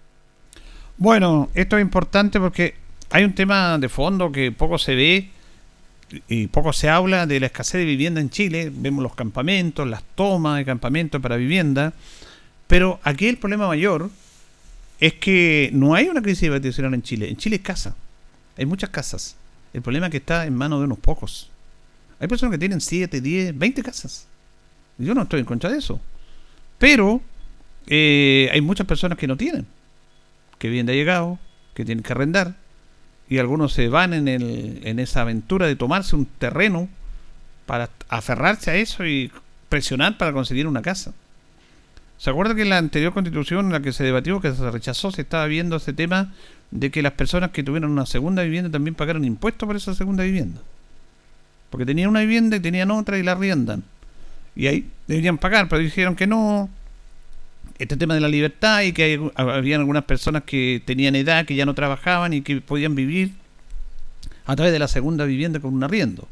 Bueno, 1.01 1.49
esto 1.55 1.79
es 1.79 1.81
importante 1.81 2.39
porque 2.39 2.75
hay 3.09 3.23
un 3.23 3.33
tema 3.33 3.79
de 3.79 3.89
fondo 3.89 4.31
que 4.31 4.51
poco 4.51 4.77
se 4.77 4.93
ve 4.93 5.31
y 6.27 6.45
poco 6.45 6.73
se 6.73 6.89
habla 6.89 7.25
de 7.25 7.39
la 7.39 7.47
escasez 7.47 7.79
de 7.79 7.85
vivienda 7.85 8.21
en 8.21 8.29
Chile. 8.29 8.71
Vemos 8.71 9.01
los 9.01 9.15
campamentos, 9.15 9.87
las 9.87 10.03
tomas 10.13 10.57
de 10.57 10.65
campamentos 10.65 11.19
para 11.19 11.37
vivienda. 11.37 11.93
Pero 12.67 12.99
aquí 13.01 13.27
el 13.27 13.37
problema 13.37 13.67
mayor 13.67 14.11
es 14.99 15.13
que 15.13 15.71
no 15.73 15.95
hay 15.95 16.07
una 16.07 16.21
crisis 16.21 16.47
habitacional 16.47 16.93
en 16.93 17.01
Chile. 17.01 17.29
En 17.31 17.37
Chile 17.37 17.55
es 17.55 17.63
casa. 17.63 17.95
Hay 18.55 18.67
muchas 18.67 18.91
casas. 18.91 19.35
El 19.73 19.81
problema 19.81 20.05
es 20.05 20.11
que 20.11 20.17
está 20.17 20.45
en 20.45 20.53
manos 20.53 20.81
de 20.81 20.85
unos 20.85 20.99
pocos. 20.99 21.49
Hay 22.19 22.27
personas 22.27 22.51
que 22.51 22.59
tienen 22.59 22.79
7, 22.79 23.21
10, 23.21 23.57
20 23.57 23.81
casas. 23.81 24.27
Yo 24.99 25.15
no 25.15 25.23
estoy 25.23 25.39
en 25.39 25.47
contra 25.47 25.71
de 25.71 25.79
eso. 25.79 25.99
Pero 26.77 27.21
eh, 27.87 28.51
hay 28.53 28.61
muchas 28.61 28.85
personas 28.85 29.17
que 29.17 29.25
no 29.25 29.35
tienen 29.35 29.65
que 30.61 30.69
vienen 30.69 30.85
de 30.85 30.93
llegado, 30.93 31.39
que 31.73 31.85
tienen 31.85 32.03
que 32.03 32.13
arrendar, 32.13 32.53
y 33.27 33.39
algunos 33.39 33.73
se 33.73 33.89
van 33.89 34.13
en, 34.13 34.27
el, 34.27 34.81
en 34.83 34.99
esa 34.99 35.21
aventura 35.21 35.65
de 35.65 35.75
tomarse 35.75 36.15
un 36.15 36.27
terreno 36.27 36.87
para 37.65 37.89
aferrarse 38.09 38.69
a 38.69 38.75
eso 38.75 39.03
y 39.03 39.31
presionar 39.69 40.19
para 40.19 40.33
conseguir 40.33 40.67
una 40.67 40.83
casa. 40.83 41.13
¿Se 42.19 42.29
acuerda 42.29 42.53
que 42.53 42.61
en 42.61 42.69
la 42.69 42.77
anterior 42.77 43.11
constitución 43.11 43.65
en 43.65 43.71
la 43.71 43.79
que 43.79 43.91
se 43.91 44.03
debatió, 44.03 44.39
que 44.39 44.53
se 44.53 44.69
rechazó, 44.69 45.09
se 45.09 45.23
estaba 45.23 45.47
viendo 45.47 45.77
ese 45.77 45.93
tema 45.93 46.31
de 46.69 46.91
que 46.91 47.01
las 47.01 47.13
personas 47.13 47.49
que 47.49 47.63
tuvieron 47.63 47.89
una 47.89 48.05
segunda 48.05 48.43
vivienda 48.43 48.69
también 48.69 48.93
pagaron 48.93 49.25
impuestos 49.25 49.65
por 49.65 49.75
esa 49.75 49.95
segunda 49.95 50.25
vivienda? 50.25 50.61
Porque 51.71 51.87
tenían 51.87 52.11
una 52.11 52.19
vivienda 52.19 52.57
y 52.57 52.59
tenían 52.59 52.91
otra 52.91 53.17
y 53.17 53.23
la 53.23 53.31
arriendan. 53.31 53.81
Y 54.55 54.67
ahí 54.67 54.87
deberían 55.07 55.39
pagar, 55.39 55.67
pero 55.67 55.81
dijeron 55.81 56.15
que 56.15 56.27
no, 56.27 56.69
este 57.81 57.97
tema 57.97 58.13
de 58.13 58.19
la 58.19 58.27
libertad 58.27 58.83
y 58.83 58.93
que 58.93 59.19
había 59.35 59.77
algunas 59.77 60.03
personas 60.03 60.43
que 60.43 60.81
tenían 60.85 61.15
edad, 61.15 61.45
que 61.45 61.55
ya 61.55 61.65
no 61.65 61.73
trabajaban 61.73 62.33
y 62.33 62.41
que 62.41 62.61
podían 62.61 62.93
vivir 62.93 63.31
a 64.45 64.55
través 64.55 64.71
de 64.71 64.77
la 64.79 64.87
segunda 64.87 65.25
vivienda 65.25 65.59
con 65.59 65.73
un 65.73 65.83
arriendo. 65.83 66.27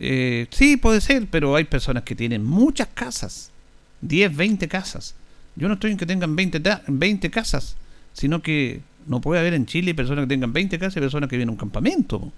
Eh, 0.00 0.48
sí, 0.50 0.76
puede 0.76 1.00
ser, 1.00 1.28
pero 1.30 1.54
hay 1.54 1.64
personas 1.64 2.02
que 2.02 2.16
tienen 2.16 2.44
muchas 2.44 2.88
casas, 2.88 3.52
10, 4.00 4.34
20 4.36 4.66
casas. 4.66 5.14
Yo 5.54 5.68
no 5.68 5.74
estoy 5.74 5.92
en 5.92 5.98
que 5.98 6.06
tengan 6.06 6.34
20, 6.34 6.60
20 6.88 7.30
casas, 7.30 7.76
sino 8.12 8.42
que 8.42 8.80
no 9.06 9.20
puede 9.20 9.40
haber 9.40 9.54
en 9.54 9.66
Chile 9.66 9.94
personas 9.94 10.24
que 10.24 10.28
tengan 10.28 10.52
20 10.52 10.78
casas 10.80 10.96
y 10.96 11.00
personas 11.00 11.30
que 11.30 11.36
vienen 11.36 11.50
a 11.50 11.52
un 11.52 11.58
campamento. 11.58 12.32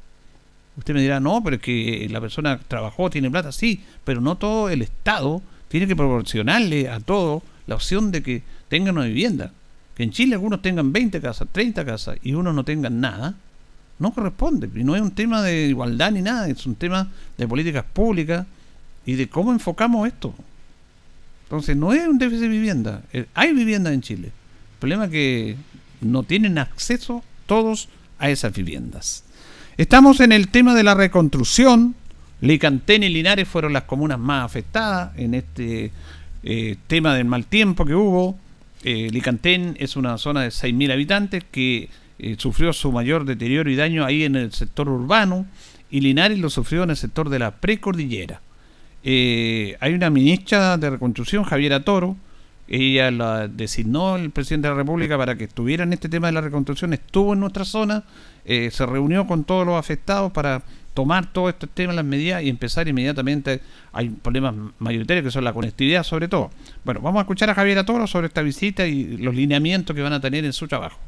Usted 0.76 0.92
me 0.94 1.00
dirá, 1.00 1.18
no, 1.18 1.42
pero 1.42 1.56
es 1.56 1.62
que 1.62 2.06
la 2.10 2.20
persona 2.20 2.60
trabajó, 2.68 3.08
tiene 3.08 3.30
plata, 3.30 3.52
sí, 3.52 3.82
pero 4.04 4.20
no 4.20 4.36
todo 4.36 4.68
el 4.68 4.82
Estado 4.82 5.42
tiene 5.68 5.86
que 5.86 5.96
proporcionarle 5.96 6.88
a 6.88 7.00
todo 7.00 7.42
la 7.68 7.76
opción 7.76 8.10
de 8.10 8.22
que 8.22 8.42
tengan 8.68 8.96
una 8.96 9.06
vivienda. 9.06 9.52
Que 9.94 10.02
en 10.02 10.10
Chile 10.10 10.34
algunos 10.34 10.62
tengan 10.62 10.92
20 10.92 11.20
casas, 11.20 11.46
30 11.52 11.84
casas 11.84 12.18
y 12.22 12.32
unos 12.32 12.54
no 12.54 12.64
tengan 12.64 13.00
nada, 13.00 13.34
no 13.98 14.12
corresponde. 14.12 14.68
Y 14.74 14.84
no 14.84 14.96
es 14.96 15.02
un 15.02 15.12
tema 15.12 15.42
de 15.42 15.66
igualdad 15.66 16.10
ni 16.10 16.22
nada, 16.22 16.48
es 16.48 16.66
un 16.66 16.74
tema 16.74 17.08
de 17.36 17.46
políticas 17.46 17.84
públicas 17.84 18.46
y 19.04 19.14
de 19.14 19.28
cómo 19.28 19.52
enfocamos 19.52 20.08
esto. 20.08 20.34
Entonces, 21.44 21.76
no 21.76 21.92
es 21.92 22.06
un 22.06 22.18
déficit 22.18 22.42
de 22.42 22.48
vivienda. 22.48 23.02
Eh, 23.12 23.26
hay 23.34 23.52
vivienda 23.52 23.92
en 23.92 24.00
Chile. 24.02 24.28
El 24.28 24.78
problema 24.80 25.04
es 25.06 25.10
que 25.10 25.56
no 26.00 26.22
tienen 26.22 26.58
acceso 26.58 27.22
todos 27.46 27.88
a 28.18 28.30
esas 28.30 28.52
viviendas. 28.54 29.24
Estamos 29.76 30.20
en 30.20 30.32
el 30.32 30.48
tema 30.48 30.74
de 30.74 30.84
la 30.84 30.94
reconstrucción. 30.94 31.94
Licantén 32.40 33.02
y 33.02 33.08
Linares 33.08 33.48
fueron 33.48 33.72
las 33.72 33.84
comunas 33.84 34.18
más 34.18 34.44
afectadas 34.44 35.10
en 35.16 35.34
este 35.34 35.90
eh, 36.42 36.76
tema 36.86 37.14
del 37.14 37.26
mal 37.26 37.46
tiempo 37.46 37.84
que 37.84 37.94
hubo. 37.94 38.38
Eh, 38.84 39.08
Licantén 39.10 39.76
es 39.80 39.96
una 39.96 40.18
zona 40.18 40.42
de 40.42 40.48
6.000 40.48 40.92
habitantes 40.92 41.44
que 41.50 41.90
eh, 42.18 42.36
sufrió 42.38 42.72
su 42.72 42.92
mayor 42.92 43.24
deterioro 43.24 43.70
y 43.70 43.76
daño 43.76 44.04
ahí 44.04 44.24
en 44.24 44.36
el 44.36 44.52
sector 44.52 44.88
urbano 44.88 45.46
y 45.90 46.00
Linares 46.00 46.38
lo 46.38 46.50
sufrió 46.50 46.84
en 46.84 46.90
el 46.90 46.96
sector 46.96 47.28
de 47.28 47.38
la 47.38 47.56
precordillera. 47.56 48.40
hay 49.02 49.94
una 49.94 50.10
ministra 50.10 50.76
de 50.76 50.90
reconstrucción, 50.90 51.44
Javiera 51.44 51.82
Toro, 51.82 52.16
ella 52.68 53.10
la 53.10 53.48
designó 53.48 54.16
el 54.16 54.30
presidente 54.30 54.68
de 54.68 54.74
la 54.74 54.78
República 54.78 55.16
para 55.16 55.36
que 55.36 55.44
estuviera 55.44 55.84
en 55.84 55.94
este 55.94 56.10
tema 56.10 56.26
de 56.26 56.34
la 56.34 56.42
reconstrucción, 56.42 56.92
estuvo 56.92 57.32
en 57.32 57.40
nuestra 57.40 57.64
zona, 57.64 58.04
se 58.44 58.86
reunió 58.86 59.26
con 59.26 59.44
todos 59.44 59.66
los 59.66 59.76
afectados 59.76 60.30
para 60.32 60.62
tomar 60.98 61.32
todo 61.32 61.48
este 61.48 61.68
tema, 61.68 61.92
las 61.92 62.04
medidas 62.04 62.42
y 62.42 62.48
empezar 62.48 62.88
inmediatamente. 62.88 63.60
Hay 63.92 64.08
problemas 64.08 64.52
mayoritarios 64.80 65.24
que 65.24 65.30
son 65.30 65.44
la 65.44 65.52
conectividad 65.52 66.02
sobre 66.02 66.26
todo. 66.26 66.50
Bueno, 66.84 67.00
vamos 67.00 67.20
a 67.20 67.22
escuchar 67.22 67.48
a 67.50 67.54
Javier 67.54 67.84
Toro 67.84 68.08
sobre 68.08 68.26
esta 68.26 68.42
visita 68.42 68.84
y 68.84 69.16
los 69.16 69.32
lineamientos 69.32 69.94
que 69.94 70.02
van 70.02 70.12
a 70.12 70.20
tener 70.20 70.44
en 70.44 70.52
su 70.52 70.66
trabajo 70.66 70.98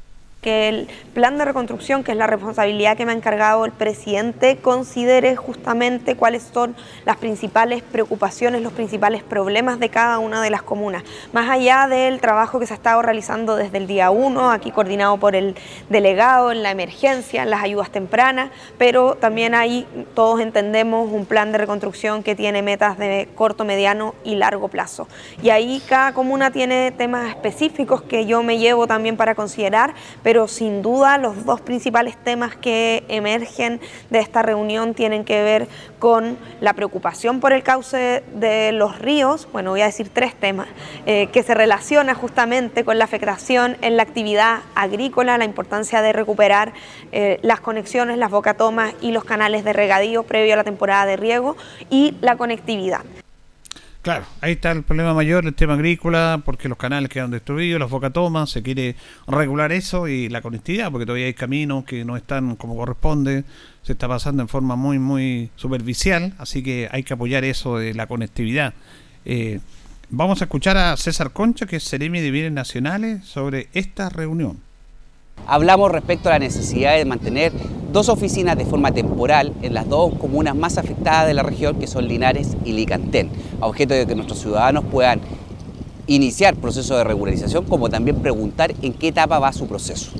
que 0.41 0.69
el 0.69 0.89
plan 1.13 1.37
de 1.37 1.45
reconstrucción, 1.45 2.03
que 2.03 2.13
es 2.13 2.19
la 2.19 2.27
responsabilidad 2.27 2.97
que 2.97 3.05
me 3.05 3.13
ha 3.13 3.15
encargado 3.15 3.65
el 3.65 3.73
presidente, 3.73 4.57
considere 4.57 5.37
justamente 5.37 6.17
cuáles 6.17 6.43
son 6.43 6.75
las 7.05 7.19
principales 7.19 7.83
preocupaciones, 7.83 8.63
los 8.63 8.73
principales 8.73 9.23
problemas 9.23 9.79
de 9.81 9.91
cada 9.91 10.19
una 10.19 10.41
de 10.43 10.51
las 10.51 10.63
comunas. 10.63 11.03
Más 11.33 11.51
allá 11.51 11.87
del 11.89 12.21
trabajo 12.21 12.59
que 12.59 12.67
se 12.67 12.73
ha 12.73 12.77
estado 12.77 13.03
realizando 13.03 13.57
desde 13.57 13.79
el 13.79 13.87
día 13.87 14.11
1, 14.11 14.51
aquí 14.51 14.71
coordinado 14.71 15.19
por 15.19 15.37
el 15.37 15.57
delegado 15.91 16.53
en 16.53 16.63
la 16.63 16.71
emergencia, 16.71 17.43
en 17.43 17.51
las 17.51 17.63
ayudas 17.63 17.91
tempranas, 17.91 18.51
pero 18.79 19.17
también 19.17 19.55
ahí 19.55 19.87
todos 20.15 20.41
entendemos 20.41 21.11
un 21.13 21.27
plan 21.27 21.53
de 21.53 21.59
reconstrucción 21.59 22.23
que 22.23 22.35
tiene 22.35 22.63
metas 22.63 22.97
de 22.97 23.29
corto, 23.35 23.67
mediano 23.67 24.15
y 24.25 24.37
largo 24.37 24.69
plazo. 24.69 25.07
Y 25.43 25.51
ahí 25.51 25.83
cada 25.87 26.15
comuna 26.15 26.51
tiene 26.51 26.93
temas 26.93 27.29
específicos 27.29 28.03
que 28.03 28.25
yo 28.25 28.43
me 28.43 28.59
llevo 28.59 28.87
también 28.87 29.17
para 29.19 29.35
considerar, 29.35 29.95
sin 30.47 30.81
duda 30.81 31.19
los 31.19 31.45
dos 31.45 31.61
principales 31.61 32.17
temas 32.17 32.55
que 32.55 33.05
emergen 33.09 33.81
de 34.11 34.21
esta 34.21 34.43
reunión 34.43 34.95
tienen 34.95 35.25
que 35.25 35.43
ver 35.43 35.67
con 35.99 36.39
la 36.61 36.73
preocupación 36.73 37.41
por 37.41 37.53
el 37.53 37.65
cauce 37.65 38.23
de 38.35 38.71
los 38.73 38.99
ríos, 39.01 39.49
bueno, 39.53 39.71
voy 39.71 39.81
a 39.81 39.87
decir 39.87 40.09
tres 40.09 40.35
temas, 40.35 40.69
eh, 41.05 41.27
que 41.33 41.43
se 41.43 41.55
relaciona 41.55 42.15
justamente 42.15 42.85
con 42.85 42.99
la 42.99 43.05
afectación 43.05 43.77
en 43.83 43.97
la 43.97 44.05
actividad 44.05 44.61
agrícola, 44.77 45.37
la 45.37 45.45
importancia 45.45 46.01
de 46.01 46.13
recuperar 46.13 46.73
eh, 47.11 47.41
las 47.43 47.61
conexiones, 47.61 48.17
las 48.17 48.31
bocatomas 48.31 48.95
y 49.01 49.11
los 49.11 49.25
canales 49.25 49.65
de 49.65 49.73
regadío 49.73 50.23
previo 50.23 50.55
a 50.55 50.57
la 50.57 50.65
temporada 50.65 51.07
de 51.07 51.17
riego 51.17 51.57
y 51.91 52.15
la 52.21 52.37
conectividad. 52.37 53.03
Claro, 54.03 54.25
ahí 54.41 54.53
está 54.53 54.73
el 54.73 54.83
problema 54.83 55.13
mayor, 55.13 55.45
el 55.45 55.55
tema 55.55 55.75
agrícola, 55.75 56.41
porque 56.43 56.71
los 56.71 56.79
canales 56.79 57.11
quedan 57.11 57.31
destruidos, 57.31 57.79
las 57.79 57.91
bocatomas, 57.91 58.49
se 58.49 58.63
quiere 58.63 58.97
regular 59.27 59.73
eso 59.73 60.09
y 60.09 60.31
la 60.31 60.41
conectividad, 60.41 60.91
porque 60.91 61.05
todavía 61.05 61.27
hay 61.27 61.35
caminos 61.35 61.85
que 61.85 62.03
no 62.03 62.17
están 62.17 62.57
como 62.57 62.77
corresponde, 62.77 63.45
se 63.83 63.93
está 63.93 64.09
pasando 64.09 64.43
en 64.43 64.49
forma 64.49 64.75
muy, 64.75 64.99
muy 64.99 65.51
superficial, 65.55 66.33
así 66.39 66.63
que 66.63 66.89
hay 66.91 67.03
que 67.03 67.13
apoyar 67.13 67.45
eso 67.45 67.77
de 67.77 67.93
la 67.93 68.07
conectividad. 68.07 68.73
Eh, 69.27 69.61
vamos 70.09 70.41
a 70.41 70.45
escuchar 70.45 70.79
a 70.79 70.97
César 70.97 71.33
Concha, 71.33 71.67
que 71.67 71.77
es 71.77 71.85
Seremi 71.85 72.21
de 72.21 72.31
Bienes 72.31 72.53
Nacionales, 72.53 73.27
sobre 73.27 73.69
esta 73.75 74.09
reunión. 74.09 74.70
Hablamos 75.47 75.91
respecto 75.91 76.29
a 76.29 76.33
la 76.33 76.39
necesidad 76.39 76.97
de 76.97 77.05
mantener 77.05 77.53
dos 77.93 78.09
oficinas 78.09 78.57
de 78.57 78.65
forma 78.65 78.93
temporal 78.93 79.53
en 79.63 79.75
las 79.75 79.89
dos 79.89 80.15
comunas 80.15 80.55
más 80.55 80.79
afectadas 80.79 81.27
de 81.27 81.35
la 81.35 81.43
región, 81.43 81.79
que 81.79 81.87
son 81.87 82.07
Linares 82.07 82.57
y 82.65 82.73
Licantén, 82.73 83.31
a 83.61 83.67
objeto 83.67 83.95
de 83.95 84.07
que 84.07 84.15
nuestros 84.15 84.41
ciudadanos 84.41 84.85
puedan 84.85 85.21
iniciar 86.07 86.57
proceso 86.57 86.97
de 86.97 87.05
regularización, 87.05 87.65
como 87.65 87.89
también 87.89 88.21
preguntar 88.21 88.75
en 88.83 88.93
qué 88.93 89.09
etapa 89.09 89.39
va 89.39 89.53
su 89.53 89.69
proceso. 89.69 90.13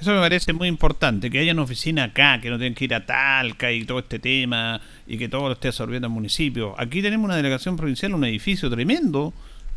Eso 0.00 0.12
me 0.12 0.20
parece 0.20 0.52
muy 0.52 0.68
importante, 0.68 1.30
que 1.30 1.38
haya 1.38 1.52
una 1.52 1.62
oficina 1.62 2.04
acá, 2.04 2.38
que 2.40 2.50
no 2.50 2.58
tengan 2.58 2.74
que 2.74 2.84
ir 2.84 2.94
a 2.94 3.06
Talca 3.06 3.72
y 3.72 3.84
todo 3.84 4.00
este 4.00 4.18
tema, 4.18 4.80
y 5.06 5.16
que 5.16 5.28
todo 5.28 5.48
lo 5.48 5.52
esté 5.52 5.68
absorbiendo 5.68 6.08
el 6.08 6.12
municipio. 6.12 6.74
Aquí 6.78 7.00
tenemos 7.00 7.24
una 7.24 7.36
delegación 7.36 7.76
provincial, 7.76 8.12
un 8.12 8.24
edificio 8.24 8.68
tremendo, 8.68 9.32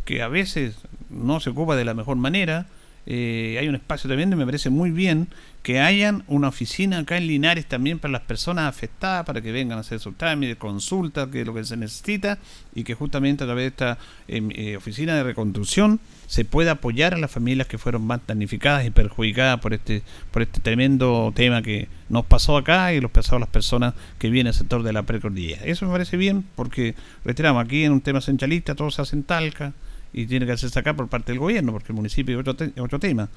que 0.05 0.21
a 0.21 0.27
veces 0.27 0.75
no 1.09 1.39
se 1.39 1.51
ocupa 1.51 1.75
de 1.75 1.85
la 1.85 1.93
mejor 1.93 2.17
manera, 2.17 2.65
eh, 3.09 3.55
hay 3.57 3.69
un 3.69 3.75
espacio 3.75 4.09
también 4.09 4.33
y 4.33 4.35
me 4.35 4.43
parece 4.43 4.69
muy 4.69 4.91
bien 4.91 5.29
que 5.63 5.79
hayan 5.79 6.25
una 6.27 6.49
oficina 6.49 6.99
acá 6.99 7.17
en 7.17 7.27
Linares 7.27 7.65
también 7.65 7.99
para 7.99 8.11
las 8.11 8.21
personas 8.21 8.67
afectadas, 8.67 9.25
para 9.25 9.41
que 9.41 9.53
vengan 9.53 9.77
a 9.77 9.81
hacer 9.81 9.99
sus 10.01 10.17
trámites, 10.17 10.57
consultas, 10.57 11.29
que 11.29 11.41
es 11.41 11.47
lo 11.47 11.53
que 11.53 11.63
se 11.63 11.77
necesita, 11.77 12.37
y 12.75 12.83
que 12.83 12.95
justamente 12.95 13.45
a 13.45 13.47
través 13.47 13.63
de 13.63 13.67
esta 13.67 13.97
em, 14.27 14.49
eh, 14.51 14.75
oficina 14.75 15.15
de 15.15 15.23
reconstrucción 15.23 16.01
se 16.25 16.43
pueda 16.43 16.71
apoyar 16.71 17.13
a 17.13 17.17
las 17.17 17.31
familias 17.31 17.67
que 17.67 17.77
fueron 17.77 18.05
más 18.05 18.19
damnificadas 18.27 18.85
y 18.85 18.89
perjudicadas 18.91 19.61
por 19.61 19.73
este, 19.73 20.03
por 20.31 20.41
este 20.41 20.59
tremendo 20.59 21.31
tema 21.33 21.61
que 21.61 21.87
nos 22.09 22.25
pasó 22.25 22.57
acá 22.57 22.93
y 22.93 22.99
los 22.99 23.11
pasó 23.11 23.37
a 23.37 23.39
las 23.39 23.49
personas 23.49 23.93
que 24.19 24.29
vienen 24.29 24.49
al 24.49 24.53
sector 24.53 24.83
de 24.83 24.91
la 24.91 25.03
precordillera. 25.03 25.63
Eso 25.63 25.85
me 25.85 25.93
parece 25.93 26.17
bien 26.17 26.43
porque, 26.55 26.93
reiteramos, 27.23 27.63
aquí 27.63 27.85
en 27.85 27.93
un 27.93 28.01
tema 28.01 28.19
centralista 28.19 28.75
todo 28.75 28.91
se 28.91 29.01
hace 29.01 29.15
en 29.15 29.23
Talca, 29.23 29.73
y 30.13 30.25
tiene 30.25 30.45
que 30.45 30.53
hacerse 30.53 30.79
acá 30.79 30.93
por 30.95 31.07
parte 31.07 31.31
del 31.31 31.39
gobierno, 31.39 31.71
porque 31.71 31.91
el 31.91 31.95
municipio 31.95 32.39
es 32.39 32.47
otro, 32.77 32.99
tema. 32.99 33.29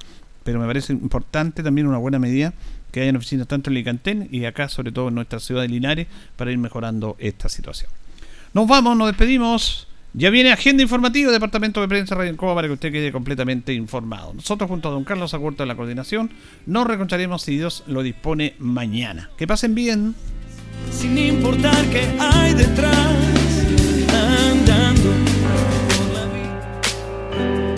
Pero 0.43 0.59
me 0.59 0.65
parece 0.65 0.93
importante 0.93 1.61
también 1.61 1.87
una 1.87 1.97
buena 1.97 2.17
medida 2.17 2.53
que 2.91 3.01
haya 3.01 3.15
oficinas 3.15 3.47
tanto 3.47 3.69
en 3.69 3.75
Licantén 3.75 4.27
y 4.31 4.45
acá, 4.45 4.69
sobre 4.69 4.91
todo 4.91 5.09
en 5.09 5.15
nuestra 5.15 5.39
ciudad 5.39 5.61
de 5.61 5.67
Linares, 5.67 6.07
para 6.35 6.51
ir 6.51 6.57
mejorando 6.57 7.15
esta 7.19 7.47
situación. 7.47 7.91
Nos 8.53 8.67
vamos, 8.67 8.97
nos 8.97 9.07
despedimos. 9.07 9.87
Ya 10.13 10.29
viene 10.29 10.51
agenda 10.51 10.83
informativa, 10.83 11.31
Departamento 11.31 11.79
de 11.79 11.87
Prensa 11.87 12.15
Radio 12.15 12.31
Encoba, 12.31 12.55
para 12.55 12.67
que 12.67 12.73
usted 12.73 12.91
quede 12.91 13.13
completamente 13.13 13.73
informado. 13.73 14.33
Nosotros, 14.33 14.69
junto 14.69 14.89
a 14.89 14.91
don 14.91 15.05
Carlos 15.05 15.33
Agurto 15.33 15.63
en 15.63 15.69
la 15.69 15.75
coordinación, 15.75 16.31
nos 16.65 16.85
reconcharemos 16.85 17.43
si 17.43 17.55
Dios 17.55 17.85
lo 17.87 18.03
dispone 18.03 18.55
mañana. 18.59 19.29
Que 19.37 19.47
pasen 19.47 19.73
bien. 19.73 20.13
Sin 20.91 21.17
importar 21.17 21.85
qué 21.85 22.09
hay 22.19 22.53
detrás, 22.53 23.15
andando 24.09 25.30